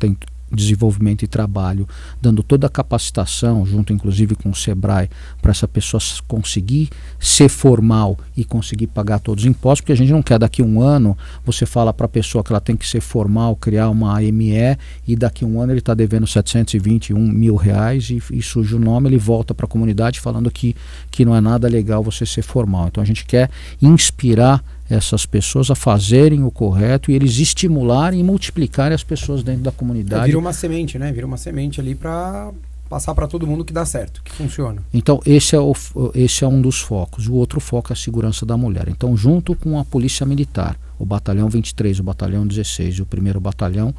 desenvolvimento 0.51 1.23
e 1.23 1.27
trabalho, 1.27 1.87
dando 2.21 2.43
toda 2.43 2.67
a 2.67 2.69
capacitação, 2.69 3.65
junto 3.65 3.93
inclusive 3.93 4.35
com 4.35 4.49
o 4.49 4.55
SEBRAE, 4.55 5.09
para 5.41 5.51
essa 5.51 5.67
pessoa 5.67 6.01
conseguir 6.27 6.89
ser 7.19 7.49
formal 7.49 8.17
e 8.35 8.43
conseguir 8.43 8.87
pagar 8.87 9.19
todos 9.19 9.43
os 9.43 9.49
impostos, 9.49 9.81
porque 9.81 9.93
a 9.93 9.97
gente 9.97 10.11
não 10.11 10.21
quer 10.21 10.39
daqui 10.39 10.61
a 10.61 10.65
um 10.65 10.81
ano 10.81 11.17
você 11.45 11.65
fala 11.65 11.93
para 11.93 12.05
a 12.05 12.09
pessoa 12.09 12.43
que 12.43 12.51
ela 12.51 12.61
tem 12.61 12.75
que 12.75 12.87
ser 12.87 13.01
formal, 13.01 13.55
criar 13.55 13.89
uma 13.89 14.17
AME 14.17 14.77
e 15.07 15.15
daqui 15.15 15.43
a 15.43 15.47
um 15.47 15.61
ano 15.61 15.71
ele 15.71 15.79
está 15.79 15.93
devendo 15.93 16.25
721 16.25 17.19
mil 17.19 17.55
reais 17.55 18.09
e, 18.09 18.21
e 18.31 18.41
surge 18.41 18.75
o 18.75 18.79
nome, 18.79 19.09
ele 19.09 19.17
volta 19.17 19.53
para 19.53 19.65
a 19.65 19.69
comunidade 19.69 20.19
falando 20.19 20.49
que, 20.49 20.75
que 21.11 21.23
não 21.25 21.35
é 21.35 21.41
nada 21.41 21.67
legal 21.67 22.03
você 22.03 22.25
ser 22.25 22.41
formal. 22.41 22.87
Então 22.87 23.01
a 23.01 23.05
gente 23.05 23.25
quer 23.25 23.49
inspirar 23.81 24.63
essas 24.89 25.25
pessoas 25.25 25.69
a 25.69 25.75
fazerem 25.75 26.43
o 26.43 26.49
correto 26.49 27.11
e 27.11 27.13
eles 27.13 27.37
estimularem 27.37 28.19
e 28.19 28.23
multiplicarem 28.23 28.95
as 28.95 29.03
pessoas 29.03 29.43
dentro 29.43 29.61
da 29.61 29.71
comunidade. 29.71 30.23
É, 30.23 30.25
vira 30.27 30.39
uma 30.39 30.53
semente, 30.53 30.97
né? 30.97 31.11
Vira 31.11 31.27
uma 31.27 31.37
semente 31.37 31.79
ali 31.79 31.93
para 31.93 32.51
passar 32.89 33.13
para 33.13 33.27
todo 33.27 33.45
mundo 33.45 33.63
que 33.63 33.71
dá 33.71 33.85
certo, 33.85 34.21
que 34.23 34.31
funciona. 34.31 34.81
Então, 34.91 35.21
esse 35.25 35.55
é, 35.55 35.59
o, 35.59 35.73
esse 36.15 36.43
é 36.43 36.47
um 36.47 36.59
dos 36.59 36.79
focos. 36.79 37.27
O 37.27 37.35
outro 37.35 37.59
foco 37.59 37.91
é 37.91 37.93
a 37.93 37.95
segurança 37.95 38.45
da 38.45 38.57
mulher. 38.57 38.89
Então, 38.89 39.15
junto 39.15 39.55
com 39.55 39.77
a 39.77 39.85
Polícia 39.85 40.25
Militar, 40.25 40.75
o 40.97 41.05
Batalhão 41.05 41.47
23, 41.47 41.99
o 41.99 42.03
Batalhão 42.03 42.47
16 42.47 42.95
e 42.95 43.01
o 43.03 43.05
primeiro 43.05 43.39
Batalhão, 43.39 43.93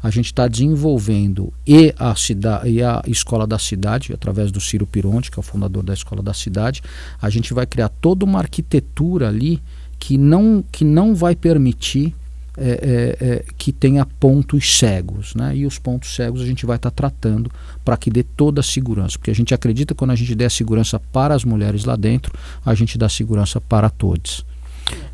a 0.00 0.10
gente 0.10 0.26
está 0.26 0.46
desenvolvendo 0.46 1.52
e 1.66 1.92
a, 1.98 2.14
cidade, 2.14 2.70
e 2.70 2.82
a 2.82 3.02
Escola 3.08 3.46
da 3.46 3.58
Cidade, 3.58 4.12
através 4.12 4.52
do 4.52 4.60
Ciro 4.60 4.86
Pironte, 4.86 5.30
que 5.30 5.38
é 5.38 5.40
o 5.40 5.42
fundador 5.42 5.82
da 5.82 5.92
Escola 5.92 6.22
da 6.22 6.32
Cidade, 6.32 6.82
a 7.20 7.28
gente 7.28 7.52
vai 7.52 7.66
criar 7.66 7.88
toda 7.88 8.24
uma 8.24 8.38
arquitetura 8.38 9.28
ali 9.28 9.60
que 9.98 10.16
não, 10.18 10.64
que 10.70 10.84
não 10.84 11.14
vai 11.14 11.34
permitir 11.34 12.14
é, 12.58 13.16
é, 13.20 13.26
é, 13.26 13.44
que 13.58 13.70
tenha 13.70 14.06
pontos 14.06 14.78
cegos. 14.78 15.34
Né? 15.34 15.56
E 15.56 15.66
os 15.66 15.78
pontos 15.78 16.14
cegos 16.14 16.40
a 16.40 16.46
gente 16.46 16.64
vai 16.64 16.76
estar 16.76 16.90
tá 16.90 16.94
tratando 16.94 17.50
para 17.84 17.96
que 17.96 18.10
dê 18.10 18.22
toda 18.22 18.60
a 18.60 18.64
segurança. 18.64 19.18
Porque 19.18 19.30
a 19.30 19.34
gente 19.34 19.52
acredita 19.52 19.94
que 19.94 19.98
quando 19.98 20.12
a 20.12 20.16
gente 20.16 20.34
der 20.34 20.50
segurança 20.50 20.98
para 20.98 21.34
as 21.34 21.44
mulheres 21.44 21.84
lá 21.84 21.96
dentro, 21.96 22.32
a 22.64 22.74
gente 22.74 22.96
dá 22.96 23.08
segurança 23.08 23.60
para 23.60 23.90
todos. 23.90 24.44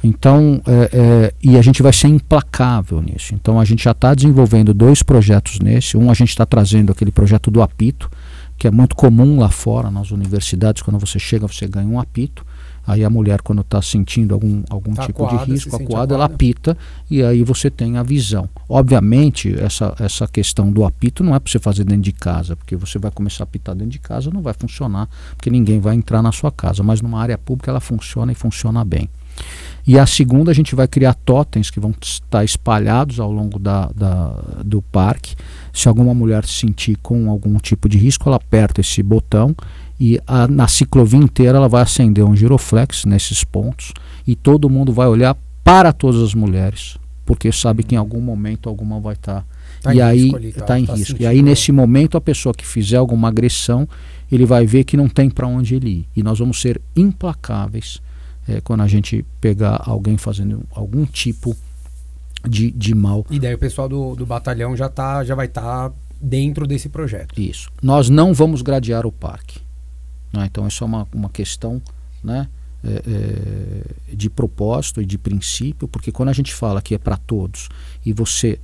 Então, 0.05 0.61
é, 0.67 0.91
é, 0.93 1.35
e 1.43 1.57
a 1.57 1.63
gente 1.63 1.83
vai 1.83 1.93
ser 1.93 2.09
implacável 2.09 3.01
nisso. 3.01 3.35
Então, 3.35 3.59
a 3.59 3.65
gente 3.65 3.85
já 3.85 3.93
está 3.93 4.15
desenvolvendo 4.15 4.75
dois 4.75 5.03
projetos 5.03 5.59
nesse. 5.59 5.97
Um, 5.97 6.11
a 6.11 6.15
gente 6.15 6.31
está 6.31 6.45
trazendo 6.45 6.93
aquele 6.93 7.11
projeto 7.11 7.51
do 7.51 7.63
apito, 7.63 8.11
que 8.59 8.67
é 8.67 8.71
muito 8.71 8.95
comum 8.95 9.39
lá 9.39 9.49
fora, 9.49 9.91
nas 9.91 10.11
universidades. 10.11 10.83
Quando 10.83 10.99
você 10.99 11.19
chega, 11.19 11.47
você 11.47 11.67
ganha 11.67 11.89
um 11.89 11.99
apito. 11.99 12.45
Aí 12.87 13.05
a 13.05 13.11
mulher, 13.11 13.43
quando 13.43 13.63
está 13.63 13.81
sentindo 13.81 14.35
algum, 14.35 14.63
algum 14.69 14.95
tá 14.95 15.07
tipo 15.07 15.25
acuada, 15.25 15.45
de 15.45 15.53
risco, 15.53 15.77
acuada, 15.77 16.15
ela 16.15 16.25
apita 16.25 16.77
e 17.11 17.23
aí 17.23 17.43
você 17.45 17.71
tem 17.71 17.97
a 17.97 18.03
visão. 18.03 18.49
Obviamente, 18.69 19.55
essa, 19.61 19.95
essa 20.01 20.27
questão 20.27 20.71
do 20.71 20.85
apito 20.85 21.23
não 21.23 21.35
é 21.35 21.39
para 21.39 21.51
você 21.51 21.59
fazer 21.59 21.85
dentro 21.85 22.03
de 22.03 22.13
casa, 22.13 22.57
porque 22.57 22.75
você 22.75 22.99
vai 22.99 23.11
começar 23.11 23.45
a 23.45 23.47
apitar 23.47 23.75
dentro 23.75 23.93
de 23.93 23.99
casa, 23.99 24.31
não 24.31 24.43
vai 24.43 24.53
funcionar, 24.53 25.09
porque 25.37 25.49
ninguém 25.49 25.79
vai 25.79 25.95
entrar 25.95 26.23
na 26.23 26.33
sua 26.33 26.51
casa. 26.51 26.83
Mas 26.83 27.01
numa 27.01 27.21
área 27.21 27.39
pública 27.39 27.71
ela 27.71 27.81
funciona 27.81 28.33
e 28.33 28.35
funciona 28.35 28.85
bem. 28.85 29.09
E 29.87 29.99
a 29.99 30.07
segunda, 30.07 30.51
a 30.51 30.55
gente 30.55 30.75
vai 30.75 30.87
criar 30.87 31.15
totens 31.15 31.69
que 31.69 31.81
vão 31.81 31.93
estar 32.01 32.45
espalhados 32.45 33.19
ao 33.19 33.33
longo 33.33 33.59
da, 33.59 33.91
da, 33.95 34.29
do 34.65 34.81
parque. 34.81 35.35
Se 35.73 35.89
alguma 35.89 36.15
mulher 36.15 36.45
se 36.45 36.53
sentir 36.53 36.97
com 37.03 37.29
algum 37.29 37.59
tipo 37.59 37.89
de 37.89 37.99
risco, 37.99 38.29
ela 38.29 38.37
aperta 38.37 38.81
esse 38.81 39.03
botão 39.03 39.57
e 39.99 40.21
a, 40.27 40.49
na 40.49 40.69
ciclovia 40.69 41.21
inteira 41.21 41.59
ela 41.59 41.69
vai 41.69 41.83
acender 41.83 42.25
um 42.25 42.35
giroflex 42.35 43.05
nesses 43.05 43.45
pontos 43.45 43.93
e 44.27 44.35
todo 44.35 44.69
mundo 44.69 44.93
vai 44.93 45.07
olhar 45.07 45.37
para 45.63 45.93
todas 45.93 46.21
as 46.21 46.35
mulheres, 46.35 46.99
porque 47.25 47.53
sabe 47.53 47.83
que 47.83 47.95
em 47.95 47.99
algum 47.99 48.21
momento 48.21 48.69
alguma 48.69 49.01
vai 49.01 49.15
estar. 49.15 49.47
Tá 49.81 49.95
e 49.95 50.01
aí 50.01 50.31
está 50.47 50.65
tá 50.67 50.79
em 50.79 50.87
tá 50.87 50.95
risco. 50.95 51.21
E 51.21 51.27
aí, 51.27 51.43
nesse 51.43 51.73
momento, 51.73 52.17
a 52.17 52.21
pessoa 52.21 52.55
que 52.55 52.67
fizer 52.67 52.97
alguma 52.97 53.29
agressão, 53.29 53.89
ele 54.31 54.47
vai 54.47 54.67
ver 54.67 54.85
que 54.85 54.97
não 54.97 55.09
tem 55.09 55.31
para 55.31 55.47
onde 55.47 55.75
ele 55.75 55.89
ir. 55.89 56.09
E 56.17 56.23
nós 56.23 56.39
vamos 56.39 56.61
ser 56.61 56.81
implacáveis 56.97 58.01
é, 58.49 58.61
quando 58.61 58.83
a 58.83 58.89
gente 58.89 59.25
pegar 59.41 59.83
alguém 59.85 60.17
fazendo 60.17 60.63
algum 60.73 61.05
tipo 61.05 61.57
de, 62.49 62.71
de 62.71 62.95
mal. 62.95 63.25
E 63.31 63.39
daí 63.39 63.55
o 63.55 63.59
pessoal 63.59 63.89
do, 63.89 64.15
do 64.15 64.27
batalhão 64.27 64.77
já, 64.77 64.89
tá, 64.89 65.25
já 65.25 65.35
vai 65.35 65.47
estar 65.47 65.91
tá 65.91 65.95
dentro 66.21 66.67
desse 66.67 66.89
projeto. 66.89 67.41
Isso. 67.41 67.71
Nós 67.83 68.09
não 68.09 68.35
vamos 68.35 68.63
gradear 68.63 69.07
o 69.07 69.13
parque. 69.13 69.61
Né? 70.33 70.47
Então, 70.47 70.67
isso 70.67 70.83
é 70.83 70.87
uma, 70.87 71.07
uma 71.15 71.29
questão 71.29 71.81
né, 72.23 72.49
é, 72.85 73.03
é, 73.07 74.15
de 74.15 74.31
propósito 74.31 75.01
e 75.01 75.07
de 75.07 75.19
princípio, 75.19 75.87
porque 75.87 76.11
quando 76.11 76.31
a 76.31 76.33
gente 76.33 76.55
fala 76.55 76.83
que 76.83 76.95
é 76.95 76.99
para 76.99 77.17
todos 77.17 77.69
e 78.05 78.13
você 78.13 78.59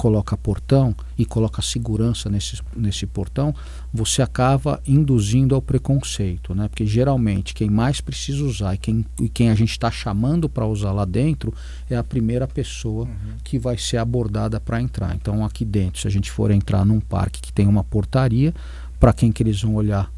coloca 0.00 0.34
portão 0.34 0.96
e 1.18 1.26
coloca 1.26 1.60
segurança 1.60 2.30
nesse, 2.30 2.58
nesse 2.74 3.06
portão, 3.06 3.54
você 3.92 4.22
acaba 4.22 4.80
induzindo 4.86 5.54
ao 5.54 5.60
preconceito, 5.60 6.54
né? 6.54 6.68
Porque 6.68 6.86
geralmente 6.86 7.52
quem 7.52 7.68
mais 7.68 8.00
precisa 8.00 8.42
usar 8.42 8.72
e 8.72 8.78
quem, 8.78 9.04
e 9.20 9.28
quem 9.28 9.50
a 9.50 9.54
gente 9.54 9.72
está 9.72 9.90
chamando 9.90 10.48
para 10.48 10.66
usar 10.66 10.92
lá 10.92 11.04
dentro 11.04 11.52
é 11.90 11.96
a 11.98 12.02
primeira 12.02 12.48
pessoa 12.48 13.04
uhum. 13.04 13.34
que 13.44 13.58
vai 13.58 13.76
ser 13.76 13.98
abordada 13.98 14.58
para 14.58 14.80
entrar. 14.80 15.14
Então 15.14 15.44
aqui 15.44 15.66
dentro, 15.66 16.00
se 16.00 16.08
a 16.08 16.10
gente 16.10 16.30
for 16.30 16.50
entrar 16.50 16.82
num 16.82 16.98
parque 16.98 17.42
que 17.42 17.52
tem 17.52 17.66
uma 17.66 17.84
portaria, 17.84 18.54
para 18.98 19.12
quem 19.12 19.30
que 19.30 19.42
eles 19.42 19.60
vão 19.60 19.74
olhar? 19.74 20.10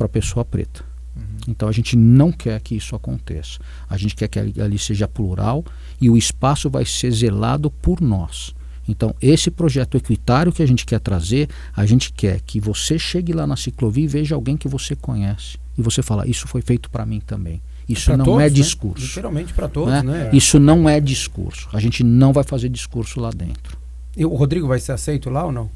Para 0.00 0.06
a 0.06 0.08
pessoa 0.08 0.46
preta. 0.46 0.82
Uhum. 1.14 1.22
Então 1.48 1.68
a 1.68 1.72
gente 1.72 1.94
não 1.94 2.32
quer 2.32 2.58
que 2.62 2.74
isso 2.74 2.96
aconteça. 2.96 3.58
A 3.86 3.98
gente 3.98 4.16
quer 4.16 4.28
que 4.28 4.38
ali 4.38 4.78
seja 4.78 5.06
plural 5.06 5.62
e 6.00 6.08
o 6.08 6.16
espaço 6.16 6.70
vai 6.70 6.86
ser 6.86 7.10
zelado 7.10 7.70
por 7.70 8.00
nós. 8.00 8.54
Então, 8.88 9.14
esse 9.20 9.50
projeto 9.50 9.96
equitário 9.96 10.50
que 10.50 10.62
a 10.62 10.66
gente 10.66 10.86
quer 10.86 10.98
trazer, 10.98 11.48
a 11.76 11.84
gente 11.84 12.12
quer 12.12 12.40
que 12.40 12.58
você 12.58 12.98
chegue 12.98 13.32
lá 13.32 13.46
na 13.46 13.54
ciclovia 13.54 14.04
e 14.04 14.08
veja 14.08 14.34
alguém 14.34 14.56
que 14.56 14.66
você 14.66 14.96
conhece. 14.96 15.58
E 15.76 15.82
você 15.82 16.02
fala, 16.02 16.26
isso 16.26 16.48
foi 16.48 16.62
feito 16.62 16.90
para 16.90 17.04
mim 17.04 17.20
também. 17.20 17.60
Isso 17.88 18.06
pra 18.06 18.16
não 18.16 18.24
todos, 18.24 18.40
é 18.40 18.44
né? 18.44 18.50
discurso. 18.50 19.02
Né? 19.02 19.08
Literalmente 19.08 19.52
para 19.52 19.68
todos, 19.68 19.92
né? 19.92 20.02
né? 20.02 20.30
Isso 20.32 20.58
não 20.58 20.88
é 20.88 20.98
discurso. 20.98 21.68
A 21.72 21.78
gente 21.78 22.02
não 22.02 22.32
vai 22.32 22.42
fazer 22.42 22.68
discurso 22.70 23.20
lá 23.20 23.30
dentro. 23.30 23.78
E 24.16 24.24
o 24.24 24.34
Rodrigo 24.34 24.66
vai 24.66 24.80
ser 24.80 24.92
aceito 24.92 25.28
lá 25.28 25.44
ou 25.44 25.52
não? 25.52 25.70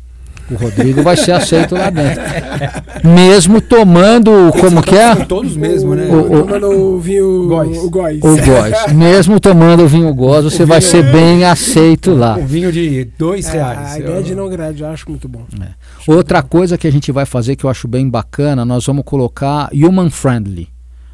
O 0.50 0.56
Rodrigo 0.56 1.02
vai 1.02 1.16
ser 1.16 1.32
aceito 1.32 1.74
lá 1.74 1.88
dentro. 1.88 2.22
Mesmo 3.02 3.60
tomando, 3.60 4.30
como 4.60 4.82
que 4.82 4.94
é? 4.94 5.14
Todos 5.24 5.56
mesmo, 5.56 5.94
né? 5.94 6.06
O, 6.06 6.20
o, 6.20 6.42
tomando 6.42 6.70
o 6.70 7.00
vinho 7.00 7.48
góis. 7.48 7.78
O 7.78 7.90
góis. 7.90 8.18
O 8.22 8.36
góis. 8.36 8.74
Mesmo 8.92 9.40
tomando 9.40 9.84
o 9.84 9.88
vinho 9.88 10.12
góis, 10.14 10.44
você 10.44 10.64
vai 10.64 10.80
ser 10.80 11.02
bem 11.10 11.44
aceito 11.44 12.14
lá. 12.14 12.36
Um 12.36 12.46
vinho 12.46 12.70
de 12.70 13.04
dois 13.18 13.46
é, 13.48 13.52
reais. 13.52 13.92
A 13.94 13.98
ideia 13.98 14.22
de 14.22 14.34
não 14.34 14.48
grade, 14.48 14.82
eu 14.82 14.88
acho 14.88 15.08
muito 15.08 15.28
bom. 15.28 15.44
É. 15.60 15.68
Outra 16.10 16.42
coisa 16.42 16.76
que 16.76 16.86
a 16.86 16.92
gente 16.92 17.10
vai 17.10 17.24
fazer 17.24 17.56
que 17.56 17.64
eu 17.64 17.70
acho 17.70 17.88
bem 17.88 18.08
bacana, 18.08 18.64
nós 18.64 18.84
vamos 18.84 19.04
colocar 19.04 19.70
human 19.72 20.10
friendly. 20.10 20.68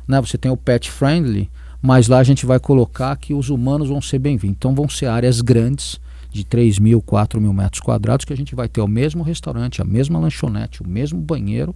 Né? 0.08 0.20
Você 0.20 0.36
tem 0.36 0.50
o 0.50 0.56
pet 0.56 0.90
friendly, 0.90 1.48
mas 1.80 2.08
lá 2.08 2.18
a 2.18 2.24
gente 2.24 2.44
vai 2.44 2.58
colocar 2.58 3.16
que 3.16 3.32
os 3.32 3.48
humanos 3.48 3.88
vão 3.88 4.02
ser 4.02 4.18
bem-vindos. 4.18 4.56
Então 4.58 4.74
vão 4.74 4.88
ser 4.88 5.06
áreas 5.06 5.40
grandes 5.40 6.00
de 6.30 6.44
3 6.44 6.78
mil, 6.78 7.02
4 7.02 7.40
mil 7.40 7.52
metros 7.52 7.80
quadrados, 7.80 8.24
que 8.24 8.32
a 8.32 8.36
gente 8.36 8.54
vai 8.54 8.68
ter 8.68 8.80
o 8.80 8.88
mesmo 8.88 9.22
restaurante, 9.22 9.82
a 9.82 9.84
mesma 9.84 10.18
lanchonete, 10.18 10.82
o 10.82 10.88
mesmo 10.88 11.20
banheiro, 11.20 11.74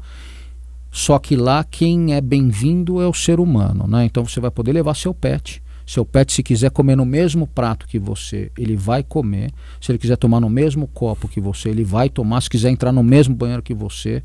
só 0.94 1.18
que 1.18 1.34
lá 1.34 1.64
quem 1.64 2.14
é 2.14 2.20
bem-vindo 2.20 3.00
é 3.00 3.08
o 3.08 3.12
ser 3.12 3.40
humano, 3.40 3.84
né? 3.88 4.04
Então 4.04 4.24
você 4.24 4.38
vai 4.38 4.50
poder 4.50 4.72
levar 4.72 4.94
seu 4.94 5.12
pet. 5.12 5.60
Seu 5.84 6.04
pet, 6.04 6.32
se 6.32 6.40
quiser 6.40 6.70
comer 6.70 6.96
no 6.96 7.04
mesmo 7.04 7.48
prato 7.48 7.86
que 7.86 7.98
você, 7.98 8.50
ele 8.56 8.76
vai 8.76 9.02
comer. 9.02 9.50
Se 9.80 9.90
ele 9.90 9.98
quiser 9.98 10.16
tomar 10.16 10.38
no 10.38 10.48
mesmo 10.48 10.86
copo 10.86 11.26
que 11.26 11.40
você, 11.40 11.68
ele 11.68 11.82
vai 11.82 12.08
tomar. 12.08 12.40
Se 12.40 12.48
quiser 12.48 12.70
entrar 12.70 12.92
no 12.92 13.02
mesmo 13.02 13.34
banheiro 13.34 13.60
que 13.60 13.74
você, 13.74 14.22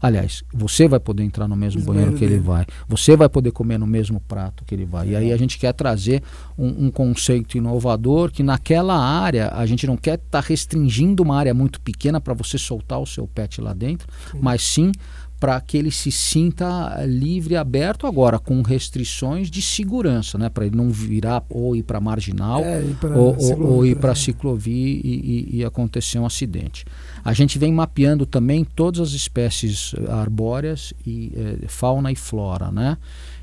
Aliás, 0.00 0.44
você 0.52 0.86
vai 0.86 1.00
poder 1.00 1.22
entrar 1.22 1.48
no 1.48 1.56
mesmo 1.56 1.82
banheiro 1.82 2.12
que 2.14 2.24
ele 2.24 2.38
vai. 2.38 2.66
Você 2.88 3.16
vai 3.16 3.28
poder 3.28 3.50
comer 3.50 3.78
no 3.78 3.86
mesmo 3.86 4.20
prato 4.20 4.64
que 4.64 4.74
ele 4.74 4.84
vai. 4.84 5.08
E 5.08 5.16
aí 5.16 5.32
a 5.32 5.36
gente 5.36 5.58
quer 5.58 5.72
trazer 5.72 6.22
um, 6.56 6.86
um 6.86 6.90
conceito 6.90 7.56
inovador 7.56 8.30
que 8.30 8.42
naquela 8.42 8.98
área 8.98 9.50
a 9.54 9.64
gente 9.66 9.86
não 9.86 9.96
quer 9.96 10.14
estar 10.14 10.42
tá 10.42 10.46
restringindo 10.46 11.22
uma 11.22 11.36
área 11.36 11.54
muito 11.54 11.80
pequena 11.80 12.20
para 12.20 12.34
você 12.34 12.58
soltar 12.58 13.00
o 13.00 13.06
seu 13.06 13.26
pet 13.26 13.60
lá 13.60 13.72
dentro, 13.72 14.06
mas 14.40 14.62
sim 14.62 14.92
para 15.38 15.60
que 15.60 15.76
ele 15.76 15.90
se 15.90 16.10
sinta 16.10 17.04
livre 17.06 17.54
e 17.54 17.56
aberto 17.56 18.06
agora 18.06 18.38
com 18.38 18.62
restrições 18.62 19.50
de 19.50 19.60
segurança, 19.60 20.38
né? 20.38 20.48
Para 20.48 20.66
ele 20.66 20.76
não 20.76 20.90
virar 20.90 21.44
ou 21.50 21.76
ir 21.76 21.82
para 21.82 22.00
marginal 22.00 22.62
é, 22.64 22.82
ou, 23.14 23.36
ou, 23.38 23.62
ou, 23.62 23.86
ir 23.86 23.96
para 23.96 24.14
ciclovia 24.14 24.74
e, 24.74 25.00
e, 25.04 25.56
e, 25.58 25.64
acontecer 25.64 26.18
um 26.18 26.26
acidente. 26.26 26.84
A 27.22 27.34
gente 27.34 27.58
vem 27.58 27.72
mapeando 27.72 28.24
também 28.24 28.64
todas 28.64 29.00
as 29.00 29.10
espécies 29.12 29.94
arbóreas 30.08 30.94
e 31.06 31.32
eh, 31.36 31.66
fauna 31.68 32.10
e 32.10 32.16
flora, 32.16 32.70
né? 32.70 32.96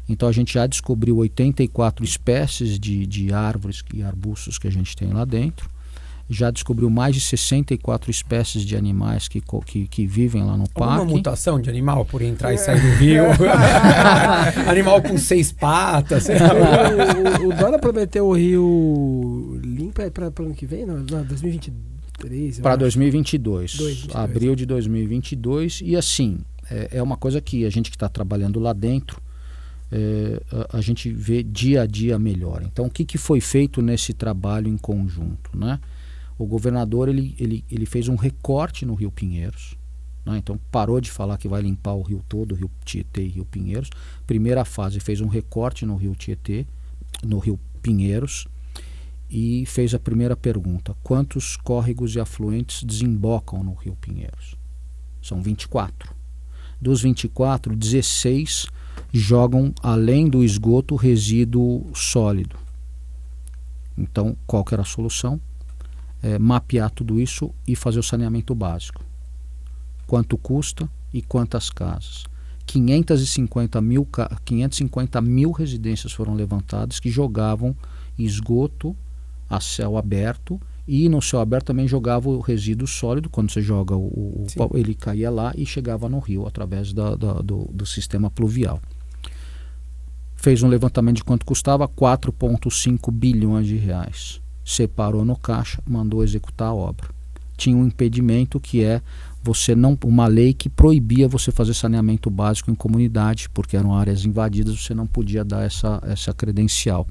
Então 0.10 0.28
a 0.28 0.32
gente 0.32 0.54
já 0.54 0.66
descobriu 0.66 1.18
84 1.18 2.04
espécies 2.04 2.80
de, 2.80 3.06
de 3.06 3.32
árvores 3.32 3.84
e 3.94 4.02
arbustos 4.02 4.58
que 4.58 4.68
a 4.68 4.72
gente 4.72 4.96
tem 4.96 5.14
lá 5.14 5.26
dentro 5.26 5.73
já 6.34 6.52
descobriu 6.52 6.90
mais 6.90 7.16
de 7.16 7.22
64 7.22 8.10
espécies 8.10 8.64
de 8.64 8.76
animais 8.76 9.28
que, 9.28 9.42
que, 9.66 9.88
que 9.88 10.08
vivem 10.08 10.44
lá 10.44 10.58
no 10.58 10.68
parque. 10.70 11.04
Uma 11.04 11.06
mutação 11.06 11.60
de 11.60 11.70
animal 11.70 12.04
por 12.06 12.22
entrar 12.22 12.54
e 12.54 12.58
sair 12.58 12.82
do 12.82 12.98
rio. 12.98 13.24
animal 14.68 15.02
com 15.02 15.18
seis 15.18 15.52
patas. 15.52 16.28
o, 16.28 17.46
o, 17.46 17.50
o 17.50 17.56
Dora 17.56 17.80
prometeu 17.80 18.28
o 18.28 18.34
rio 18.34 19.60
limpo 19.64 20.02
para 20.12 20.44
o 20.44 20.46
ano 20.46 20.56
que 20.56 20.66
vem, 20.66 20.86
não? 20.86 20.98
não 20.98 21.24
2023? 21.24 22.60
Para 22.60 22.76
2022. 22.76 23.78
2022. 23.78 24.16
Abril 24.16 24.56
de 24.56 24.66
2022. 24.66 25.82
E 25.84 25.96
assim, 25.96 26.40
é, 26.70 26.90
é 26.94 27.04
uma 27.04 27.18
coisa 27.18 27.42
que 27.42 27.66
a 27.66 27.70
gente 27.70 27.90
que 27.90 27.96
está 27.96 28.10
trabalhando 28.10 28.60
lá 28.60 28.74
dentro, 28.74 29.22
é, 29.92 30.42
a, 30.52 30.78
a, 30.78 30.82
gente 30.82 31.12
vê 31.12 31.44
dia 31.44 31.84
a 31.84 31.86
dia 31.86 32.18
melhor. 32.18 32.64
Então, 32.64 32.86
o 32.86 32.90
que, 32.90 33.06
que 33.06 33.18
foi 33.18 33.40
feito 33.40 33.82
nesse 33.82 34.14
trabalho 34.14 34.68
em 34.68 34.78
conjunto, 34.78 35.56
né? 35.56 35.80
O 36.38 36.46
governador 36.46 37.10
ele, 37.10 37.36
ele, 37.40 37.64
ele 37.70 37.86
fez 37.86 38.08
um 38.08 38.16
recorte 38.16 38.86
no 38.86 38.96
Rio 38.96 39.12
Pinheiros. 39.12 39.76
Né? 40.26 40.38
Então 40.38 40.60
parou 40.72 41.00
de 41.00 41.12
falar 41.12 41.38
que 41.38 41.48
vai 41.48 41.62
limpar 41.62 41.94
o 41.94 42.02
rio 42.02 42.24
todo, 42.28 42.54
o 42.54 42.56
Rio 42.56 42.72
Tietê 42.86 43.24
e 43.24 43.30
Rio 43.30 43.46
Pinheiros. 43.46 43.90
Primeira 44.26 44.66
fase 44.66 45.00
fez 45.00 45.22
um 45.22 45.28
recorte 45.28 45.86
no 45.86 45.96
Rio 45.96 46.16
Tietê, 46.16 46.66
no 47.24 47.40
Rio 47.40 47.60
Pinheiros 47.82 48.48
e 49.30 49.66
fez 49.66 49.94
a 49.94 50.00
primeira 50.00 50.36
pergunta: 50.36 50.96
quantos 51.04 51.58
córregos 51.58 52.16
e 52.16 52.20
afluentes 52.20 52.84
desembocam 52.84 53.64
no 53.64 53.74
Rio 53.74 53.96
Pinheiros? 54.00 54.56
São 55.22 55.42
24. 55.42 56.14
Dos 56.80 57.02
24, 57.02 57.76
16 57.76 58.68
jogam 59.12 59.74
além 59.82 60.30
do 60.30 60.44
esgoto 60.44 60.96
resíduo 60.96 61.90
sólido. 61.96 62.58
Então, 63.98 64.36
qual 64.46 64.64
que 64.64 64.74
era 64.74 64.82
a 64.82 64.86
solução? 64.86 65.40
É, 66.24 66.40
mapear 66.40 66.90
tudo 66.90 67.20
isso 67.20 67.54
e 67.68 67.76
fazer 67.76 68.00
o 68.00 68.04
saneamento 68.04 68.56
básico. 68.56 69.04
Quanto 70.08 70.38
custa 70.38 70.90
e 71.14 71.22
quantas 71.22 71.70
casas. 71.70 72.24
550 72.66 73.82
mil, 73.82 74.08
550 74.46 75.22
mil 75.22 75.52
residências 75.52 76.14
foram 76.14 76.34
levantadas 76.34 76.98
que 76.98 77.10
jogavam 77.10 77.76
esgoto 78.18 78.96
a 79.50 79.60
céu 79.60 79.98
aberto 79.98 80.60
e 80.88 81.10
no 81.10 81.22
céu 81.22 81.42
aberto 81.42 81.68
também 81.68 81.88
jogava 81.88 82.30
o 82.30 82.40
resíduo 82.40 82.88
sólido, 82.88 83.30
quando 83.30 83.52
você 83.52 83.62
joga 83.62 83.96
o, 83.96 84.46
o 84.48 84.78
ele 84.78 84.96
caía 84.96 85.30
lá 85.30 85.54
e 85.58 85.66
chegava 85.66 86.08
no 86.08 86.20
rio 86.20 86.48
através 86.48 86.94
da, 86.94 87.16
da, 87.16 87.34
do, 87.34 87.70
do 87.72 87.86
sistema 87.86 88.30
pluvial. 88.30 88.82
Fez 90.36 90.64
um 90.64 90.68
levantamento 90.68 91.18
de 91.18 91.24
quanto 91.24 91.46
custava 91.46 91.88
4,5 91.88 93.12
bilhões 93.12 93.68
de 93.68 93.76
reais 93.76 94.43
separou 94.64 95.26
no 95.26 95.36
caixa, 95.36 95.82
mandou 95.88 96.24
executar 96.24 96.70
a 96.70 96.74
obra. 96.74 97.09
Tinha 97.57 97.76
um 97.76 97.86
impedimento 97.86 98.59
que 98.59 98.84
é 98.84 99.01
você 99.43 99.76
não 99.76 99.97
uma 100.05 100.26
lei 100.26 100.53
que 100.53 100.70
proibia 100.70 101.28
você 101.28 101.51
fazer 101.51 101.74
saneamento 101.74 102.30
básico 102.30 102.72
em 102.72 102.76
comunidade, 102.76 103.49
porque 103.53 103.76
eram 103.76 103.93
áreas 103.93 104.26
invadidas, 104.26 104.80
você 104.80 104.93
não 104.93 105.05
podia 105.05 105.43
dar 105.43 105.64
essa 105.64 106.01
essa 106.05 106.34
credencial. 106.34 107.07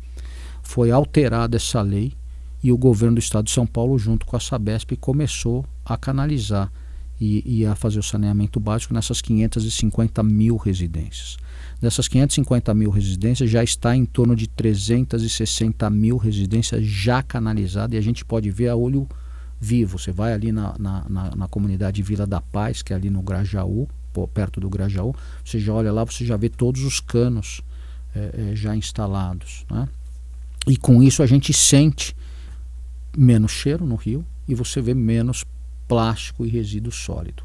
Foi 0.62 0.90
alterada 0.90 1.56
essa 1.56 1.82
lei 1.82 2.14
e 2.62 2.72
o 2.72 2.78
governo 2.78 3.16
do 3.16 3.18
estado 3.18 3.46
de 3.46 3.50
São 3.50 3.66
Paulo 3.66 3.98
junto 3.98 4.24
com 4.24 4.36
a 4.36 4.40
Sabesp 4.40 4.96
começou 4.96 5.64
a 5.84 5.96
canalizar 5.96 6.72
e, 7.20 7.60
e 7.60 7.66
a 7.66 7.74
fazer 7.74 7.98
o 7.98 8.02
saneamento 8.02 8.58
básico 8.58 8.94
nessas 8.94 9.20
550 9.20 10.22
mil 10.22 10.56
residências. 10.56 11.36
Dessas 11.82 12.06
550 12.06 12.72
mil 12.74 12.90
residências, 12.90 13.50
já 13.50 13.64
está 13.64 13.96
em 13.96 14.04
torno 14.04 14.36
de 14.36 14.46
360 14.46 15.90
mil 15.90 16.16
residências 16.16 16.86
já 16.86 17.20
canalizadas 17.24 17.96
e 17.96 17.98
a 17.98 18.00
gente 18.00 18.24
pode 18.24 18.48
ver 18.52 18.68
a 18.68 18.76
olho 18.76 19.08
vivo. 19.60 19.98
Você 19.98 20.12
vai 20.12 20.32
ali 20.32 20.52
na, 20.52 20.76
na, 20.78 21.04
na, 21.08 21.34
na 21.34 21.48
comunidade 21.48 22.00
Vila 22.00 22.24
da 22.24 22.40
Paz, 22.40 22.82
que 22.82 22.92
é 22.92 22.96
ali 22.96 23.10
no 23.10 23.20
Grajaú, 23.20 23.88
perto 24.32 24.60
do 24.60 24.70
Grajaú, 24.70 25.12
você 25.44 25.58
já 25.58 25.72
olha 25.72 25.92
lá, 25.92 26.04
você 26.04 26.24
já 26.24 26.36
vê 26.36 26.48
todos 26.48 26.84
os 26.84 27.00
canos 27.00 27.62
é, 28.14 28.50
é, 28.52 28.56
já 28.56 28.76
instalados. 28.76 29.66
Né? 29.68 29.88
E 30.68 30.76
com 30.76 31.02
isso 31.02 31.20
a 31.20 31.26
gente 31.26 31.52
sente 31.52 32.14
menos 33.16 33.50
cheiro 33.50 33.84
no 33.84 33.96
rio 33.96 34.24
e 34.46 34.54
você 34.54 34.80
vê 34.80 34.94
menos 34.94 35.44
plástico 35.88 36.46
e 36.46 36.48
resíduo 36.48 36.92
sólido. 36.92 37.42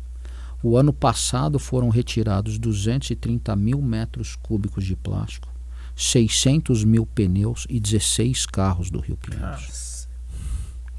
O 0.61 0.75
ano 0.75 0.91
passado 0.91 1.59
foram 1.59 1.89
retirados 1.89 2.57
230 2.57 3.55
mil 3.55 3.81
metros 3.81 4.35
cúbicos 4.35 4.85
de 4.85 4.95
plástico, 4.95 5.47
600 5.95 6.83
mil 6.83 7.05
pneus 7.05 7.67
e 7.69 7.79
16 7.79 8.45
carros 8.47 8.89
do 8.89 8.99
Rio 8.99 9.17
Pinheiros. 9.17 10.07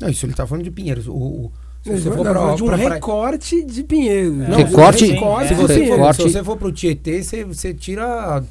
Não, 0.01 0.09
isso 0.09 0.25
ele 0.25 0.33
está 0.33 0.47
falando 0.47 0.65
de 0.65 0.71
Pinheiros. 0.71 1.09
O, 1.09 1.13
o 1.13 1.53
se 1.83 1.91
você 1.91 2.11
for 2.11 2.21
pra, 2.21 2.55
de 2.55 2.63
um 2.63 2.67
pra, 2.67 2.77
recorte 2.77 3.65
de 3.65 3.83
Pinheiros. 3.83 4.37
Não, 4.49 4.59
recorte, 4.59 5.07
recorte, 5.07 5.49
se, 5.49 5.55
você 5.55 5.87
for, 5.87 6.15
se 6.15 6.23
você 6.23 6.45
for 6.45 6.57
pro 6.57 6.73
Tietê, 6.73 7.23
você, 7.23 7.45
você 7.45 7.75
tira 7.75 8.45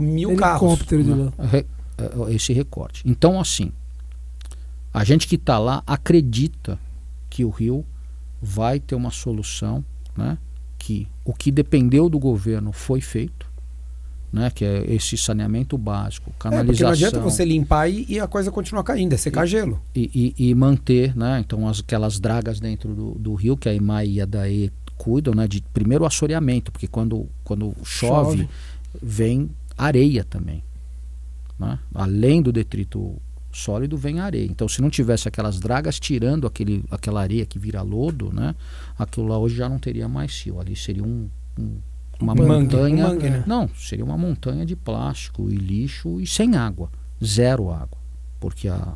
mil 0.00 0.30
Helicóptero 0.30 1.04
carros. 1.04 1.32
De 1.32 1.56
lá. 1.56 1.64
É, 2.28 2.34
esse 2.34 2.52
recorte. 2.52 3.02
Então, 3.06 3.40
assim, 3.40 3.72
a 4.92 5.02
gente 5.04 5.26
que 5.26 5.34
está 5.34 5.58
lá 5.58 5.82
acredita 5.86 6.78
que 7.28 7.44
o 7.44 7.50
Rio 7.50 7.84
vai 8.40 8.78
ter 8.78 8.94
uma 8.94 9.10
solução, 9.10 9.84
né? 10.16 10.38
Que 10.84 11.08
o 11.24 11.32
que 11.32 11.50
dependeu 11.50 12.10
do 12.10 12.18
governo 12.18 12.70
foi 12.70 13.00
feito, 13.00 13.50
né, 14.30 14.50
que 14.50 14.66
é 14.66 14.84
esse 14.92 15.16
saneamento 15.16 15.78
básico, 15.78 16.30
canalização. 16.38 16.88
É, 16.88 16.90
não 16.90 16.92
adianta 16.92 17.20
você 17.20 17.42
limpar 17.42 17.88
e, 17.88 18.04
e 18.06 18.20
a 18.20 18.26
coisa 18.26 18.50
continuar 18.50 18.82
caindo, 18.82 19.14
é 19.14 19.16
secar 19.16 19.46
e, 19.46 19.48
gelo. 19.48 19.80
E, 19.94 20.34
e, 20.36 20.54
manter, 20.54 21.16
né, 21.16 21.40
então 21.40 21.66
as, 21.66 21.80
aquelas 21.80 22.20
dragas 22.20 22.60
dentro 22.60 22.94
do, 22.94 23.12
do 23.12 23.34
rio 23.34 23.56
que 23.56 23.66
a 23.66 23.72
IMAI 23.72 24.08
e 24.08 24.20
a 24.20 24.26
DAE 24.26 24.70
cuidam, 24.98 25.32
né, 25.32 25.48
de 25.48 25.62
primeiro 25.72 26.04
o 26.04 26.06
assoreamento, 26.06 26.70
porque 26.70 26.86
quando, 26.86 27.26
quando 27.42 27.74
chove, 27.82 28.40
chove. 28.40 28.48
vem 29.02 29.48
areia 29.78 30.22
também. 30.22 30.62
Né? 31.58 31.78
Além 31.94 32.42
do 32.42 32.52
detrito 32.52 33.16
sólido 33.54 33.96
vem 33.96 34.20
areia. 34.20 34.44
Então, 34.44 34.68
se 34.68 34.82
não 34.82 34.90
tivesse 34.90 35.28
aquelas 35.28 35.58
dragas 35.58 35.98
tirando 35.98 36.46
aquele, 36.46 36.84
aquela 36.90 37.20
areia 37.20 37.46
que 37.46 37.58
vira 37.58 37.82
lodo, 37.82 38.32
né? 38.32 38.54
Aquilo 38.98 39.26
lá 39.26 39.38
hoje 39.38 39.56
já 39.56 39.68
não 39.68 39.78
teria 39.78 40.08
mais 40.08 40.42
rio. 40.42 40.60
Ali 40.60 40.76
seria 40.76 41.02
um, 41.02 41.28
um 41.58 41.78
uma 42.20 42.32
um 42.32 42.46
montanha. 42.46 43.08
Mangue, 43.08 43.30
né? 43.30 43.44
Não, 43.46 43.68
seria 43.68 44.04
uma 44.04 44.16
montanha 44.16 44.64
de 44.64 44.76
plástico 44.76 45.50
e 45.50 45.56
lixo 45.56 46.20
e 46.20 46.26
sem 46.26 46.56
água. 46.56 46.90
Zero 47.22 47.70
água. 47.70 47.98
Porque 48.40 48.68
a, 48.68 48.94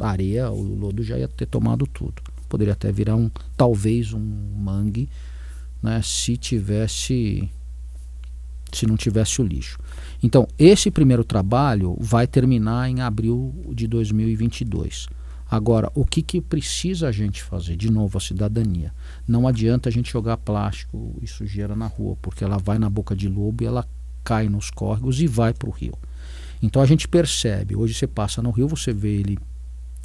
a 0.00 0.08
areia, 0.08 0.50
o 0.50 0.62
lodo 0.62 1.02
já 1.02 1.18
ia 1.18 1.28
ter 1.28 1.46
tomado 1.46 1.86
tudo. 1.86 2.22
Poderia 2.48 2.72
até 2.72 2.90
virar 2.90 3.16
um, 3.16 3.30
talvez 3.56 4.12
um 4.12 4.20
mangue, 4.20 5.08
né? 5.82 6.00
Se 6.02 6.36
tivesse 6.36 7.50
se 8.72 8.86
não 8.86 8.96
tivesse 8.96 9.40
o 9.40 9.44
lixo. 9.44 9.78
Então, 10.22 10.48
esse 10.58 10.90
primeiro 10.90 11.22
trabalho 11.24 11.96
vai 12.00 12.26
terminar 12.26 12.90
em 12.90 13.00
abril 13.00 13.54
de 13.72 13.86
2022. 13.86 15.08
Agora, 15.50 15.90
o 15.94 16.04
que, 16.04 16.20
que 16.20 16.40
precisa 16.40 17.08
a 17.08 17.12
gente 17.12 17.42
fazer? 17.42 17.76
De 17.76 17.90
novo, 17.90 18.18
a 18.18 18.20
cidadania. 18.20 18.92
Não 19.26 19.48
adianta 19.48 19.88
a 19.88 19.92
gente 19.92 20.12
jogar 20.12 20.36
plástico 20.36 21.16
e 21.22 21.26
sujeira 21.26 21.74
na 21.74 21.86
rua, 21.86 22.16
porque 22.20 22.44
ela 22.44 22.58
vai 22.58 22.78
na 22.78 22.90
boca 22.90 23.16
de 23.16 23.28
lobo 23.28 23.62
e 23.62 23.66
ela 23.66 23.86
cai 24.22 24.48
nos 24.48 24.70
córregos 24.70 25.22
e 25.22 25.26
vai 25.26 25.54
para 25.54 25.68
o 25.68 25.72
rio. 25.72 25.94
Então 26.62 26.82
a 26.82 26.86
gente 26.86 27.08
percebe, 27.08 27.74
hoje 27.76 27.94
você 27.94 28.06
passa 28.06 28.42
no 28.42 28.50
rio, 28.50 28.68
você 28.68 28.92
vê 28.92 29.20
ele 29.20 29.38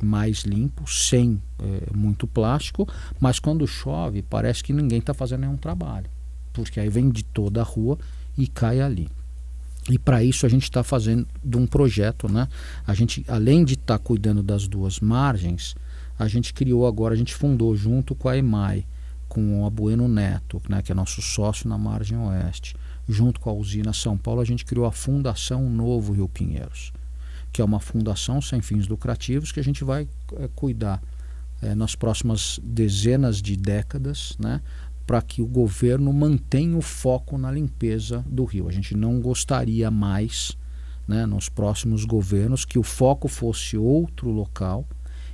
mais 0.02 0.44
limpo, 0.44 0.90
sem 0.90 1.42
é, 1.60 1.94
muito 1.94 2.26
plástico, 2.28 2.88
mas 3.20 3.40
quando 3.40 3.68
chove 3.68 4.22
parece 4.22 4.64
que 4.64 4.72
ninguém 4.72 5.00
está 5.00 5.14
fazendo 5.14 5.42
nenhum 5.42 5.58
trabalho, 5.58 6.10
porque 6.54 6.80
aí 6.80 6.90
vem 6.90 7.10
de 7.10 7.24
toda 7.24 7.62
a 7.62 7.64
rua 7.64 7.98
e 8.38 8.48
cai 8.48 8.80
ali. 8.80 9.10
E 9.90 10.00
para 10.00 10.24
isso 10.24 10.46
a 10.46 10.50
gente 10.50 10.64
está 10.64 10.84
fazendo 10.84 11.28
um 11.56 11.68
projeto, 11.68 12.32
né? 12.32 12.48
A 12.88 12.94
gente, 12.94 13.26
além 13.28 13.66
de 13.66 13.74
estar 13.74 13.98
tá 13.98 14.04
cuidando 14.04 14.42
das 14.42 14.68
duas 14.68 15.00
margens, 15.00 15.76
a 16.18 16.28
gente 16.28 16.54
criou 16.54 16.88
agora, 16.88 17.14
a 17.14 17.18
gente 17.18 17.34
fundou 17.34 17.76
junto 17.76 18.16
com 18.16 18.30
a 18.30 18.38
EMAI, 18.38 18.86
com 19.28 19.62
o 19.62 19.66
Abueno 19.66 20.08
Neto, 20.08 20.62
né, 20.70 20.82
que 20.82 20.92
é 20.92 20.96
nosso 20.96 21.20
sócio 21.22 21.68
na 21.68 21.76
margem 21.76 22.18
oeste, 22.18 22.76
junto 23.10 23.40
com 23.40 23.50
a 23.50 23.54
usina 23.54 23.92
São 23.92 24.16
Paulo, 24.16 24.42
a 24.42 24.46
gente 24.46 24.64
criou 24.64 24.86
a 24.86 24.92
Fundação 24.92 25.68
Novo 25.70 26.14
Rio 26.14 26.30
Pinheiros, 26.30 26.94
que 27.52 27.60
é 27.60 27.66
uma 27.66 27.80
fundação 27.80 28.40
sem 28.42 28.62
fins 28.62 28.88
lucrativos 28.88 29.52
que 29.52 29.60
a 29.60 29.64
gente 29.64 29.84
vai 29.84 30.08
é, 30.38 30.50
cuidar 30.56 31.02
é, 31.64 31.74
nas 31.74 31.96
próximas 31.96 32.60
dezenas 32.64 33.42
de 33.42 33.56
décadas, 33.58 34.36
né, 34.38 34.62
para 35.06 35.22
que 35.22 35.42
o 35.42 35.46
governo 35.46 36.12
mantenha 36.14 36.78
o 36.78 36.82
foco 36.82 37.38
na 37.38 37.52
limpeza 37.52 38.24
do 38.28 38.46
rio. 38.46 38.68
A 38.68 38.72
gente 38.72 38.96
não 38.96 39.20
gostaria 39.20 39.92
mais, 39.92 40.58
né, 41.08 41.26
nos 41.26 41.50
próximos 41.50 42.06
governos, 42.06 42.66
que 42.66 42.80
o 42.80 42.84
foco 42.84 43.28
fosse 43.28 43.78
outro 43.78 44.30
local 44.30 44.88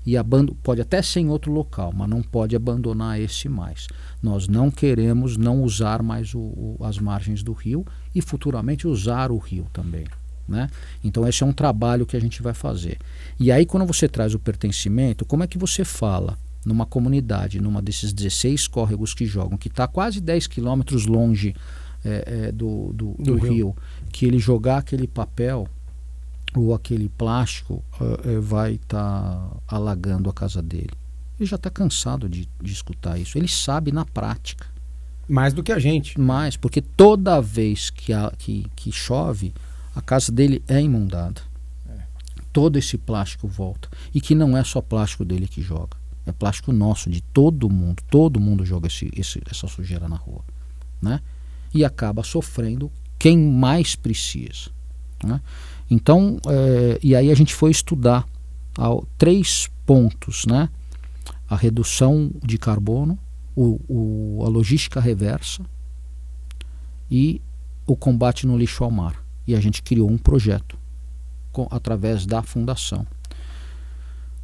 e 0.06 0.16
pode 0.64 0.82
até 0.82 1.02
ser 1.02 1.20
em 1.20 1.30
outro 1.30 1.52
local, 1.52 1.94
mas 1.94 2.10
não 2.10 2.24
pode 2.24 2.56
abandonar 2.56 3.20
esse 3.20 3.48
mais. 3.48 3.88
Nós 4.24 4.48
não 4.48 4.72
queremos 4.72 5.38
não 5.38 5.62
usar 5.64 6.02
mais 6.02 6.34
o, 6.34 6.40
o, 6.40 6.78
as 6.82 6.98
margens 6.98 7.44
do 7.44 7.54
rio 7.54 7.86
e 8.16 8.22
futuramente 8.22 8.88
usar 8.88 9.32
o 9.32 9.38
rio 9.38 9.68
também. 9.72 10.06
Né? 10.48 10.68
Então 11.04 11.28
esse 11.28 11.44
é 11.44 11.46
um 11.46 11.54
trabalho 11.54 12.08
que 12.08 12.18
a 12.18 12.20
gente 12.20 12.42
vai 12.42 12.56
fazer. 12.56 12.98
E 13.40 13.52
aí 13.52 13.68
quando 13.68 13.86
você 13.86 14.08
traz 14.08 14.34
o 14.34 14.40
pertencimento, 14.40 15.26
como 15.26 15.44
é 15.44 15.48
que 15.48 15.60
você 15.60 15.86
fala 15.86 16.40
numa 16.66 16.86
comunidade, 16.86 17.60
numa 17.60 17.82
desses 17.82 18.14
16 18.14 18.68
córregos 18.68 19.14
que 19.14 19.26
jogam, 19.26 19.58
que 19.58 19.68
está 19.68 19.88
quase 19.88 20.20
10 20.20 20.48
quilômetros 20.48 21.06
longe 21.06 21.56
é, 22.04 22.48
é, 22.48 22.52
do, 22.52 22.94
do, 22.94 23.16
do, 23.18 23.24
do 23.24 23.36
rio, 23.36 23.54
rio, 23.54 23.76
que 24.12 24.26
ele 24.26 24.40
jogar 24.40 24.78
aquele 24.78 25.08
papel 25.08 25.68
ou 26.56 26.74
aquele 26.74 27.10
plástico 27.10 27.84
uh, 28.00 28.42
vai 28.42 28.74
estar 28.74 28.98
tá 28.98 29.58
alagando 29.68 30.30
a 30.30 30.34
casa 30.34 30.62
dele. 30.62 30.92
Ele 31.40 31.48
já 31.48 31.56
está 31.56 31.70
cansado 31.70 32.28
de, 32.28 32.50
de 32.62 32.72
escutar 32.72 33.18
isso. 33.18 33.38
Ele 33.38 33.48
sabe 33.48 33.92
na 33.92 34.04
prática. 34.04 34.66
Mais 35.28 35.54
do 35.54 35.64
que 35.64 35.72
a 35.72 35.80
gente. 35.80 36.20
Mais, 36.20 36.58
porque 36.58 36.82
toda 36.82 37.40
vez 37.40 37.90
que, 37.90 38.12
a, 38.12 38.32
que, 38.38 38.66
que 38.76 38.92
chove, 38.92 39.54
a 39.96 40.02
casa 40.02 40.32
dele 40.32 40.62
é 40.68 40.82
imundada. 40.82 41.42
É. 41.88 42.00
Todo 42.52 42.78
esse 42.78 42.98
plástico 42.98 43.48
volta. 43.48 43.88
E 44.14 44.20
que 44.20 44.34
não 44.34 44.58
é 44.58 44.64
só 44.64 44.82
plástico 44.82 45.24
dele 45.24 45.48
que 45.48 45.62
joga. 45.62 45.99
É 46.30 46.32
plástico 46.32 46.72
nosso, 46.72 47.10
de 47.10 47.22
todo 47.22 47.70
mundo. 47.70 48.04
Todo 48.10 48.40
mundo 48.40 48.64
joga 48.64 48.88
esse, 48.88 49.10
esse, 49.16 49.42
essa 49.50 49.68
sujeira 49.68 50.08
na 50.08 50.16
rua. 50.16 50.44
Né? 51.02 51.22
E 51.74 51.84
acaba 51.84 52.24
sofrendo 52.24 52.92
quem 53.18 53.38
mais 53.38 53.96
precisa. 53.96 54.70
Né? 55.24 55.42
Então, 55.90 56.38
é, 56.48 57.00
e 57.02 57.16
aí 57.16 57.32
a 57.32 57.36
gente 57.36 57.54
foi 57.54 57.72
estudar 57.72 58.28
ao, 58.78 59.08
três 59.18 59.70
pontos, 59.86 60.46
né? 60.46 60.70
A 61.50 61.56
redução 61.56 62.32
de 62.46 62.60
carbono, 62.60 63.18
o, 63.56 63.80
o, 63.90 64.46
a 64.46 64.50
logística 64.50 65.02
reversa 65.02 65.64
e 67.10 67.42
o 67.88 67.96
combate 67.96 68.46
no 68.46 68.56
lixo 68.56 68.84
ao 68.84 68.92
mar. 68.92 69.24
E 69.48 69.56
a 69.56 69.60
gente 69.60 69.82
criou 69.82 70.10
um 70.12 70.18
projeto 70.18 70.78
com, 71.52 71.68
através 71.72 72.28
da 72.28 72.44
fundação 72.44 73.06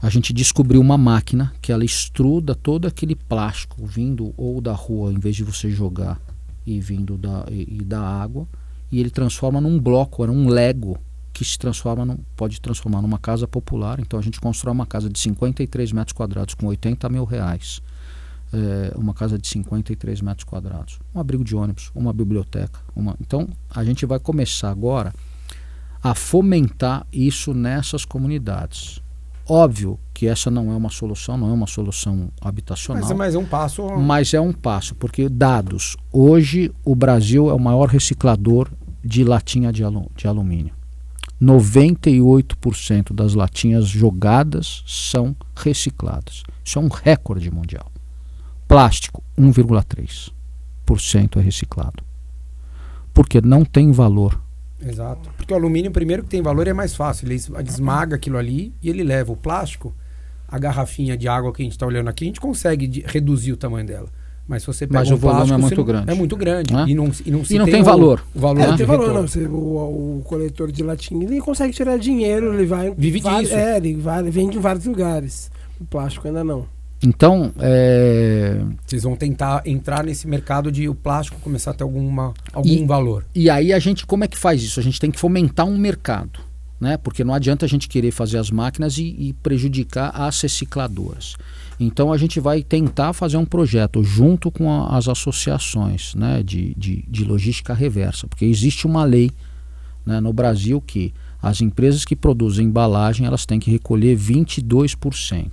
a 0.02 0.10
gente 0.10 0.34
descobriu 0.34 0.82
uma 0.82 0.98
máquina 0.98 1.54
que 1.62 1.72
ela 1.72 1.86
extruda 1.86 2.54
todo 2.54 2.88
aquele 2.88 3.16
plástico 3.16 3.86
vindo 3.86 4.34
ou 4.38 4.62
da 4.62 4.74
rua, 4.74 5.12
em 5.12 5.20
vez 5.20 5.36
de 5.36 5.43
você 5.43 5.70
jogar 5.70 6.20
e 6.66 6.80
vindo 6.80 7.18
da, 7.18 7.46
e, 7.50 7.78
e 7.80 7.84
da 7.84 8.02
água, 8.02 8.48
e 8.91 9.00
ele 9.00 9.10
transforma 9.10 9.62
num 9.62 9.80
bloco, 9.80 10.24
era 10.24 10.32
um 10.32 10.48
Lego 10.48 10.98
que 11.34 11.43
se 11.43 11.58
transforma 11.58 12.06
num, 12.06 12.18
pode 12.36 12.62
transformar 12.62 13.02
numa 13.02 13.20
casa 13.20 13.46
popular. 13.48 14.00
Então 14.00 14.18
a 14.18 14.22
gente 14.22 14.39
constrói 14.39 14.74
uma 14.74 14.86
casa 14.86 15.10
de 15.10 15.20
53 15.20 15.91
metros 15.91 16.14
quadrados 16.14 16.54
com 16.54 16.66
80 16.68 17.10
mil 17.10 17.26
reais. 17.26 17.82
É, 18.54 18.93
uma 18.96 19.14
casa 19.14 19.38
de 19.38 19.46
53 19.48 20.22
metros 20.22 20.46
quadrados, 20.46 21.00
um 21.14 21.20
abrigo 21.20 21.43
de 21.43 21.56
ônibus, 21.56 21.91
uma 21.93 22.14
biblioteca. 22.14 22.80
Uma... 22.96 23.16
Então 23.20 23.50
a 23.70 23.84
gente 23.84 24.06
vai 24.06 24.18
começar 24.18 24.70
agora 24.70 25.14
a 26.02 26.16
fomentar 26.16 27.06
isso 27.12 27.54
nessas 27.54 28.06
comunidades. 28.06 29.02
Óbvio 29.48 30.00
que 30.14 30.28
essa 30.28 30.50
não 30.50 30.72
é 30.72 30.76
uma 30.76 30.89
solução, 30.89 31.38
não 31.38 31.50
é 31.50 31.54
uma 31.54 31.68
solução 31.68 32.30
habitacional. 32.41 33.04
Mas, 33.04 33.18
mas 33.18 33.36
é 33.36 33.38
um 33.38 33.46
passo. 33.46 33.88
Mas 33.98 34.34
é 34.34 34.41
um 34.41 34.52
passo, 34.52 34.96
porque 34.96 35.30
dados. 35.30 35.96
Hoje 36.12 36.72
o 36.84 36.96
Brasil 36.96 37.50
é 37.50 37.54
o 37.54 37.60
maior 37.60 37.88
reciclador 37.88 38.70
de 39.04 39.24
latinha 39.24 39.72
de, 39.72 39.84
alu 39.84 40.10
de 40.16 40.28
alumínio. 40.28 40.74
98% 41.41 43.14
das 43.14 43.34
latinhas 43.34 43.88
jogadas 43.88 44.84
são 44.88 45.36
recicladas. 45.56 46.43
Isso 46.64 46.80
é 46.80 46.82
um 46.82 46.88
recorde 46.88 47.52
mundial. 47.52 47.91
Plástico, 48.68 49.22
1,3% 49.38 51.38
é 51.38 51.41
reciclado. 51.41 52.04
Porque 53.14 53.41
não 53.41 53.64
tem 53.64 53.91
valor 53.91 54.41
Exato. 54.86 55.29
Porque 55.38 55.53
o 55.53 55.57
alumínio, 55.57 55.91
primeiro 55.91 56.23
que 56.23 56.29
tem 56.29 56.41
valor, 56.41 56.67
é 56.67 56.73
mais 56.73 56.95
fácil. 56.95 57.27
Ele 57.27 57.36
esmaga 57.36 58.15
aquilo 58.15 58.38
ali 58.38 58.73
e 58.81 58.89
ele 58.89 59.03
leva 59.03 59.31
o 59.31 59.36
plástico, 59.36 59.93
a 60.47 60.59
garrafinha 60.59 61.17
de 61.17 61.27
água 61.27 61.51
que 61.51 61.61
a 61.61 61.65
gente 61.65 61.73
está 61.73 61.86
olhando 61.86 62.09
aqui, 62.09 62.25
a 62.25 62.27
gente 62.27 62.39
consegue 62.39 63.03
reduzir 63.07 63.51
o 63.51 63.57
tamanho 63.57 63.86
dela. 63.86 64.09
Mas 64.47 64.61
se 64.61 64.67
você 64.67 64.86
pega 64.86 64.99
Mas 64.99 65.09
um 65.09 65.15
o 65.15 65.17
volume 65.17 65.47
plástico, 65.47 65.55
é 65.55 65.57
muito 65.57 65.77
não, 65.77 65.86
grande. 65.86 66.11
É 66.11 66.13
muito 66.13 66.38
grande. 66.38 66.73
Né? 66.73 66.86
E 66.88 66.93
não, 66.93 67.05
e 67.25 67.31
não, 67.31 67.43
e 67.49 67.57
não 67.57 67.65
tem, 67.65 67.73
tem, 67.73 67.83
valor. 67.83 68.23
O, 68.33 68.39
valor 68.39 68.61
é, 68.61 68.67
não 68.67 68.77
tem 68.77 68.86
valor, 68.86 69.11
não. 69.11 69.27
Você, 69.27 69.43
o, 69.47 70.19
o, 70.19 70.21
coletor 70.23 70.71
de 70.71 70.83
latinha, 70.83 71.25
ele 71.25 71.41
consegue 71.41 71.73
tirar 71.73 71.97
dinheiro, 71.97 72.53
ele 72.53 72.67
vai... 72.67 72.93
Vive 72.95 73.21
disso. 73.21 73.55
É, 73.55 73.77
ele 73.77 73.95
vai, 73.95 74.21
vende 74.23 74.57
em 74.57 74.61
vários 74.61 74.86
lugares. 74.86 75.49
O 75.81 75.86
plástico 75.86 76.27
ainda 76.27 76.43
não. 76.43 76.67
Então, 77.04 77.52
é... 77.60 78.62
vocês 78.86 79.04
vão 79.04 79.16
tentar 79.16 79.62
entrar 79.66 80.04
nesse 80.04 80.28
mercado 80.28 80.72
de 80.72 80.88
o 80.88 80.96
plástico 80.96 81.39
começar 81.39 81.72
a 81.72 81.74
ter 81.74 81.84
alguma, 81.84 82.34
algum 82.54 82.70
e, 82.70 82.86
valor. 82.86 83.26
E 83.34 83.50
aí 83.50 83.74
a 83.74 83.80
gente, 83.80 84.06
como 84.06 84.24
é 84.24 84.28
que 84.28 84.38
faz 84.38 84.64
isso? 84.64 84.80
A 84.80 84.84
gente 84.84 85.00
tem 85.00 85.12
que 85.12 85.20
fomentar 85.20 85.66
um 85.66 85.78
mercado, 85.78 86.39
né? 86.80 86.98
Porque 86.98 87.24
não 87.24 87.34
adianta 87.34 87.66
a 87.66 87.70
gente 87.70 87.88
querer 87.88 88.12
fazer 88.12 88.38
as 88.38 88.50
máquinas 88.50 88.98
e, 88.98 89.16
e 89.20 89.34
prejudicar 89.34 90.10
as 90.10 90.41
recicladoras. 90.41 91.36
Então 91.80 92.12
a 92.12 92.18
gente 92.18 92.39
vai 92.39 92.64
tentar 92.64 93.14
fazer 93.14 93.38
um 93.38 93.46
projeto 93.46 94.04
junto 94.04 94.50
com 94.50 94.72
a, 94.72 94.98
as 94.98 95.08
associações 95.08 96.16
né, 96.16 96.41
de, 96.41 96.74
de, 96.76 97.04
de, 97.08 97.24
logística 97.26 97.74
reversa, 97.74 98.28
porque 98.28 98.46
existe 98.46 98.88
uma 98.88 99.04
lei 99.04 99.30
né, 100.06 100.22
no 100.22 100.32
Brasil 100.32 100.80
que 100.80 101.14
as 101.41 101.62
empresas 101.62 102.06
que 102.06 102.16
produzem 102.16 102.68
embalagem 102.68 103.28
elas 103.28 103.46
têm 103.46 103.60
que 103.60 103.70
recolher 103.70 104.18
22%. 104.18 105.52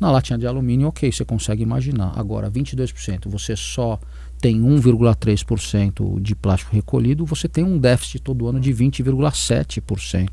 Na 0.00 0.10
latinha 0.10 0.38
de 0.38 0.46
alumínio, 0.46 0.88
ok, 0.88 1.12
você 1.12 1.26
consegue 1.26 1.62
imaginar. 1.62 2.18
Agora, 2.18 2.50
22%, 2.50 3.28
você 3.28 3.54
só 3.54 4.00
tem 4.40 4.58
1,3% 4.58 6.18
de 6.18 6.34
plástico 6.34 6.74
recolhido, 6.74 7.26
você 7.26 7.46
tem 7.46 7.62
um 7.62 7.76
déficit 7.76 8.22
todo 8.22 8.48
ano 8.48 8.58
de 8.58 8.72
20,7% 8.72 10.30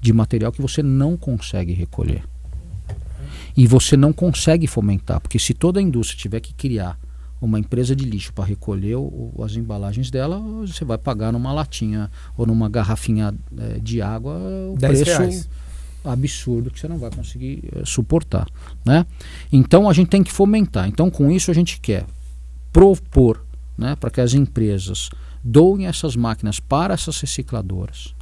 de 0.00 0.12
material 0.12 0.52
que 0.52 0.62
você 0.62 0.80
não 0.80 1.16
consegue 1.16 1.72
recolher. 1.72 2.22
E 3.56 3.66
você 3.66 3.96
não 3.96 4.12
consegue 4.12 4.68
fomentar, 4.68 5.20
porque 5.20 5.40
se 5.40 5.54
toda 5.54 5.80
a 5.80 5.82
indústria 5.82 6.20
tiver 6.20 6.40
que 6.40 6.54
criar 6.54 6.96
uma 7.40 7.58
empresa 7.58 7.96
de 7.96 8.04
lixo 8.04 8.32
para 8.32 8.44
recolher 8.44 8.94
o, 8.94 9.32
as 9.42 9.56
embalagens 9.56 10.08
dela, 10.08 10.38
você 10.38 10.84
vai 10.84 10.98
pagar 10.98 11.32
numa 11.32 11.52
latinha 11.52 12.10
ou 12.36 12.46
numa 12.46 12.68
garrafinha 12.68 13.34
é, 13.58 13.80
de 13.80 14.00
água 14.00 14.38
o 14.72 14.76
preço. 14.78 15.04
Reais 15.04 15.48
absurdo 16.04 16.70
que 16.70 16.78
você 16.78 16.86
não 16.86 16.98
vai 16.98 17.10
conseguir 17.10 17.64
uh, 17.74 17.86
suportar, 17.86 18.46
né? 18.84 19.06
Então 19.50 19.88
a 19.88 19.92
gente 19.92 20.08
tem 20.08 20.22
que 20.22 20.32
fomentar. 20.32 20.88
Então 20.88 21.10
com 21.10 21.30
isso 21.30 21.50
a 21.50 21.54
gente 21.54 21.80
quer 21.80 22.06
propor, 22.72 23.44
né, 23.78 23.96
para 23.96 24.10
que 24.10 24.20
as 24.20 24.34
empresas 24.34 25.08
doem 25.42 25.86
essas 25.86 26.16
máquinas 26.16 26.58
para 26.58 26.94
essas 26.94 27.20
recicladoras. 27.20 28.14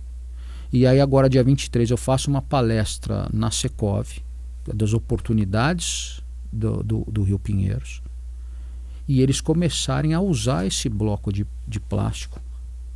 E 0.73 0.87
aí 0.87 1.01
agora 1.01 1.29
dia 1.29 1.43
23 1.43 1.91
eu 1.91 1.97
faço 1.97 2.31
uma 2.31 2.43
palestra 2.43 3.29
na 3.33 3.51
Secov 3.51 4.09
das 4.75 4.93
oportunidades 4.93 6.23
do, 6.53 6.83
do, 6.83 7.05
do 7.11 7.23
Rio 7.23 7.39
Pinheiros 7.39 8.03
e 9.09 9.21
eles 9.21 9.41
começarem 9.41 10.15
a 10.15 10.21
usar 10.21 10.67
esse 10.67 10.89
bloco 10.89 11.33
de, 11.33 11.47
de 11.67 11.81
plástico 11.81 12.41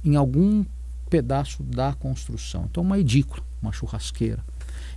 em 0.05 0.17
algum 0.17 0.65
pedaço 1.11 1.63
da 1.63 1.93
construção. 1.93 2.67
Então 2.71 2.83
uma 2.83 2.99
edícula, 2.99 3.43
uma 3.61 3.73
churrasqueira, 3.73 4.45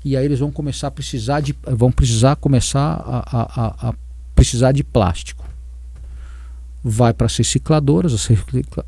e 0.04 0.16
aí 0.16 0.26
eles 0.26 0.40
vão 0.40 0.52
começar 0.52 0.88
a 0.88 0.92
precisar 0.92 1.42
de 1.42 1.56
vão 1.64 1.92
precisar 1.92 2.36
começar 2.36 3.04
a, 3.06 3.38
a, 3.38 3.90
a 3.90 3.94
precisar 4.36 4.72
de 4.72 4.84
plástico. 4.84 5.46
Vai 6.84 7.14
para 7.14 7.26
as 7.26 7.36
recicladoras 7.36 8.14
as 8.14 8.28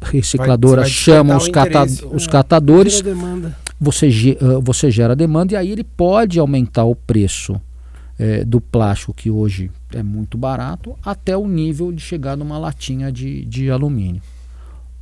recicladoras 0.01 0.83
vai, 0.85 0.91
chamam 0.91 1.37
os, 1.37 1.49
cata, 1.49 1.83
os 1.83 2.25
é, 2.25 2.29
catadores 2.29 3.03
você 3.79 4.07
uh, 4.07 4.61
você 4.61 4.89
gera 4.89 5.15
demanda 5.15 5.53
e 5.53 5.55
aí 5.57 5.71
ele 5.71 5.83
pode 5.83 6.39
aumentar 6.39 6.85
o 6.85 6.95
preço 6.95 7.59
é, 8.17 8.45
do 8.45 8.61
plástico 8.61 9.13
que 9.13 9.31
hoje 9.31 9.71
é 9.91 10.03
muito 10.03 10.37
barato 10.37 10.95
até 11.03 11.35
o 11.35 11.47
nível 11.47 11.91
de 11.91 12.01
chegar 12.01 12.37
numa 12.37 12.57
latinha 12.57 13.11
de, 13.11 13.43
de 13.45 13.71
alumínio. 13.71 14.21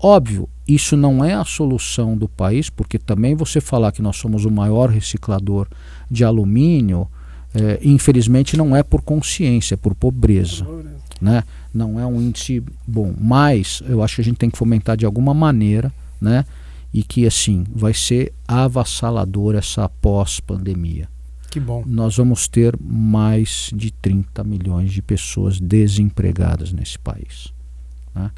Óbvio, 0.01 0.47
isso 0.65 0.95
não 0.95 1.25
é 1.25 1.33
a 1.33 1.43
solução 1.43 2.15
do 2.15 2.29
país, 2.29 2.69
porque 2.69 2.97
também 2.97 3.35
você 3.35 3.59
falar 3.59 3.91
que 3.91 4.01
nós 4.01 4.15
somos 4.15 4.45
o 4.45 4.51
maior 4.51 4.89
reciclador 4.89 5.67
de 6.09 6.23
alumínio, 6.23 7.07
é, 7.53 7.79
infelizmente 7.81 8.55
não 8.55 8.75
é 8.75 8.83
por 8.83 9.01
consciência, 9.01 9.73
é 9.73 9.77
por 9.77 9.95
pobreza. 9.95 10.65
Né? 11.21 11.43
Não 11.73 11.99
é 11.99 12.05
um 12.05 12.21
índice 12.21 12.63
bom. 12.87 13.13
Mas 13.19 13.81
eu 13.87 14.01
acho 14.01 14.15
que 14.15 14.21
a 14.21 14.23
gente 14.23 14.37
tem 14.37 14.49
que 14.49 14.57
fomentar 14.57 14.95
de 14.95 15.05
alguma 15.05 15.33
maneira, 15.33 15.91
né? 16.19 16.45
E 16.93 17.03
que 17.03 17.27
assim 17.27 17.65
vai 17.71 17.93
ser 17.93 18.33
avassalador 18.47 19.55
essa 19.55 19.87
pós-pandemia. 19.87 21.07
Que 21.49 21.59
bom. 21.59 21.83
nós 21.85 22.17
vamos 22.17 22.47
ter 22.47 22.77
mais 22.79 23.71
de 23.73 23.91
30 23.91 24.43
milhões 24.43 24.91
de 24.91 25.01
pessoas 25.01 25.59
desempregadas 25.59 26.71
nesse 26.71 26.97
país. 26.99 27.51
Né? 28.13 28.29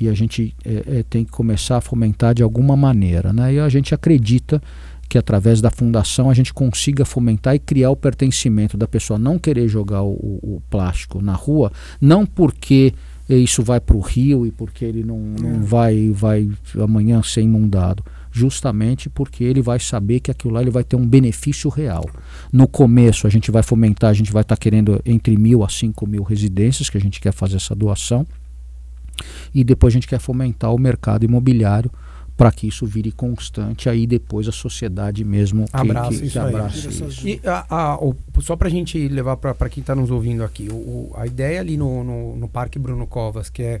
E 0.00 0.08
a 0.08 0.14
gente 0.14 0.54
é, 0.64 0.98
é, 0.98 1.02
tem 1.02 1.24
que 1.24 1.30
começar 1.30 1.78
a 1.78 1.80
fomentar 1.80 2.34
de 2.34 2.42
alguma 2.42 2.76
maneira. 2.76 3.32
Né? 3.32 3.54
E 3.54 3.60
a 3.60 3.68
gente 3.68 3.94
acredita 3.94 4.62
que 5.08 5.18
através 5.18 5.60
da 5.60 5.70
fundação 5.70 6.28
a 6.30 6.34
gente 6.34 6.52
consiga 6.52 7.04
fomentar 7.04 7.54
e 7.54 7.58
criar 7.58 7.90
o 7.90 7.96
pertencimento 7.96 8.76
da 8.76 8.86
pessoa 8.86 9.18
não 9.18 9.38
querer 9.38 9.68
jogar 9.68 10.02
o, 10.02 10.38
o 10.42 10.62
plástico 10.68 11.22
na 11.22 11.34
rua, 11.34 11.72
não 12.00 12.26
porque 12.26 12.92
isso 13.28 13.62
vai 13.62 13.80
para 13.80 13.96
o 13.96 14.00
rio 14.00 14.46
e 14.46 14.52
porque 14.52 14.84
ele 14.84 15.02
não, 15.02 15.18
não 15.18 15.62
vai, 15.62 16.10
vai 16.10 16.48
amanhã 16.80 17.22
ser 17.22 17.42
inundado. 17.42 18.04
Justamente 18.30 19.08
porque 19.08 19.42
ele 19.42 19.62
vai 19.62 19.80
saber 19.80 20.20
que 20.20 20.30
aquilo 20.30 20.52
lá 20.52 20.60
ele 20.60 20.70
vai 20.70 20.84
ter 20.84 20.94
um 20.94 21.06
benefício 21.06 21.70
real. 21.70 22.04
No 22.52 22.68
começo 22.68 23.26
a 23.26 23.30
gente 23.30 23.50
vai 23.50 23.62
fomentar, 23.62 24.10
a 24.10 24.14
gente 24.14 24.30
vai 24.30 24.42
estar 24.42 24.56
tá 24.56 24.60
querendo 24.60 25.00
entre 25.04 25.36
mil 25.36 25.64
a 25.64 25.68
cinco 25.68 26.06
mil 26.06 26.22
residências 26.22 26.90
que 26.90 26.98
a 26.98 27.00
gente 27.00 27.20
quer 27.20 27.32
fazer 27.32 27.56
essa 27.56 27.74
doação. 27.74 28.26
E 29.54 29.64
depois 29.64 29.92
a 29.92 29.96
gente 29.96 30.06
quer 30.06 30.20
fomentar 30.20 30.72
o 30.72 30.78
mercado 30.78 31.24
imobiliário 31.24 31.90
para 32.36 32.52
que 32.52 32.66
isso 32.66 32.84
vire 32.84 33.10
constante, 33.10 33.88
aí 33.88 34.06
depois 34.06 34.46
a 34.46 34.52
sociedade 34.52 35.24
mesmo 35.24 35.64
que, 35.64 35.70
abraça 35.72 36.20
que, 36.20 36.30
que 36.30 36.38
abraça 36.38 36.88
isso. 36.88 37.26
E 37.26 37.40
a, 37.46 37.64
a, 37.74 37.96
o, 37.96 38.14
só 38.40 38.54
para 38.54 38.68
a 38.68 38.70
gente 38.70 39.08
levar 39.08 39.38
para 39.38 39.68
quem 39.70 39.80
está 39.80 39.94
nos 39.94 40.10
ouvindo 40.10 40.44
aqui, 40.44 40.68
o, 40.70 41.10
a 41.16 41.26
ideia 41.26 41.60
ali 41.60 41.78
no, 41.78 42.04
no, 42.04 42.36
no, 42.36 42.48
Parque 42.48 42.78
Bruno 42.78 43.06
Covas, 43.06 43.48
que 43.48 43.62
é 43.62 43.80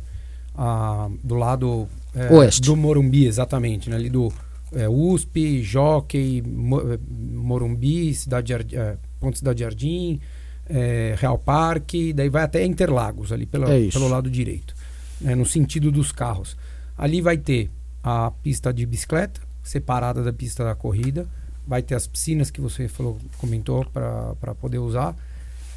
a, 0.54 1.10
do 1.22 1.34
lado 1.34 1.86
é, 2.14 2.32
Oeste. 2.32 2.62
do 2.62 2.74
Morumbi, 2.74 3.26
exatamente, 3.26 3.90
né, 3.90 3.96
ali 3.96 4.08
do 4.08 4.32
é, 4.72 4.88
USP, 4.88 5.62
Jockey, 5.62 6.42
é, 6.42 6.98
Morumbi, 7.34 8.14
Cidade 8.14 8.54
é, 8.54 8.96
Ponte 9.20 9.36
Cidade 9.36 9.60
Jardim, 9.60 10.18
é, 10.66 11.14
Real 11.18 11.38
Parque, 11.38 12.14
daí 12.14 12.30
vai 12.30 12.44
até 12.44 12.64
Interlagos, 12.64 13.32
ali 13.32 13.44
pela, 13.44 13.70
é 13.70 13.88
pelo 13.88 14.08
lado 14.08 14.30
direito, 14.30 14.74
né, 15.20 15.34
no 15.34 15.44
sentido 15.44 15.92
dos 15.92 16.10
carros. 16.10 16.56
Ali 16.96 17.20
vai 17.20 17.36
ter 17.36 17.68
a 18.06 18.30
pista 18.30 18.72
de 18.72 18.86
bicicleta, 18.86 19.40
separada 19.64 20.22
da 20.22 20.32
pista 20.32 20.62
da 20.62 20.76
corrida. 20.76 21.26
Vai 21.66 21.82
ter 21.82 21.96
as 21.96 22.06
piscinas 22.06 22.52
que 22.52 22.60
você 22.60 22.86
falou, 22.86 23.18
comentou 23.36 23.84
para 23.84 24.54
poder 24.60 24.78
usar. 24.78 25.16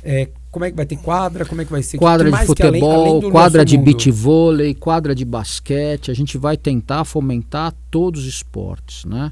É, 0.03 0.29
como 0.51 0.63
é 0.63 0.69
que 0.69 0.77
vai 0.77 0.85
ter 0.85 0.97
quadra? 0.97 1.43
Como 1.43 1.59
é 1.59 1.65
que 1.65 1.71
vai 1.71 1.81
ser? 1.81 1.97
Quadra 1.97 2.31
de 2.31 2.45
futebol, 2.45 2.91
além, 2.91 3.17
além 3.17 3.31
quadra 3.31 3.65
de 3.65 3.75
beach 3.79 4.11
vôlei, 4.11 4.75
quadra 4.75 5.15
de 5.15 5.25
basquete. 5.25 6.11
A 6.11 6.13
gente 6.13 6.37
vai 6.37 6.55
tentar 6.55 7.03
fomentar 7.03 7.73
todos 7.89 8.21
os 8.21 8.27
esportes, 8.27 9.05
né? 9.05 9.31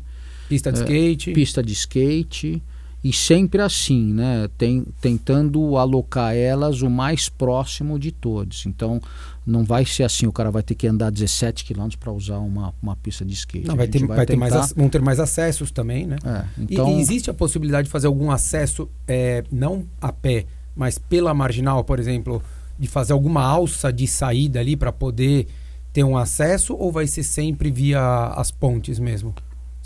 Pista 0.50 0.72
de 0.72 0.80
é, 0.80 0.82
skate. 0.82 1.34
Pista 1.34 1.62
de 1.62 1.74
skate. 1.74 2.64
E 3.04 3.14
sempre 3.14 3.62
assim, 3.62 4.14
né? 4.14 4.50
Tem, 4.58 4.84
tentando 5.00 5.78
alocar 5.78 6.36
elas 6.36 6.82
o 6.82 6.89
mais 6.89 7.30
próximo 7.30 7.98
de 8.00 8.12
todos. 8.12 8.66
Então, 8.66 9.00
não 9.45 9.64
vai 9.64 9.86
ser 9.86 10.04
assim, 10.04 10.26
o 10.26 10.32
cara 10.32 10.52
vai 10.52 10.64
ter 10.64 10.76
que 10.76 10.88
andar 10.88 11.12
17 11.12 11.64
quilômetros 11.64 11.95
para 11.95 12.12
usar 12.12 12.39
uma, 12.39 12.74
uma 12.82 12.95
pista 12.95 13.24
de 13.24 13.34
skate. 13.34 13.68
Não, 13.68 13.76
vai 13.76 13.88
ter, 13.88 14.06
vai, 14.06 14.18
vai 14.18 14.26
ter 14.26 14.36
mais, 14.36 14.74
vão 14.74 14.89
ter 14.89 15.02
mais 15.02 15.20
acessos 15.20 15.72
também, 15.72 16.06
né? 16.08 16.18
É, 16.26 16.43
então... 16.60 16.89
E, 16.89 16.98
e, 16.98 17.00
existe 17.00 17.30
a 17.30 17.34
possibilidade 17.34 17.86
de 17.86 17.91
fazer 17.91 18.08
algum 18.08 18.32
acesso, 18.32 18.89
é, 19.08 19.43
não 19.52 19.86
a 20.02 20.12
pé, 20.12 20.45
mas 20.76 20.98
pela 20.98 21.34
marginal, 21.34 21.84
por 21.84 22.00
exemplo, 22.00 22.41
de 22.78 22.88
fazer 22.88 23.14
alguma 23.14 23.43
alça 23.43 23.91
de 23.91 24.08
saída 24.08 24.60
ali 24.60 24.76
para 24.76 24.91
poder 24.91 25.48
ter 25.93 26.04
um 26.04 26.18
acesso 26.18 26.76
ou 26.76 26.91
vai 26.91 27.08
ser 27.08 27.24
sempre 27.24 27.72
via 27.72 28.28
as 28.36 28.52
pontes 28.52 29.00
mesmo? 29.00 29.34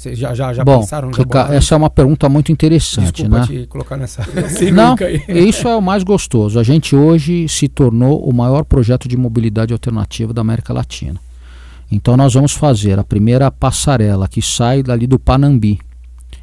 Vocês 0.01 0.17
já, 0.17 0.33
já, 0.33 0.51
já 0.51 0.63
Bom, 0.63 0.79
pensaram? 0.79 1.11
Já 1.13 1.53
essa 1.53 1.75
é 1.75 1.77
uma 1.77 1.89
pergunta 1.89 2.27
muito 2.27 2.51
interessante. 2.51 3.21
Desculpa 3.21 3.39
né? 3.41 3.45
te 3.45 3.67
colocar 3.67 3.97
nessa 3.97 4.23
Não, 4.73 4.95
isso 5.27 5.67
é 5.67 5.75
o 5.75 5.81
mais 5.81 6.01
gostoso. 6.01 6.59
A 6.59 6.63
gente 6.63 6.95
hoje 6.95 7.47
se 7.47 7.67
tornou 7.67 8.27
o 8.27 8.33
maior 8.33 8.65
projeto 8.65 9.07
de 9.07 9.15
mobilidade 9.15 9.73
alternativa 9.73 10.33
da 10.33 10.41
América 10.41 10.73
Latina. 10.73 11.19
Então 11.91 12.17
nós 12.17 12.33
vamos 12.33 12.51
fazer 12.51 12.97
a 12.97 13.03
primeira 13.03 13.51
passarela 13.51 14.27
que 14.27 14.41
sai 14.41 14.81
dali 14.81 15.05
do 15.05 15.19
Panambi. 15.19 15.79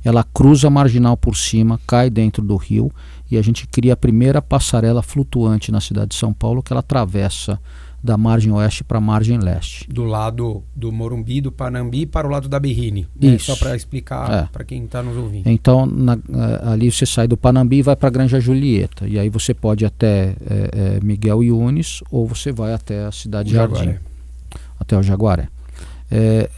Ela 0.05 0.23
cruza 0.23 0.69
a 0.69 0.71
marginal 0.71 1.17
por 1.17 1.37
cima, 1.37 1.81
cai 1.85 2.09
dentro 2.09 2.45
do 2.45 2.55
rio 2.55 2.93
e 3.29 3.37
a 3.37 3.43
gente 3.43 3.67
cria 3.67 3.95
a 3.95 3.97
primeira 3.97 4.41
passarela 4.41 5.03
flutuante 5.03 5.73
na 5.73 5.81
cidade 5.81 6.11
de 6.11 6.15
São 6.15 6.33
Paulo 6.33 6.63
que 6.63 6.73
ela 6.73 6.79
atravessa 6.79 7.59
da 8.03 8.17
margem 8.17 8.53
oeste 8.53 8.85
para 8.85 8.99
a 8.99 9.01
margem 9.01 9.39
leste. 9.39 9.87
Do 9.89 10.05
lado 10.05 10.63
do 10.75 10.93
Morumbi, 10.93 11.41
do 11.41 11.51
Panambi 11.51 12.07
para 12.07 12.27
o 12.27 12.31
lado 12.31 12.49
da 12.49 12.61
Berrine. 12.61 13.09
Né? 13.21 13.35
Isso. 13.35 13.47
Só 13.47 13.57
para 13.57 13.75
explicar 13.75 14.45
é. 14.45 14.49
para 14.53 14.65
quem 14.65 14.85
está 14.85 15.03
nos 15.03 15.17
ouvindo. 15.17 15.49
Então, 15.49 15.85
na, 15.85 16.15
eh, 16.15 16.61
ali 16.65 16.91
você 16.91 17.05
sai 17.05 17.27
do 17.27 17.37
Panambi 17.37 17.79
e 17.79 17.83
vai 17.83 17.97
para 17.97 18.09
a 18.09 18.11
Granja 18.11 18.41
Julieta. 18.41 19.07
E 19.07 19.19
aí 19.19 19.29
você 19.29 19.53
pode 19.53 19.85
até 19.85 20.37
é, 20.47 20.97
é, 20.97 21.01
Miguel 21.03 21.43
Yunes 21.43 22.03
ou 22.11 22.27
você 22.27 22.53
vai 22.53 22.73
até 22.73 23.05
a 23.05 23.13
cidade 23.13 23.49
de 23.49 23.57
Jardim. 23.57 23.97
Até 24.79 24.97
o 24.97 25.03
Jaguaré. 25.03 25.49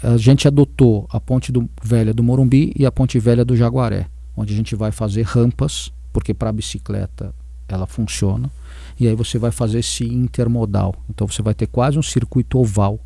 a 0.03 0.16
gente 0.18 0.47
adotou 0.47 1.09
a 1.11 1.18
ponte 1.18 1.51
do, 1.51 1.68
velha 1.82 2.12
do 2.12 2.22
Morumbi 2.22 2.72
e 2.76 2.84
a 2.84 2.93
ponte 2.93 3.18
velha 3.18 3.45
do 3.45 3.57
Jaguaré, 3.57 4.07
onde 4.36 4.53
a 4.53 4.57
gente 4.57 4.76
vai 4.76 4.93
fazer 4.93 5.22
rampas, 5.22 5.91
porque 6.12 6.34
para 6.34 6.51
a 6.51 6.53
bicicleta 6.53 7.34
ela 7.74 7.86
funciona 7.86 8.50
e 8.98 9.08
aí 9.08 9.14
você 9.14 9.38
vai 9.38 9.50
fazer 9.50 9.78
esse 9.78 10.04
intermodal. 10.04 10.94
Então 11.08 11.26
você 11.26 11.40
vai 11.40 11.54
ter 11.54 11.66
quase 11.66 11.98
um 11.98 12.02
circuito 12.02 12.58
oval 12.58 13.00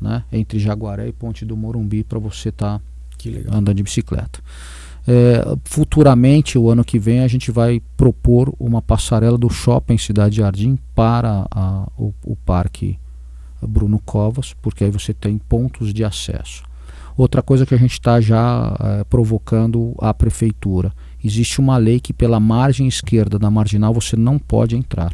né, 0.00 0.24
entre 0.32 0.58
Jaguaré 0.58 1.08
e 1.08 1.12
Ponte 1.12 1.44
do 1.44 1.56
Morumbi 1.56 2.04
para 2.04 2.18
você 2.18 2.50
estar 2.50 2.78
tá 2.78 2.84
andando 3.50 3.76
de 3.76 3.82
bicicleta. 3.82 4.40
É, 5.06 5.42
futuramente, 5.64 6.58
o 6.58 6.70
ano 6.70 6.84
que 6.84 6.98
vem, 6.98 7.20
a 7.20 7.28
gente 7.28 7.50
vai 7.50 7.82
propor 7.96 8.54
uma 8.58 8.80
passarela 8.80 9.36
do 9.36 9.50
shopping 9.50 9.98
Cidade 9.98 10.36
Jardim 10.36 10.78
para 10.94 11.46
a, 11.50 11.88
o, 11.98 12.14
o 12.24 12.36
Parque 12.36 12.98
Bruno 13.60 13.98
Covas, 13.98 14.54
porque 14.62 14.84
aí 14.84 14.90
você 14.90 15.12
tem 15.12 15.38
pontos 15.38 15.92
de 15.92 16.04
acesso. 16.04 16.62
Outra 17.16 17.42
coisa 17.42 17.66
que 17.66 17.74
a 17.74 17.78
gente 17.78 17.92
está 17.92 18.20
já 18.20 18.76
é, 18.80 19.04
provocando 19.04 19.94
a 19.98 20.14
prefeitura 20.14 20.92
existe 21.22 21.60
uma 21.60 21.76
lei 21.76 22.00
que 22.00 22.12
pela 22.12 22.40
margem 22.40 22.86
esquerda 22.86 23.38
da 23.38 23.50
marginal 23.50 23.92
você 23.92 24.16
não 24.16 24.38
pode 24.38 24.76
entrar. 24.76 25.12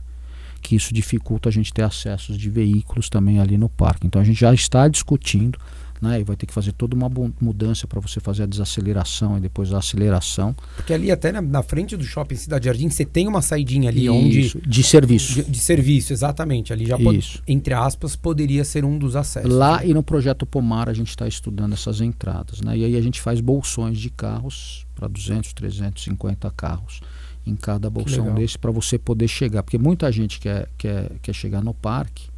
Que 0.62 0.74
isso 0.74 0.92
dificulta 0.92 1.48
a 1.48 1.52
gente 1.52 1.72
ter 1.72 1.82
acessos 1.82 2.36
de 2.36 2.50
veículos 2.50 3.08
também 3.08 3.38
ali 3.38 3.56
no 3.56 3.68
parque. 3.68 4.06
Então 4.06 4.20
a 4.20 4.24
gente 4.24 4.40
já 4.40 4.52
está 4.52 4.88
discutindo 4.88 5.58
né? 6.00 6.20
E 6.20 6.24
vai 6.24 6.36
ter 6.36 6.46
que 6.46 6.52
fazer 6.52 6.72
toda 6.72 6.94
uma 6.94 7.10
mudança 7.40 7.86
para 7.86 8.00
você 8.00 8.20
fazer 8.20 8.44
a 8.44 8.46
desaceleração 8.46 9.36
e 9.38 9.40
depois 9.40 9.72
a 9.72 9.78
aceleração. 9.78 10.54
Porque 10.76 10.92
ali 10.92 11.10
até 11.10 11.32
na, 11.32 11.40
na, 11.40 11.62
frente 11.62 11.96
do 11.96 12.04
shopping 12.04 12.36
Cidade 12.36 12.66
Jardim 12.66 12.88
você 12.88 13.04
tem 13.04 13.26
uma 13.26 13.42
saidinha 13.42 13.88
ali 13.88 14.04
Isso, 14.04 14.12
onde 14.12 14.60
de 14.66 14.82
serviço. 14.82 15.34
De, 15.34 15.50
de, 15.50 15.58
serviço, 15.58 16.12
exatamente. 16.12 16.72
Ali 16.72 16.86
já 16.86 16.98
pode, 16.98 17.42
entre 17.46 17.74
aspas 17.74 18.16
poderia 18.16 18.64
ser 18.64 18.84
um 18.84 18.98
dos 18.98 19.16
acessos. 19.16 19.52
Lá 19.52 19.78
né? 19.78 19.88
e 19.88 19.94
no 19.94 20.02
projeto 20.02 20.46
Pomar 20.46 20.88
a 20.88 20.92
gente 20.92 21.08
está 21.08 21.26
estudando 21.26 21.72
essas 21.72 22.00
entradas, 22.00 22.60
né? 22.60 22.76
E 22.76 22.84
aí 22.84 22.96
a 22.96 23.00
gente 23.00 23.20
faz 23.20 23.40
bolsões 23.40 23.98
de 23.98 24.10
carros 24.10 24.86
para 24.94 25.08
200, 25.08 25.52
350 25.52 26.50
carros 26.50 27.00
em 27.46 27.54
cada 27.54 27.88
bolsão 27.88 28.34
desse 28.34 28.58
para 28.58 28.72
você 28.72 28.98
poder 28.98 29.28
chegar. 29.28 29.62
Porque 29.62 29.78
muita 29.78 30.10
gente 30.10 30.40
quer, 30.40 30.68
quer, 30.76 31.12
quer 31.22 31.32
chegar 31.32 31.62
no 31.62 31.72
parque, 31.72 32.28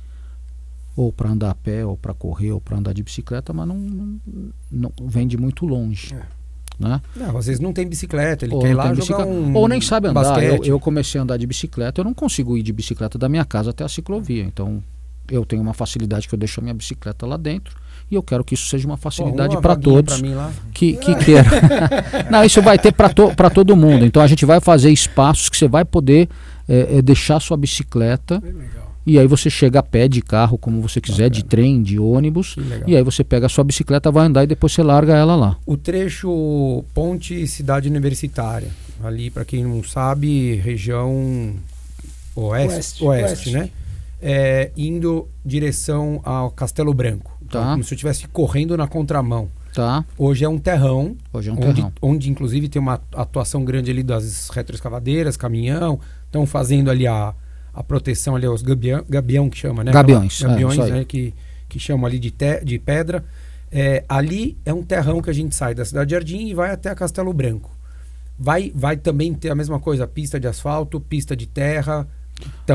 ou 0.99 1.13
para 1.13 1.31
andar 1.31 1.51
a 1.51 1.55
pé, 1.55 1.87
ou 1.87 1.97
para 1.97 2.13
correr, 2.13 2.51
ou 2.51 2.61
para 2.61 2.77
andar 2.77 2.93
de 2.93 3.05
bicicleta, 3.05 3.53
mas 3.53 3.69
não, 3.69 3.77
não, 3.77 4.21
não 4.73 4.93
vem 5.09 5.29
de 5.29 5.39
muito 5.39 5.65
longe. 5.65 6.13
É. 6.13 6.23
Né? 6.77 7.01
Não, 7.15 7.39
às 7.39 7.47
vezes 7.47 7.61
não 7.61 7.73
tem 7.73 7.87
bicicleta, 7.87 8.45
ele 8.45 8.55
ou 8.55 8.61
quer 8.61 8.71
ir 8.71 8.75
lá 8.75 8.93
jogar 8.95 9.25
um 9.25 9.55
Ou 9.55 9.69
nem 9.69 9.81
sabe 9.81 10.09
andar. 10.09 10.43
Eu, 10.43 10.65
eu, 10.65 10.81
comecei 10.81 11.21
a 11.21 11.23
andar 11.23 11.37
de 11.37 11.47
bicicleta, 11.47 12.01
eu 12.01 12.05
não 12.05 12.13
consigo 12.13 12.57
ir 12.57 12.65
de 12.65 12.73
bicicleta 12.73 13.17
da 13.17 13.29
minha 13.29 13.45
casa 13.45 13.71
até 13.71 13.85
a 13.85 13.89
ciclovia. 13.89 14.43
Então 14.43 14.83
eu 15.31 15.45
tenho 15.45 15.63
uma 15.63 15.75
facilidade 15.75 16.27
que 16.27 16.35
eu 16.35 16.39
deixo 16.39 16.59
a 16.59 16.63
minha 16.63 16.75
bicicleta 16.75 17.25
lá 17.27 17.37
dentro 17.37 17.77
e 18.11 18.17
eu 18.17 18.23
quero 18.23 18.43
que 18.43 18.55
isso 18.55 18.67
seja 18.69 18.87
uma 18.87 18.97
facilidade 18.97 19.57
para 19.61 19.77
todos 19.77 20.21
que, 20.73 20.95
que 20.95 21.15
queiram. 21.15 21.51
Não, 22.29 22.43
isso 22.45 22.61
vai 22.61 22.77
ter 22.77 22.93
para 22.93 23.09
to, 23.11 23.31
todo 23.55 23.77
mundo. 23.77 24.05
Então 24.05 24.21
a 24.21 24.27
gente 24.27 24.45
vai 24.45 24.61
fazer 24.61 24.91
espaços 24.91 25.49
que 25.49 25.57
você 25.57 25.69
vai 25.69 25.85
poder 25.85 26.29
é, 26.69 26.99
é, 26.99 27.03
deixar 27.03 27.39
sua 27.41 27.57
bicicleta. 27.57 28.43
E 29.09 29.19
aí 29.19 29.27
você 29.27 29.49
chega 29.49 29.79
a 29.79 29.83
pé 29.83 30.07
de 30.07 30.21
carro, 30.21 30.59
como 30.59 30.83
você 30.83 31.01
quiser, 31.01 31.31
de 31.31 31.43
trem, 31.43 31.83
de 31.83 31.99
ônibus. 31.99 32.57
E 32.87 32.95
aí 32.95 33.03
você 33.03 33.25
pega 33.25 33.47
a 33.47 33.49
sua 33.49 33.65
bicicleta, 33.65 34.11
vai 34.11 34.27
andar 34.27 34.45
e 34.45 34.47
depois 34.47 34.71
você 34.71 34.83
larga 34.83 35.17
ela 35.17 35.35
lá. 35.35 35.57
O 35.65 35.79
trecho 35.79 36.85
Ponte 36.93 37.47
Cidade 37.47 37.89
Universitária. 37.89 38.69
Ali, 39.03 39.31
para 39.31 39.47
quem 39.47 39.65
não 39.65 39.83
sabe, 39.83 40.57
região 40.57 41.55
oeste, 42.37 42.75
oeste, 42.75 43.05
oeste, 43.05 43.49
oeste. 43.49 43.51
né? 43.53 43.71
É, 44.21 44.73
indo 44.77 45.27
direção 45.43 46.21
ao 46.23 46.51
Castelo 46.51 46.93
Branco. 46.93 47.35
Tá. 47.49 47.71
Como 47.71 47.85
se 47.85 47.95
eu 47.95 47.97
estivesse 47.97 48.29
correndo 48.29 48.77
na 48.77 48.87
contramão. 48.87 49.49
Tá. 49.73 50.05
Hoje 50.19 50.45
é 50.45 50.49
um 50.51 50.59
terrão. 50.59 51.17
Hoje 51.33 51.49
é 51.49 51.53
um 51.55 51.57
onde, 51.57 51.75
terrão. 51.77 51.93
Onde, 52.03 52.31
inclusive, 52.31 52.69
tem 52.69 52.83
uma 52.83 53.01
atuação 53.15 53.65
grande 53.65 53.91
ali 53.91 54.03
das 54.03 54.51
retroescavadeiras, 54.51 55.35
caminhão. 55.35 55.99
Estão 56.27 56.45
fazendo 56.45 56.91
ali 56.91 57.07
a, 57.07 57.33
a 57.73 57.83
proteção 57.83 58.37
ali 58.37 58.47
aos 58.47 58.62
gabião, 58.62 59.05
gabião 59.09 59.49
que 59.49 59.59
chama, 59.59 59.85
né? 59.85 59.93
Gabiões. 59.93 60.43
gabiões, 60.43 60.79
é, 60.79 60.91
né? 60.91 61.05
Que, 61.05 61.35
que 61.69 61.79
chamam 61.79 62.07
ali 62.07 62.19
de, 62.19 62.31
te, 62.31 62.64
de 62.64 62.79
pedra. 62.79 63.25
É, 63.71 64.05
ali 64.09 64.57
é 64.64 64.73
um 64.73 64.83
terrão 64.83 65.21
que 65.21 65.29
a 65.29 65.33
gente 65.33 65.55
sai 65.55 65.75
da 65.75 65.85
Cidade 65.85 66.09
de 66.09 66.14
Jardim 66.14 66.47
e 66.47 66.55
vai 66.55 66.71
até 66.71 66.91
a 66.91 66.95
Castelo 66.95 67.33
Branco. 67.33 67.71
vai, 68.39 68.73
vai 68.75 68.97
também 68.97 69.35
ter 69.35 69.51
a 69.51 69.55
mesma 69.55 69.79
coisa, 69.81 70.07
pista 70.07 70.39
de 70.39 70.47
asfalto, 70.47 71.01
pista 71.01 71.37
de 71.37 71.47
terra. 71.47 72.07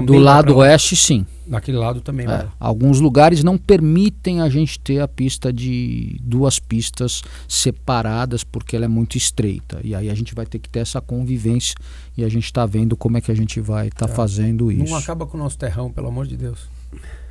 Do 0.05 0.17
lado 0.17 0.57
oeste, 0.57 0.95
sim. 0.95 1.25
Naquele 1.45 1.77
lado 1.77 2.01
também. 2.01 2.25
É, 2.27 2.47
alguns 2.59 2.99
lugares 2.99 3.43
não 3.43 3.57
permitem 3.57 4.41
a 4.41 4.49
gente 4.49 4.79
ter 4.79 4.99
a 4.99 5.07
pista 5.07 5.51
de 5.51 6.17
duas 6.21 6.57
pistas 6.57 7.21
separadas 7.47 8.43
porque 8.43 8.75
ela 8.75 8.85
é 8.85 8.87
muito 8.87 9.17
estreita. 9.17 9.79
E 9.83 9.93
aí 9.93 10.09
a 10.09 10.15
gente 10.15 10.33
vai 10.33 10.45
ter 10.45 10.59
que 10.59 10.69
ter 10.69 10.79
essa 10.79 11.01
convivência 11.01 11.75
e 12.17 12.23
a 12.23 12.29
gente 12.29 12.45
está 12.45 12.65
vendo 12.65 12.95
como 12.95 13.17
é 13.17 13.21
que 13.21 13.31
a 13.31 13.35
gente 13.35 13.59
vai 13.59 13.87
estar 13.87 14.07
tá 14.07 14.13
é. 14.13 14.15
fazendo 14.15 14.71
isso. 14.71 14.91
Não 14.91 14.97
acaba 14.97 15.25
com 15.25 15.37
o 15.37 15.39
nosso 15.39 15.57
terrão, 15.57 15.91
pelo 15.91 16.07
amor 16.07 16.25
de 16.25 16.37
Deus. 16.37 16.72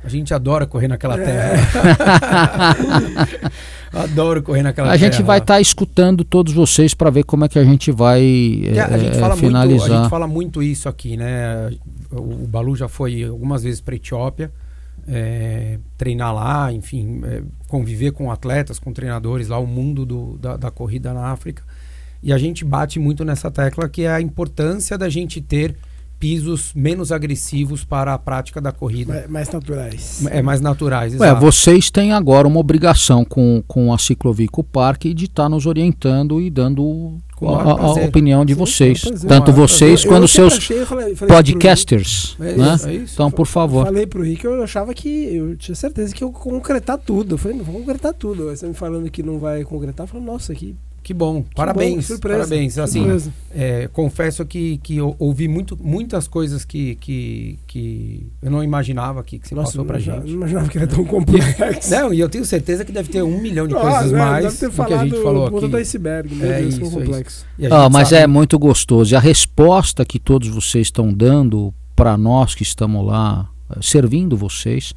A 0.03 0.09
gente 0.09 0.33
adora 0.33 0.65
correr 0.65 0.87
naquela 0.89 1.19
é. 1.19 1.25
terra. 1.25 2.75
Adoro 3.93 4.41
correr 4.41 4.63
naquela 4.63 4.89
a 4.89 4.91
terra. 4.97 5.07
A 5.07 5.11
gente 5.11 5.23
vai 5.23 5.37
estar 5.37 5.53
tá 5.55 5.61
escutando 5.61 6.25
todos 6.25 6.51
vocês 6.51 6.93
para 6.93 7.09
ver 7.09 7.23
como 7.23 7.45
é 7.45 7.47
que 7.47 7.57
a 7.57 7.63
gente 7.63 7.91
vai 7.91 8.21
é, 8.65 8.79
a 8.81 8.97
gente 8.97 9.17
fala 9.17 9.37
finalizar. 9.37 9.79
Muito, 9.79 9.93
a 9.93 10.01
gente 10.01 10.09
fala 10.09 10.27
muito 10.27 10.63
isso 10.63 10.89
aqui, 10.89 11.15
né? 11.15 11.69
O, 12.11 12.43
o 12.43 12.47
Balu 12.47 12.75
já 12.75 12.89
foi 12.89 13.23
algumas 13.23 13.63
vezes 13.63 13.79
para 13.79 13.95
Etiópia. 13.95 14.51
É, 15.07 15.79
treinar 15.97 16.33
lá, 16.33 16.71
enfim, 16.71 17.21
é, 17.25 17.43
conviver 17.67 18.11
com 18.11 18.31
atletas, 18.31 18.79
com 18.79 18.93
treinadores 18.93 19.49
lá, 19.49 19.59
o 19.59 19.67
mundo 19.67 20.05
do, 20.05 20.37
da, 20.37 20.55
da 20.57 20.71
corrida 20.71 21.13
na 21.13 21.27
África. 21.27 21.63
E 22.21 22.31
a 22.31 22.37
gente 22.37 22.63
bate 22.63 22.99
muito 22.99 23.23
nessa 23.25 23.51
tecla 23.51 23.87
que 23.89 24.03
é 24.03 24.11
a 24.11 24.21
importância 24.21 24.97
da 24.97 25.09
gente 25.09 25.41
ter 25.41 25.75
pisos 26.23 26.71
menos 26.73 27.11
agressivos 27.11 27.83
para 27.83 28.13
a 28.13 28.17
prática 28.17 28.61
da 28.61 28.71
corrida. 28.71 29.25
Mais 29.27 29.51
naturais. 29.51 30.25
É, 30.31 30.41
mais 30.41 30.61
naturais, 30.61 31.19
Ué, 31.19 31.35
vocês 31.35 31.91
têm 31.91 32.13
agora 32.13 32.47
uma 32.47 32.61
obrigação 32.61 33.25
com, 33.25 33.61
com 33.67 33.91
a 33.91 33.97
Ciclovico 33.97 34.63
Parque 34.63 35.13
de 35.13 35.25
estar 35.25 35.43
tá 35.43 35.49
nos 35.49 35.65
orientando 35.65 36.39
e 36.39 36.49
dando 36.49 37.17
a, 37.41 37.71
a, 37.71 37.91
opinião 38.05 38.45
de 38.45 38.53
Sim, 38.53 38.59
vocês. 38.59 39.01
Tanto 39.27 39.51
vocês 39.51 40.05
quanto 40.05 40.25
seus 40.29 40.53
achei, 40.53 40.85
falei, 40.85 41.13
falei 41.13 41.35
podcasters. 41.35 42.37
É 42.39 42.55
né? 42.55 42.75
Isso, 42.75 42.87
é 42.87 42.93
isso. 42.93 43.13
Então, 43.15 43.29
por 43.29 43.45
favor. 43.45 43.81
Eu 43.81 43.85
falei 43.87 44.07
pro 44.07 44.23
Rick, 44.23 44.45
eu 44.45 44.63
achava 44.63 44.93
que. 44.93 45.35
Eu 45.35 45.57
tinha 45.57 45.75
certeza 45.75 46.15
que 46.15 46.23
eu 46.23 46.31
concretar 46.31 46.97
tudo. 46.97 47.35
Eu 47.35 47.37
falei, 47.37 47.57
não 47.57 47.65
vou 47.65 47.81
concretar 47.81 48.13
tudo. 48.13 48.45
Você 48.45 48.65
me 48.65 48.73
falando 48.73 49.11
que 49.11 49.21
não 49.21 49.39
vai 49.39 49.65
concretar, 49.65 50.05
eu 50.05 50.07
falei, 50.07 50.25
nossa, 50.25 50.55
que 50.55 50.73
que 51.03 51.13
bom, 51.13 51.43
que 51.43 51.53
parabéns, 51.53 51.95
bom, 51.95 52.01
surpresa, 52.01 52.39
parabéns. 52.39 52.77
Assim, 52.77 52.99
surpresa. 52.99 53.33
É, 53.53 53.89
confesso 53.91 54.45
que, 54.45 54.77
que 54.77 54.95
eu 54.97 55.15
ouvi 55.19 55.49
muito, 55.49 55.77
muitas 55.79 56.27
coisas 56.27 56.63
que, 56.63 56.95
que, 56.95 57.59
que 57.67 58.25
eu 58.41 58.49
não 58.49 58.63
imaginava 58.63 59.21
que, 59.21 59.37
que 59.37 59.49
você 59.49 59.53
Nossa, 59.53 59.71
passou 59.71 59.85
pra 59.85 59.99
gente. 59.99 60.21
Não 60.27 60.35
imaginava 60.35 60.69
que 60.69 60.77
era 60.77 60.87
tão 60.87 61.03
complexo. 61.03 61.91
não, 61.91 62.13
e 62.13 62.19
eu 62.21 62.29
tenho 62.29 62.45
certeza 62.45 62.85
que 62.85 62.91
deve 62.91 63.09
ter 63.09 63.21
um 63.21 63.41
milhão 63.41 63.67
de 63.67 63.73
coisas 63.73 64.11
mais 64.13 64.45
deve 64.45 64.57
ter 64.57 64.69
do 64.69 64.85
que 64.85 64.93
a 64.93 65.03
gente 65.03 65.21
falou 65.21 65.47
aqui. 65.47 65.67
do 65.67 65.77
iceberg, 65.77 66.33
meu 66.33 66.51
é 66.51 66.61
Deus, 66.61 66.75
isso, 66.75 66.89
complexo. 66.89 67.45
Ah, 67.69 67.89
mas 67.89 68.09
sabe... 68.09 68.21
é 68.21 68.27
muito 68.27 68.57
gostoso. 68.57 69.13
E 69.13 69.15
a 69.17 69.19
resposta 69.19 70.05
que 70.05 70.17
todos 70.17 70.47
vocês 70.47 70.87
estão 70.87 71.13
dando 71.13 71.73
para 71.95 72.17
nós 72.17 72.55
que 72.55 72.63
estamos 72.63 73.05
lá 73.05 73.49
eh, 73.69 73.79
servindo 73.81 74.37
vocês 74.37 74.93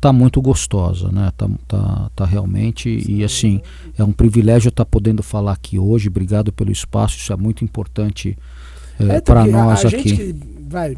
tá 0.00 0.12
muito 0.12 0.40
gostosa, 0.40 1.10
né? 1.10 1.32
Tá, 1.36 1.48
tá, 1.66 2.10
tá 2.14 2.24
realmente 2.24 3.02
Sim. 3.02 3.12
e 3.12 3.24
assim 3.24 3.60
é 3.96 4.04
um 4.04 4.12
privilégio 4.12 4.68
estar 4.68 4.84
tá 4.84 4.90
podendo 4.90 5.22
falar 5.22 5.52
aqui 5.52 5.78
hoje. 5.78 6.08
Obrigado 6.08 6.52
pelo 6.52 6.70
espaço, 6.70 7.16
isso 7.16 7.32
é 7.32 7.36
muito 7.36 7.64
importante 7.64 8.36
é, 8.98 9.16
é 9.16 9.20
para 9.20 9.44
nós 9.44 9.84
a, 9.84 9.88
a 9.88 9.90
aqui. 9.90 10.08
Gente 10.08 10.16
que, 10.16 10.58
vai, 10.68 10.96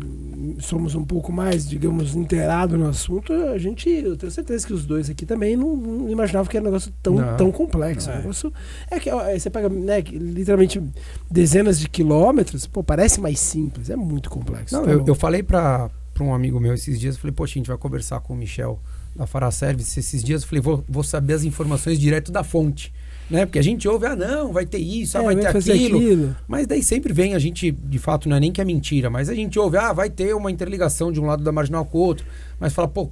somos 0.59 0.95
um 0.95 1.05
pouco 1.05 1.33
mais, 1.33 1.69
digamos, 1.69 2.15
inteirados 2.15 2.79
no 2.79 2.89
assunto. 2.89 3.33
A 3.33 3.59
gente, 3.59 3.89
eu 3.89 4.17
tenho 4.17 4.33
certeza 4.33 4.67
que 4.67 4.73
os 4.73 4.85
dois 4.85 5.09
aqui 5.09 5.25
também 5.25 5.57
não, 5.57 5.77
não 5.77 6.11
imaginavam 6.11 6.51
que 6.51 6.57
era 6.57 6.65
um 6.65 6.69
negócio 6.69 6.93
tão, 7.03 7.17
tão 7.37 7.53
complexo. 7.53 8.11
É. 8.11 8.15
Um 8.15 8.17
negócio, 8.19 8.53
é 8.91 8.99
que 8.99 9.09
é, 9.09 9.39
você 9.39 9.51
pega, 9.51 9.69
né, 9.69 10.01
literalmente 10.01 10.83
dezenas 11.31 11.79
de 11.79 11.89
quilômetros. 11.89 12.67
Pô, 12.67 12.83
parece 12.83 13.21
mais 13.21 13.39
simples, 13.39 13.91
é 13.91 13.97
muito 13.97 14.29
complexo. 14.29 14.75
Não, 14.75 14.85
tá 14.85 14.91
eu, 14.91 15.05
eu 15.07 15.15
falei 15.15 15.43
para 15.43 15.91
para 16.21 16.25
um 16.27 16.35
amigo 16.35 16.61
meu 16.61 16.75
esses 16.75 17.01
dias, 17.01 17.17
falei, 17.17 17.33
poxa, 17.33 17.53
a 17.53 17.59
gente 17.59 17.69
vai 17.69 17.79
conversar 17.79 18.21
com 18.21 18.35
o 18.35 18.37
Michel 18.37 18.79
da 19.17 19.27
Fará 19.27 19.51
Service 19.51 19.99
esses 19.99 20.23
dias, 20.23 20.45
falei, 20.45 20.61
vou, 20.61 20.85
vou 20.87 21.03
saber 21.03 21.33
as 21.33 21.45
informações 21.45 21.99
direto 21.99 22.31
da 22.31 22.45
fonte. 22.45 22.93
Né? 23.31 23.47
Porque 23.47 23.59
a 23.59 23.63
gente 23.63 23.89
ouve, 23.89 24.07
ah, 24.07 24.15
não, 24.15 24.53
vai 24.53 24.67
ter 24.67 24.79
isso, 24.79 25.17
ah, 25.17 25.23
é, 25.23 25.25
vai 25.25 25.37
ter 25.37 25.47
aquilo. 25.47 25.99
aquilo. 25.99 26.37
Mas 26.47 26.67
daí 26.67 26.83
sempre 26.83 27.13
vem, 27.15 27.35
a 27.35 27.39
gente, 27.39 27.71
de 27.71 27.99
fato, 27.99 28.29
não 28.29 28.37
é 28.37 28.41
nem 28.41 28.53
que 28.53 28.61
é 28.61 28.65
mentira, 28.65 29.09
mas 29.09 29.31
a 29.31 29.35
gente 29.35 29.59
ouve, 29.59 29.79
ah, 29.79 29.95
vai 29.95 30.11
ter 30.11 30.35
uma 30.35 30.51
interligação 30.51 31.11
de 31.11 31.19
um 31.19 31.25
lado 31.25 31.43
da 31.43 31.51
marginal 31.51 31.87
com 31.87 31.97
o 31.97 32.03
outro. 32.03 32.27
Mas 32.59 32.75
fala, 32.75 32.89
pô, 32.89 33.11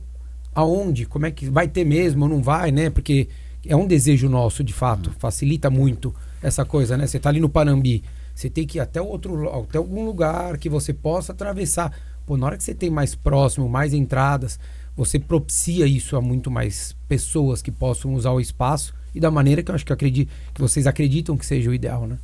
aonde? 0.55 1.07
Como 1.07 1.25
é 1.25 1.31
que 1.31 1.49
vai 1.49 1.67
ter 1.67 1.87
mesmo 1.87 2.25
ou 2.25 2.29
não 2.29 2.43
vai, 2.43 2.71
né? 2.71 2.91
Porque 2.91 3.29
é 3.65 3.75
um 3.75 3.87
desejo 3.87 4.29
nosso, 4.29 4.63
de 4.63 4.73
fato, 4.75 5.15
facilita 5.19 5.71
muito 5.71 6.15
essa 6.43 6.65
coisa, 6.65 6.97
né? 6.97 7.07
Você 7.07 7.19
tá 7.19 7.31
ali 7.31 7.41
no 7.41 7.49
Panambi, 7.49 8.05
você 8.35 8.51
tem 8.51 8.67
que 8.67 8.79
ir 8.79 8.81
até 8.81 9.01
outro 9.01 9.49
até 9.49 9.79
algum 9.79 10.05
lugar 10.05 10.59
que 10.59 10.69
você 10.69 10.93
possa 10.93 11.33
atravessar. 11.33 11.93
Pô, 12.29 12.37
na 12.37 12.45
hora 12.45 12.59
que 12.59 12.63
você 12.63 12.75
tem 12.75 12.91
mais 12.91 13.15
próximo, 13.15 13.71
mais 13.71 13.95
entradas, 13.95 14.61
você 14.95 15.19
propicia 15.19 15.87
isso 15.87 16.15
a 16.15 16.21
muito 16.21 16.51
mais 16.51 16.95
pessoas 17.09 17.63
que 17.63 17.71
possam 17.71 18.13
usar 18.13 18.33
o 18.33 18.39
espaço 18.39 18.93
e 19.15 19.19
da 19.19 19.31
maneira 19.31 19.63
que 19.63 19.71
eu 19.71 19.75
acho 19.75 19.87
que, 19.87 19.91
eu 19.91 19.95
acredito, 19.95 20.31
que 20.53 20.61
vocês 20.61 20.87
acreditam 20.87 21.39
que 21.39 21.47
seja 21.47 21.71
o 21.71 21.75
ideal, 21.75 22.07
né? 22.07 22.19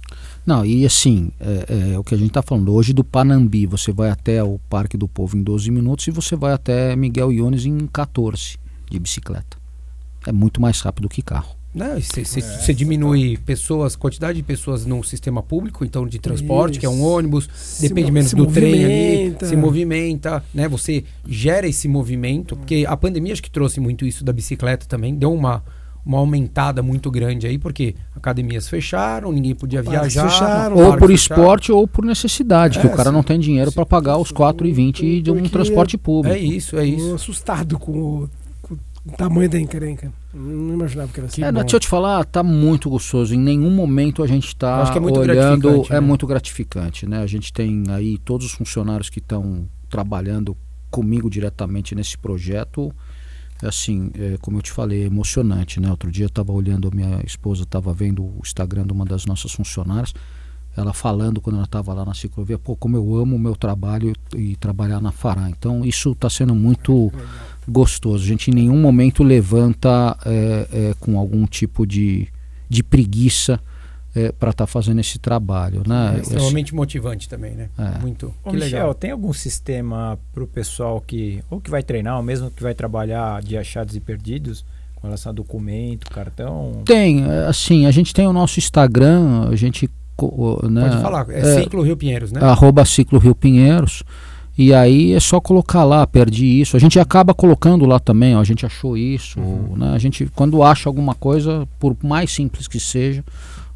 Não, 0.44 0.62
e 0.62 0.84
assim, 0.84 1.32
é, 1.40 1.92
é 1.94 1.98
o 1.98 2.04
que 2.04 2.14
a 2.14 2.18
gente 2.18 2.28
está 2.28 2.42
falando 2.42 2.74
hoje 2.74 2.92
do 2.92 3.02
Panambi, 3.02 3.64
você 3.64 3.92
vai 3.92 4.10
até 4.10 4.44
o 4.44 4.60
Parque 4.68 4.98
do 4.98 5.08
Povo 5.08 5.38
em 5.38 5.42
12 5.42 5.70
minutos 5.70 6.06
e 6.06 6.10
você 6.10 6.36
vai 6.36 6.52
até 6.52 6.94
Miguel 6.94 7.32
Iones 7.32 7.64
em 7.64 7.86
14 7.86 8.58
de 8.90 8.98
bicicleta. 8.98 9.56
É 10.26 10.32
muito 10.32 10.60
mais 10.60 10.82
rápido 10.82 11.08
que 11.08 11.22
carro. 11.22 11.56
Você 11.74 12.70
é, 12.70 12.74
diminui 12.74 13.36
pessoas, 13.38 13.96
quantidade 13.96 14.36
de 14.36 14.44
pessoas 14.44 14.86
no 14.86 15.02
sistema 15.02 15.42
público, 15.42 15.84
então 15.84 16.06
de 16.06 16.20
transporte, 16.20 16.74
Isso. 16.74 16.80
que 16.80 16.86
é 16.86 16.88
um 16.88 17.02
ônibus, 17.02 17.48
se 17.52 17.88
depende 17.88 18.12
menos 18.12 18.32
do 18.32 18.46
trem 18.46 18.84
ali, 18.84 19.36
se 19.42 19.56
movimenta, 19.56 20.44
né? 20.54 20.68
Você 20.68 21.02
gera 21.26 21.66
esse 21.66 21.88
movimento, 21.88 22.56
porque 22.56 22.84
a 22.86 22.96
pandemia 22.96 23.32
acho 23.32 23.42
que 23.42 23.50
trouxe 23.50 23.80
muito 23.80 24.06
isso 24.06 24.22
da 24.22 24.32
bicicleta 24.32 24.86
também, 24.86 25.16
deu 25.16 25.32
uma, 25.32 25.64
uma 26.06 26.18
aumentada 26.18 26.80
muito 26.80 27.10
grande 27.10 27.48
aí, 27.48 27.58
porque 27.58 27.96
academias 28.14 28.68
fecharam, 28.68 29.32
ninguém 29.32 29.56
podia 29.56 29.82
viajar. 29.82 30.30
Fecharam, 30.30 30.76
ou 30.76 30.96
por 30.96 31.10
esporte 31.10 31.72
ou 31.72 31.88
por 31.88 32.04
necessidade, 32.04 32.78
é, 32.78 32.82
que 32.82 32.86
o 32.86 32.90
cara 32.90 33.10
sim, 33.10 33.16
não 33.16 33.24
tem 33.24 33.40
dinheiro 33.40 33.72
para 33.72 33.84
pagar 33.84 34.16
os 34.16 34.30
4,20 34.30 35.22
de 35.22 35.30
um 35.32 35.42
transporte 35.48 35.98
público. 35.98 36.36
É 36.36 36.38
isso, 36.38 36.78
é 36.78 36.86
isso. 36.86 37.16
assustado 37.16 37.80
com 37.80 37.92
o 37.92 38.30
o 39.06 39.12
tamanho 39.12 39.48
da 39.50 39.60
encrenca. 39.60 40.12
Não 40.32 40.74
imaginava 40.74 41.12
que 41.12 41.20
era 41.20 41.26
assim. 41.26 41.42
É, 41.44 41.52
deixa 41.52 41.76
eu 41.76 41.80
te 41.80 41.88
falar, 41.88 42.24
tá 42.24 42.42
muito 42.42 42.88
gostoso. 42.88 43.34
Em 43.34 43.38
nenhum 43.38 43.70
momento 43.70 44.22
a 44.22 44.26
gente 44.26 44.48
está 44.48 44.92
é 44.94 44.98
olhando. 44.98 45.86
É 45.90 45.94
né? 45.94 46.00
muito 46.00 46.26
gratificante, 46.26 47.06
né? 47.06 47.18
A 47.18 47.26
gente 47.26 47.52
tem 47.52 47.84
aí 47.90 48.18
todos 48.18 48.46
os 48.46 48.52
funcionários 48.52 49.10
que 49.10 49.18
estão 49.18 49.68
trabalhando 49.90 50.56
comigo 50.90 51.28
diretamente 51.28 51.94
nesse 51.94 52.16
projeto. 52.16 52.92
Assim, 53.62 54.10
é, 54.18 54.36
como 54.40 54.58
eu 54.58 54.62
te 54.62 54.72
falei, 54.72 55.02
é 55.02 55.06
emocionante, 55.06 55.80
né? 55.80 55.90
Outro 55.90 56.10
dia 56.10 56.24
eu 56.24 56.28
estava 56.28 56.52
olhando, 56.52 56.90
minha 56.94 57.20
esposa 57.24 57.62
estava 57.62 57.92
vendo 57.92 58.22
o 58.22 58.40
Instagram 58.42 58.86
de 58.86 58.92
uma 58.92 59.04
das 59.04 59.26
nossas 59.26 59.52
funcionárias 59.52 60.12
ela 60.76 60.92
falando 60.92 61.40
quando 61.40 61.56
ela 61.56 61.64
estava 61.64 61.92
lá 61.92 62.04
na 62.04 62.14
ciclovia, 62.14 62.58
pô, 62.58 62.74
como 62.74 62.96
eu 62.96 63.16
amo 63.16 63.36
o 63.36 63.38
meu 63.38 63.54
trabalho 63.54 64.12
e 64.34 64.56
trabalhar 64.56 65.00
na 65.00 65.12
Fará. 65.12 65.48
Então 65.48 65.84
isso 65.84 66.12
está 66.12 66.28
sendo 66.28 66.54
muito 66.54 67.12
gostoso. 67.68 68.24
A 68.24 68.26
gente 68.26 68.50
em 68.50 68.54
nenhum 68.54 68.80
momento 68.80 69.22
levanta 69.22 70.16
é, 70.24 70.68
é, 70.72 70.94
com 71.00 71.18
algum 71.18 71.46
tipo 71.46 71.86
de, 71.86 72.28
de 72.68 72.82
preguiça 72.82 73.60
é, 74.14 74.30
para 74.30 74.50
estar 74.50 74.66
tá 74.66 74.66
fazendo 74.66 75.00
esse 75.00 75.18
trabalho. 75.18 75.82
Né? 75.86 76.14
É 76.16 76.20
extremamente 76.20 76.74
motivante 76.74 77.28
também, 77.28 77.54
né? 77.54 77.68
É. 77.76 77.98
Muito. 77.98 78.32
Ô, 78.44 78.50
que 78.50 78.56
Michel, 78.56 78.70
legal. 78.70 78.94
tem 78.94 79.10
algum 79.10 79.32
sistema 79.32 80.18
para 80.32 80.44
o 80.44 80.46
pessoal 80.46 81.00
que 81.00 81.42
ou 81.50 81.60
que 81.60 81.70
vai 81.70 81.82
treinar, 81.82 82.16
ou 82.16 82.22
mesmo 82.22 82.50
que 82.50 82.62
vai 82.62 82.74
trabalhar 82.74 83.42
de 83.42 83.56
achados 83.56 83.96
e 83.96 84.00
perdidos? 84.00 84.64
Com 84.94 85.08
relação 85.08 85.30
a 85.30 85.34
documento, 85.34 86.08
cartão? 86.10 86.82
Tem, 86.86 87.24
é, 87.28 87.46
assim, 87.46 87.84
a 87.84 87.90
gente 87.90 88.14
tem 88.14 88.26
o 88.26 88.32
nosso 88.32 88.58
Instagram, 88.58 89.48
a 89.50 89.56
gente. 89.56 89.90
Né, 90.70 90.88
Pode 90.88 91.02
falar, 91.02 91.28
é, 91.28 91.40
é 91.40 91.62
Ciclo 91.62 91.82
Rio 91.82 91.96
Pinheiros, 91.96 92.30
né? 92.30 92.40
Arroba 92.40 92.84
Ciclo 92.84 93.18
Rio 93.18 93.34
Pinheiros. 93.34 94.02
E 94.56 94.72
aí 94.72 95.12
é 95.12 95.20
só 95.20 95.40
colocar 95.40 95.82
lá, 95.84 96.06
perdi 96.06 96.60
isso. 96.60 96.76
A 96.76 96.80
gente 96.80 96.98
acaba 97.00 97.34
colocando 97.34 97.84
lá 97.86 97.98
também, 97.98 98.36
ó, 98.36 98.40
a 98.40 98.44
gente 98.44 98.64
achou 98.64 98.96
isso. 98.96 99.40
Uhum. 99.40 99.76
Né? 99.76 99.90
A 99.92 99.98
gente, 99.98 100.26
quando 100.34 100.62
acha 100.62 100.88
alguma 100.88 101.14
coisa, 101.14 101.68
por 101.78 101.96
mais 102.02 102.30
simples 102.30 102.68
que 102.68 102.78
seja, 102.78 103.24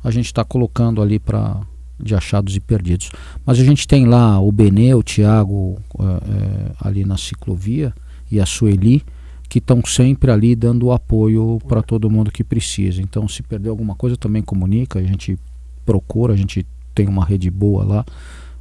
a 0.02 0.10
gente 0.10 0.26
está 0.26 0.44
colocando 0.44 1.02
ali 1.02 1.18
para 1.18 1.60
de 2.00 2.14
achados 2.14 2.54
e 2.54 2.60
perdidos. 2.60 3.10
Mas 3.44 3.58
a 3.58 3.64
gente 3.64 3.86
tem 3.88 4.06
lá 4.06 4.40
o 4.40 4.52
Benê, 4.52 4.94
o 4.94 5.02
Tiago 5.02 5.78
é, 5.98 6.04
é, 6.04 6.72
ali 6.80 7.04
na 7.04 7.16
ciclovia 7.16 7.92
e 8.30 8.40
a 8.40 8.46
Sueli, 8.46 9.02
que 9.48 9.58
estão 9.58 9.82
sempre 9.84 10.30
ali 10.30 10.54
dando 10.54 10.92
apoio 10.92 11.58
para 11.66 11.82
todo 11.82 12.10
mundo 12.10 12.30
que 12.30 12.44
precisa. 12.44 13.02
Então, 13.02 13.26
se 13.26 13.42
perder 13.42 13.70
alguma 13.70 13.96
coisa, 13.96 14.16
também 14.16 14.42
comunica, 14.42 14.98
a 14.98 15.02
gente 15.02 15.38
procura, 15.84 16.34
a 16.34 16.36
gente 16.36 16.64
tem 16.94 17.08
uma 17.08 17.24
rede 17.24 17.50
boa 17.50 17.84
lá. 17.84 18.06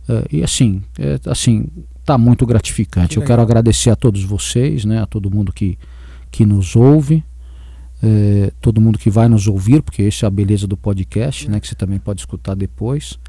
É, 0.10 0.26
e 0.32 0.44
assim, 0.44 0.82
é, 0.98 1.20
assim, 1.30 1.68
está 2.08 2.18
muito 2.18 2.46
gratificante. 2.46 3.10
Que 3.10 3.18
Eu 3.18 3.24
quero 3.24 3.42
agradecer 3.42 3.90
a 3.90 3.96
todos 3.96 4.24
vocês, 4.24 4.86
né, 4.86 5.02
a 5.02 5.06
todo 5.06 5.30
mundo 5.30 5.52
que, 5.52 5.78
que 6.32 6.46
nos 6.46 6.76
ouve, 6.76 7.24
é, 8.02 8.52
todo 8.62 8.80
mundo 8.80 8.98
que 8.98 9.10
vai 9.10 9.28
nos 9.28 9.48
ouvir, 9.48 9.82
porque 9.82 10.04
essa 10.04 10.26
é 10.26 10.28
a 10.28 10.30
beleza 10.30 10.66
do 10.66 10.78
podcast, 10.78 11.48
é. 11.48 11.50
né, 11.50 11.60
que 11.60 11.68
você 11.68 11.76
também 11.76 12.00
pode 12.00 12.22
escutar 12.22 12.56
depois. 12.56 13.20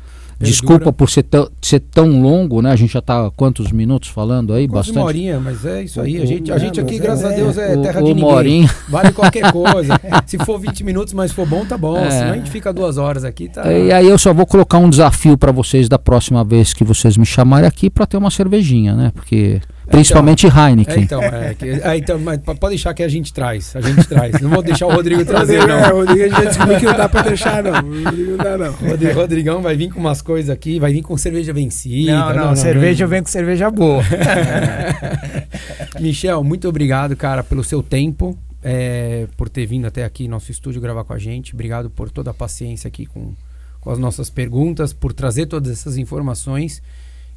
Desculpa 0.41 0.93
por 0.93 1.11
ser 1.11 1.25
tão, 1.25 1.51
ser 1.61 1.81
tão 1.81 2.23
longo, 2.23 2.63
né? 2.63 2.71
A 2.71 2.77
gente 2.77 2.93
já 2.93 3.01
está 3.01 3.29
quantos 3.37 3.73
minutos 3.73 4.09
falando 4.09 4.53
aí? 4.55 4.69
Quase 4.69 4.89
Bastante. 4.91 4.97
uma 4.99 5.05
horinha, 5.07 5.41
mas 5.41 5.65
é 5.65 5.83
isso 5.83 6.01
aí. 6.01 6.23
A 6.23 6.25
gente, 6.25 6.53
a 6.53 6.57
É, 6.57 6.59
gente 6.61 6.81
aqui, 6.81 6.93
mas 6.93 7.01
graças 7.01 7.25
é- 7.25 7.33
a 7.33 7.37
Deus, 7.37 7.59
é 7.59 7.77
o- 7.77 7.83
terra 7.83 8.01
o 8.01 8.05
de 8.05 8.15
ninguém. 8.15 8.31
Morinho. 8.31 8.71
Vale 8.89 9.13
qualquer 9.13 9.51
coisa. 9.53 10.01
Se 10.27 10.39
for 10.39 10.59
20 10.61 10.85
minutos, 10.85 11.13
mas 11.13 11.33
for 11.33 11.47
bom, 11.47 11.65
tá 11.67 11.77
bom. 11.77 11.97
É. 11.99 12.11
Senão 12.11 12.33
a 12.33 12.37
gente 12.37 12.51
fica 12.51 12.73
duas 12.73 12.99
horas 12.99 13.25
aqui, 13.25 13.49
tá? 13.49 13.71
E 13.73 13.91
aí 13.93 14.07
eu 14.07 14.17
só 14.17 14.33
vou 14.33 14.47
colocar 14.47 14.79
um 14.79 14.89
desafio 14.89 15.37
para 15.37 15.51
vocês 15.51 15.89
da 15.89 15.99
próxima 15.99 16.45
vez 16.45 16.73
que 16.73 16.85
vocês 16.85 17.17
me 17.17 17.27
chamarem 17.27 17.67
aqui 17.67 17.91
para 17.91 18.07
ter 18.07 18.17
uma 18.17 18.31
cervejinha, 18.31 18.95
né? 18.95 19.11
Porque 19.15 19.61
principalmente 19.91 20.47
É, 20.47 20.51
Heineken. 20.51 21.03
então, 21.03 21.23
é, 21.23 21.55
que- 21.55 21.65
é, 21.69 21.97
então, 21.97 22.21
pode 22.57 22.71
deixar 22.75 22.95
que 22.95 23.03
a 23.03 23.09
gente 23.09 23.33
traz. 23.33 23.75
A 23.75 23.81
gente 23.81 24.07
traz. 24.09 24.41
Não 24.41 24.51
vou 24.51 24.63
deixar 24.63 24.87
o 24.87 24.93
Rodrigo 24.93 25.25
trazer, 25.27 25.59
Rodrigo, 25.61 25.79
é, 25.79 25.89
não. 25.89 25.97
Rodrigo, 25.99 26.21
a 26.23 26.29
gente 26.29 26.37
já 26.37 26.45
descobriu 26.45 26.79
que 26.79 26.85
não 26.87 26.97
dá 26.97 27.09
pra 27.09 27.23
deixar, 27.23 27.63
não. 27.63 27.73
O 27.89 28.05
Rodrigo 28.05 28.31
não 28.33 28.37
dá, 28.39 28.59
não. 28.59 28.73
Rodrigo, 28.73 29.15
Rodrigão 29.15 29.63
vai 29.63 29.77
vir 29.77 29.91
com 29.93 30.01
umas 30.01 30.21
coisas 30.23 30.51
aqui, 30.51 30.79
vai 30.79 30.93
vir 30.93 31.03
com 31.03 31.17
cerveja 31.17 31.53
vencida. 31.53 32.13
Não, 32.35 32.47
não, 32.49 32.57
cerveja 32.57 33.07
vem 33.07 33.23
com 33.23 33.29
cerveja 33.29 33.71
boa. 33.71 34.03
Michel, 36.01 36.43
muito 36.45 36.69
obrigado, 36.69 37.17
cara, 37.17 37.43
pelo 37.43 37.65
seu 37.65 37.83
tempo, 37.83 38.39
é, 38.63 39.27
por 39.37 39.49
ter 39.49 39.67
vindo 39.67 39.87
até 39.87 40.05
aqui 40.05 40.29
nosso 40.29 40.51
estúdio 40.51 40.81
gravar 40.81 41.05
com 41.05 41.13
a 41.13 41.19
gente. 41.19 41.55
Obrigado 41.55 41.91
por 41.91 42.11
toda 42.11 42.31
a 42.31 42.35
paciência 42.35 42.89
aqui 42.89 43.07
com, 43.07 43.33
com 43.81 43.91
as 43.91 43.99
nossas 43.99 44.31
perguntas, 44.31 44.93
por 44.93 45.13
trazer 45.13 45.47
todas 45.47 45.73
essas 45.73 45.97
informações 45.97 46.83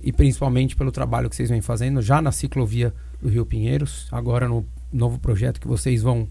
e 0.03 0.11
principalmente 0.11 0.75
pelo 0.75 0.91
trabalho 0.91 1.29
que 1.29 1.35
vocês 1.35 1.49
vêm 1.49 1.61
fazendo 1.61 2.01
já 2.01 2.21
na 2.21 2.31
ciclovia 2.31 2.93
do 3.21 3.29
Rio 3.29 3.45
Pinheiros, 3.45 4.07
agora 4.11 4.47
no 4.47 4.65
novo 4.91 5.19
projeto 5.19 5.59
que 5.59 5.67
vocês 5.67 6.01
vão, 6.01 6.27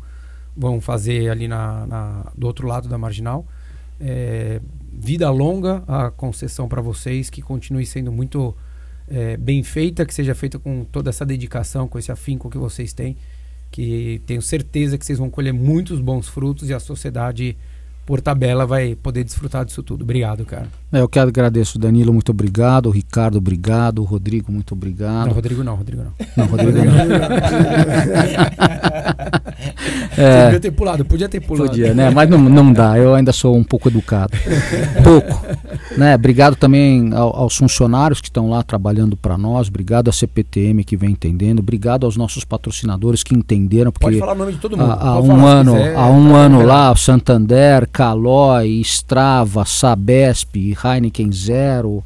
vão 0.57 0.81
fazer 0.81 1.31
ali 1.31 1.47
na, 1.49 1.87
na- 1.87 2.33
do 2.37 2.47
outro 2.47 2.67
lado 2.67 2.89
da 2.89 2.99
marginal. 2.99 3.47
É, 4.01 4.61
vida 4.93 5.31
longa 5.31 5.83
a 5.87 6.11
concessão 6.11 6.69
para 6.69 6.81
vocês, 6.83 7.29
que 7.31 7.43
continue 7.43 7.85
sendo 7.87 8.11
muito 8.11 8.57
é, 9.09 9.37
bem 9.37 9.63
feita, 9.63 10.05
que 10.07 10.15
seja 10.15 10.35
feita 10.35 10.59
com 10.59 10.85
toda 10.85 11.11
essa 11.11 11.25
dedicação, 11.25 11.87
com 11.87 11.99
esse 11.99 12.11
afinco 12.11 12.49
que 12.51 12.59
vocês 12.59 12.93
têm, 12.93 13.17
que 13.71 14.21
tenho 14.27 14.43
certeza 14.43 14.97
que 14.99 15.05
vocês 15.07 15.19
vão 15.19 15.31
colher 15.31 15.53
muitos 15.53 16.01
bons 16.01 16.29
frutos 16.29 16.69
e 16.69 16.75
a 16.75 16.81
sociedade, 16.81 17.57
por 18.11 18.21
tabela, 18.21 18.67
vai 18.67 18.97
poder 18.97 19.23
desfrutar 19.23 19.65
disso 19.65 19.85
tudo. 19.85 20.03
Obrigado, 20.03 20.45
cara. 20.45 20.67
É, 20.93 21.01
Eu 21.01 21.09
que 21.09 21.17
agradeço, 21.21 21.79
Danilo, 21.79 22.13
muito 22.13 22.31
obrigado. 22.31 22.91
Ricardo, 22.91 23.39
obrigado. 23.39 24.03
Rodrigo, 24.03 24.51
muito 24.51 24.75
Não, 24.75 24.77
obrigado. 24.77 25.31
Rodrigo 25.31 25.63
não, 25.63 25.77
Rodrigo 25.77 26.03
não. 26.03 26.13
Não, 26.37 26.47
Rodrigo 26.47 26.73
não. 26.73 26.91
É, 30.17 30.45
devia 30.45 30.61
ter 30.61 30.71
pulado, 30.73 31.05
podia 31.05 31.29
ter 31.29 31.41
pulado. 31.41 31.69
podia, 31.71 31.95
né? 31.95 32.11
Mas 32.11 32.29
não, 32.29 32.39
não 32.39 32.73
dá. 32.73 32.99
Eu 32.99 33.15
ainda 33.15 33.33
sou 33.33 33.57
um 33.57 33.63
pouco 33.65 33.89
educado. 33.89 34.33
Pouco. 35.05 35.41
Né? 35.97 36.15
Obrigado 36.15 36.57
também 36.57 37.13
ao- 37.15 37.35
aos 37.37 37.57
funcionários 37.57 38.21
que 38.21 38.29
estão 38.29 38.51
lá 38.51 38.63
trabalhando 38.63 39.17
para 39.17 39.39
nós. 39.39 39.69
Obrigado 39.69 40.09
à 40.09 40.13
CPTM 40.13 40.83
que 40.85 40.97
vem 40.97 41.11
entendendo. 41.13 41.61
Obrigado 41.61 42.05
aos 42.07 42.17
nossos 42.17 42.45
patrocinadores 42.45 43.23
que 43.23 43.35
entenderam. 43.35 43.93
Porque 43.93 44.05
Pode 44.07 44.19
falar 44.19 44.33
o 44.33 44.39
nome 44.39 44.53
de 44.53 44.59
todo 44.59 44.77
mundo. 44.77 44.91
há, 44.91 45.09
há 45.09 45.21
um 45.21 45.47
ano, 45.47 45.73
quiser, 45.75 45.97
há 45.97 46.07
um 46.07 46.31
tá 46.33 46.37
ano 46.39 46.63
lá, 46.67 46.97
Santander, 46.97 47.89
Calói, 47.93 48.81
Strava, 48.81 49.65
Sabesp, 49.65 50.57
Heineken 50.85 51.31
Zero, 51.33 52.03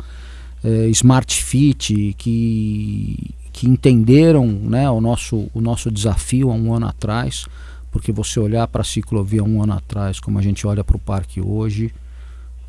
eh, 0.63 0.89
Smart 0.91 1.35
Fit, 1.43 2.15
que, 2.19 3.31
que 3.53 3.69
entenderam 3.69 4.47
né, 4.47 4.89
o, 4.91 5.01
nosso, 5.01 5.49
o 5.55 5.61
nosso 5.61 5.91
desafio 5.91 6.51
há 6.51 6.55
um 6.55 6.73
ano 6.75 6.87
atrás, 6.87 7.47
porque 7.95 8.11
você 8.11 8.41
olhar 8.41 8.67
para 8.67 8.81
a 8.81 8.85
ciclovia 8.85 9.45
um 9.45 9.63
ano 9.63 9.75
atrás, 9.75 10.19
como 10.19 10.37
a 10.37 10.43
gente 10.43 10.67
olha 10.67 10.83
para 10.83 10.97
o 10.97 10.99
parque 10.99 11.41
hoje, 11.41 11.95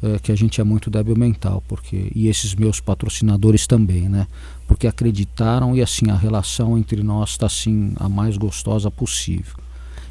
é 0.04 0.20
que 0.20 0.32
a 0.32 0.36
gente 0.36 0.62
é 0.62 0.64
muito 0.64 0.88
débil 0.88 1.18
mental, 1.18 1.64
porque 1.68 2.12
e 2.14 2.28
esses 2.28 2.54
meus 2.54 2.80
patrocinadores 2.80 3.66
também, 3.66 4.08
né? 4.08 4.28
Porque 4.68 4.86
acreditaram 4.86 5.76
e 5.76 5.82
assim 5.82 6.12
a 6.12 6.16
relação 6.16 6.78
entre 6.78 7.02
nós 7.02 7.32
está 7.32 7.48
assim 7.48 7.94
a 7.96 8.08
mais 8.08 8.38
gostosa 8.38 8.92
possível. 8.92 9.56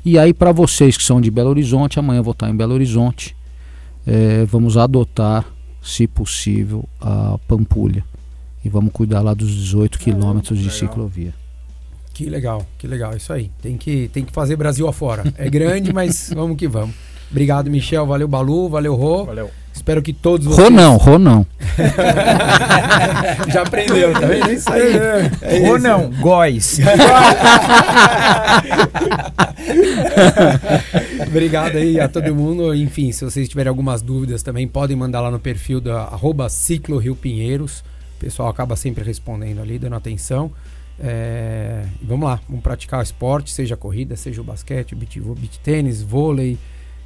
E 0.04 0.18
aí 0.18 0.34
para 0.34 0.50
vocês 0.50 0.96
que 0.96 1.04
são 1.04 1.20
de 1.20 1.30
Belo 1.30 1.50
Horizonte, 1.50 1.96
amanhã 2.00 2.18
eu 2.18 2.24
vou 2.24 2.32
estar 2.32 2.50
em 2.50 2.56
Belo 2.56 2.74
Horizonte, 2.74 3.36
é, 4.04 4.44
vamos 4.46 4.76
adotar, 4.76 5.46
se 5.80 6.08
possível, 6.08 6.88
a 7.00 7.38
Pampulha 7.46 8.04
e 8.64 8.68
vamos 8.68 8.92
cuidar 8.92 9.20
lá 9.20 9.32
dos 9.32 9.54
18 9.54 9.96
quilômetros 9.96 10.58
de 10.58 10.72
ciclovia. 10.72 11.43
Que 12.14 12.30
legal, 12.30 12.64
que 12.78 12.86
legal, 12.86 13.16
isso 13.16 13.32
aí. 13.32 13.50
Tem 13.60 13.76
que, 13.76 14.08
tem 14.12 14.24
que 14.24 14.32
fazer 14.32 14.54
Brasil 14.54 14.86
afora. 14.86 15.24
É 15.36 15.50
grande, 15.50 15.92
mas 15.92 16.32
vamos 16.32 16.56
que 16.56 16.68
vamos. 16.68 16.94
Obrigado, 17.28 17.68
Michel. 17.68 18.06
Valeu, 18.06 18.28
Balu. 18.28 18.68
Valeu, 18.68 18.94
Rô. 18.94 19.24
Valeu. 19.24 19.50
Espero 19.74 20.00
que 20.00 20.12
todos 20.12 20.46
vocês. 20.46 20.68
Rô 20.68 20.70
não, 20.70 20.96
Rô 20.96 21.18
não. 21.18 21.44
Já 23.52 23.62
aprendeu, 23.62 24.12
tá 24.12 24.20
vendo? 24.20 24.48
É 24.48 24.52
isso 24.52 24.72
aí. 24.72 24.92
É 25.42 25.58
isso. 25.58 25.78
não, 25.80 26.12
góis. 26.20 26.78
Obrigado 31.26 31.76
aí 31.76 31.98
a 31.98 32.06
todo 32.06 32.32
mundo. 32.32 32.72
Enfim, 32.72 33.10
se 33.10 33.24
vocês 33.24 33.48
tiverem 33.48 33.68
algumas 33.68 34.00
dúvidas 34.00 34.44
também, 34.44 34.68
podem 34.68 34.96
mandar 34.96 35.20
lá 35.20 35.32
no 35.32 35.40
perfil 35.40 35.80
da 35.80 36.02
arroba 36.02 36.48
Ciclo 36.48 36.98
Rio 36.98 37.16
Pinheiros. 37.16 37.80
O 38.16 38.20
pessoal 38.20 38.48
acaba 38.48 38.76
sempre 38.76 39.02
respondendo 39.02 39.60
ali, 39.60 39.76
dando 39.76 39.96
atenção. 39.96 40.52
É, 40.98 41.84
vamos 42.02 42.28
lá, 42.28 42.40
vamos 42.48 42.62
praticar 42.62 43.02
esporte, 43.02 43.50
seja 43.50 43.76
corrida, 43.76 44.16
seja 44.16 44.40
o 44.40 44.44
basquete, 44.44 44.92
o 44.92 44.96
beach, 44.96 45.20
o 45.20 45.36
tênis, 45.62 46.02
vôlei, 46.02 46.58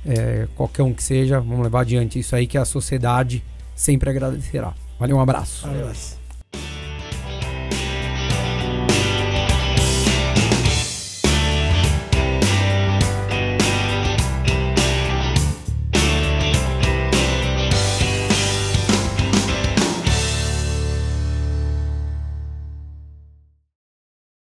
é, 0.06 0.46
qualquer 0.54 0.82
um 0.82 0.92
que 0.92 1.02
seja. 1.02 1.40
Vamos 1.40 1.62
levar 1.62 1.80
adiante 1.80 2.18
isso 2.18 2.34
aí 2.36 2.46
que 2.46 2.58
a 2.58 2.64
sociedade 2.64 3.42
sempre 3.74 4.10
agradecerá. 4.10 4.74
Valeu, 4.98 5.16
um 5.16 5.20
abraço. 5.20 5.66
Abraço. 5.66 6.17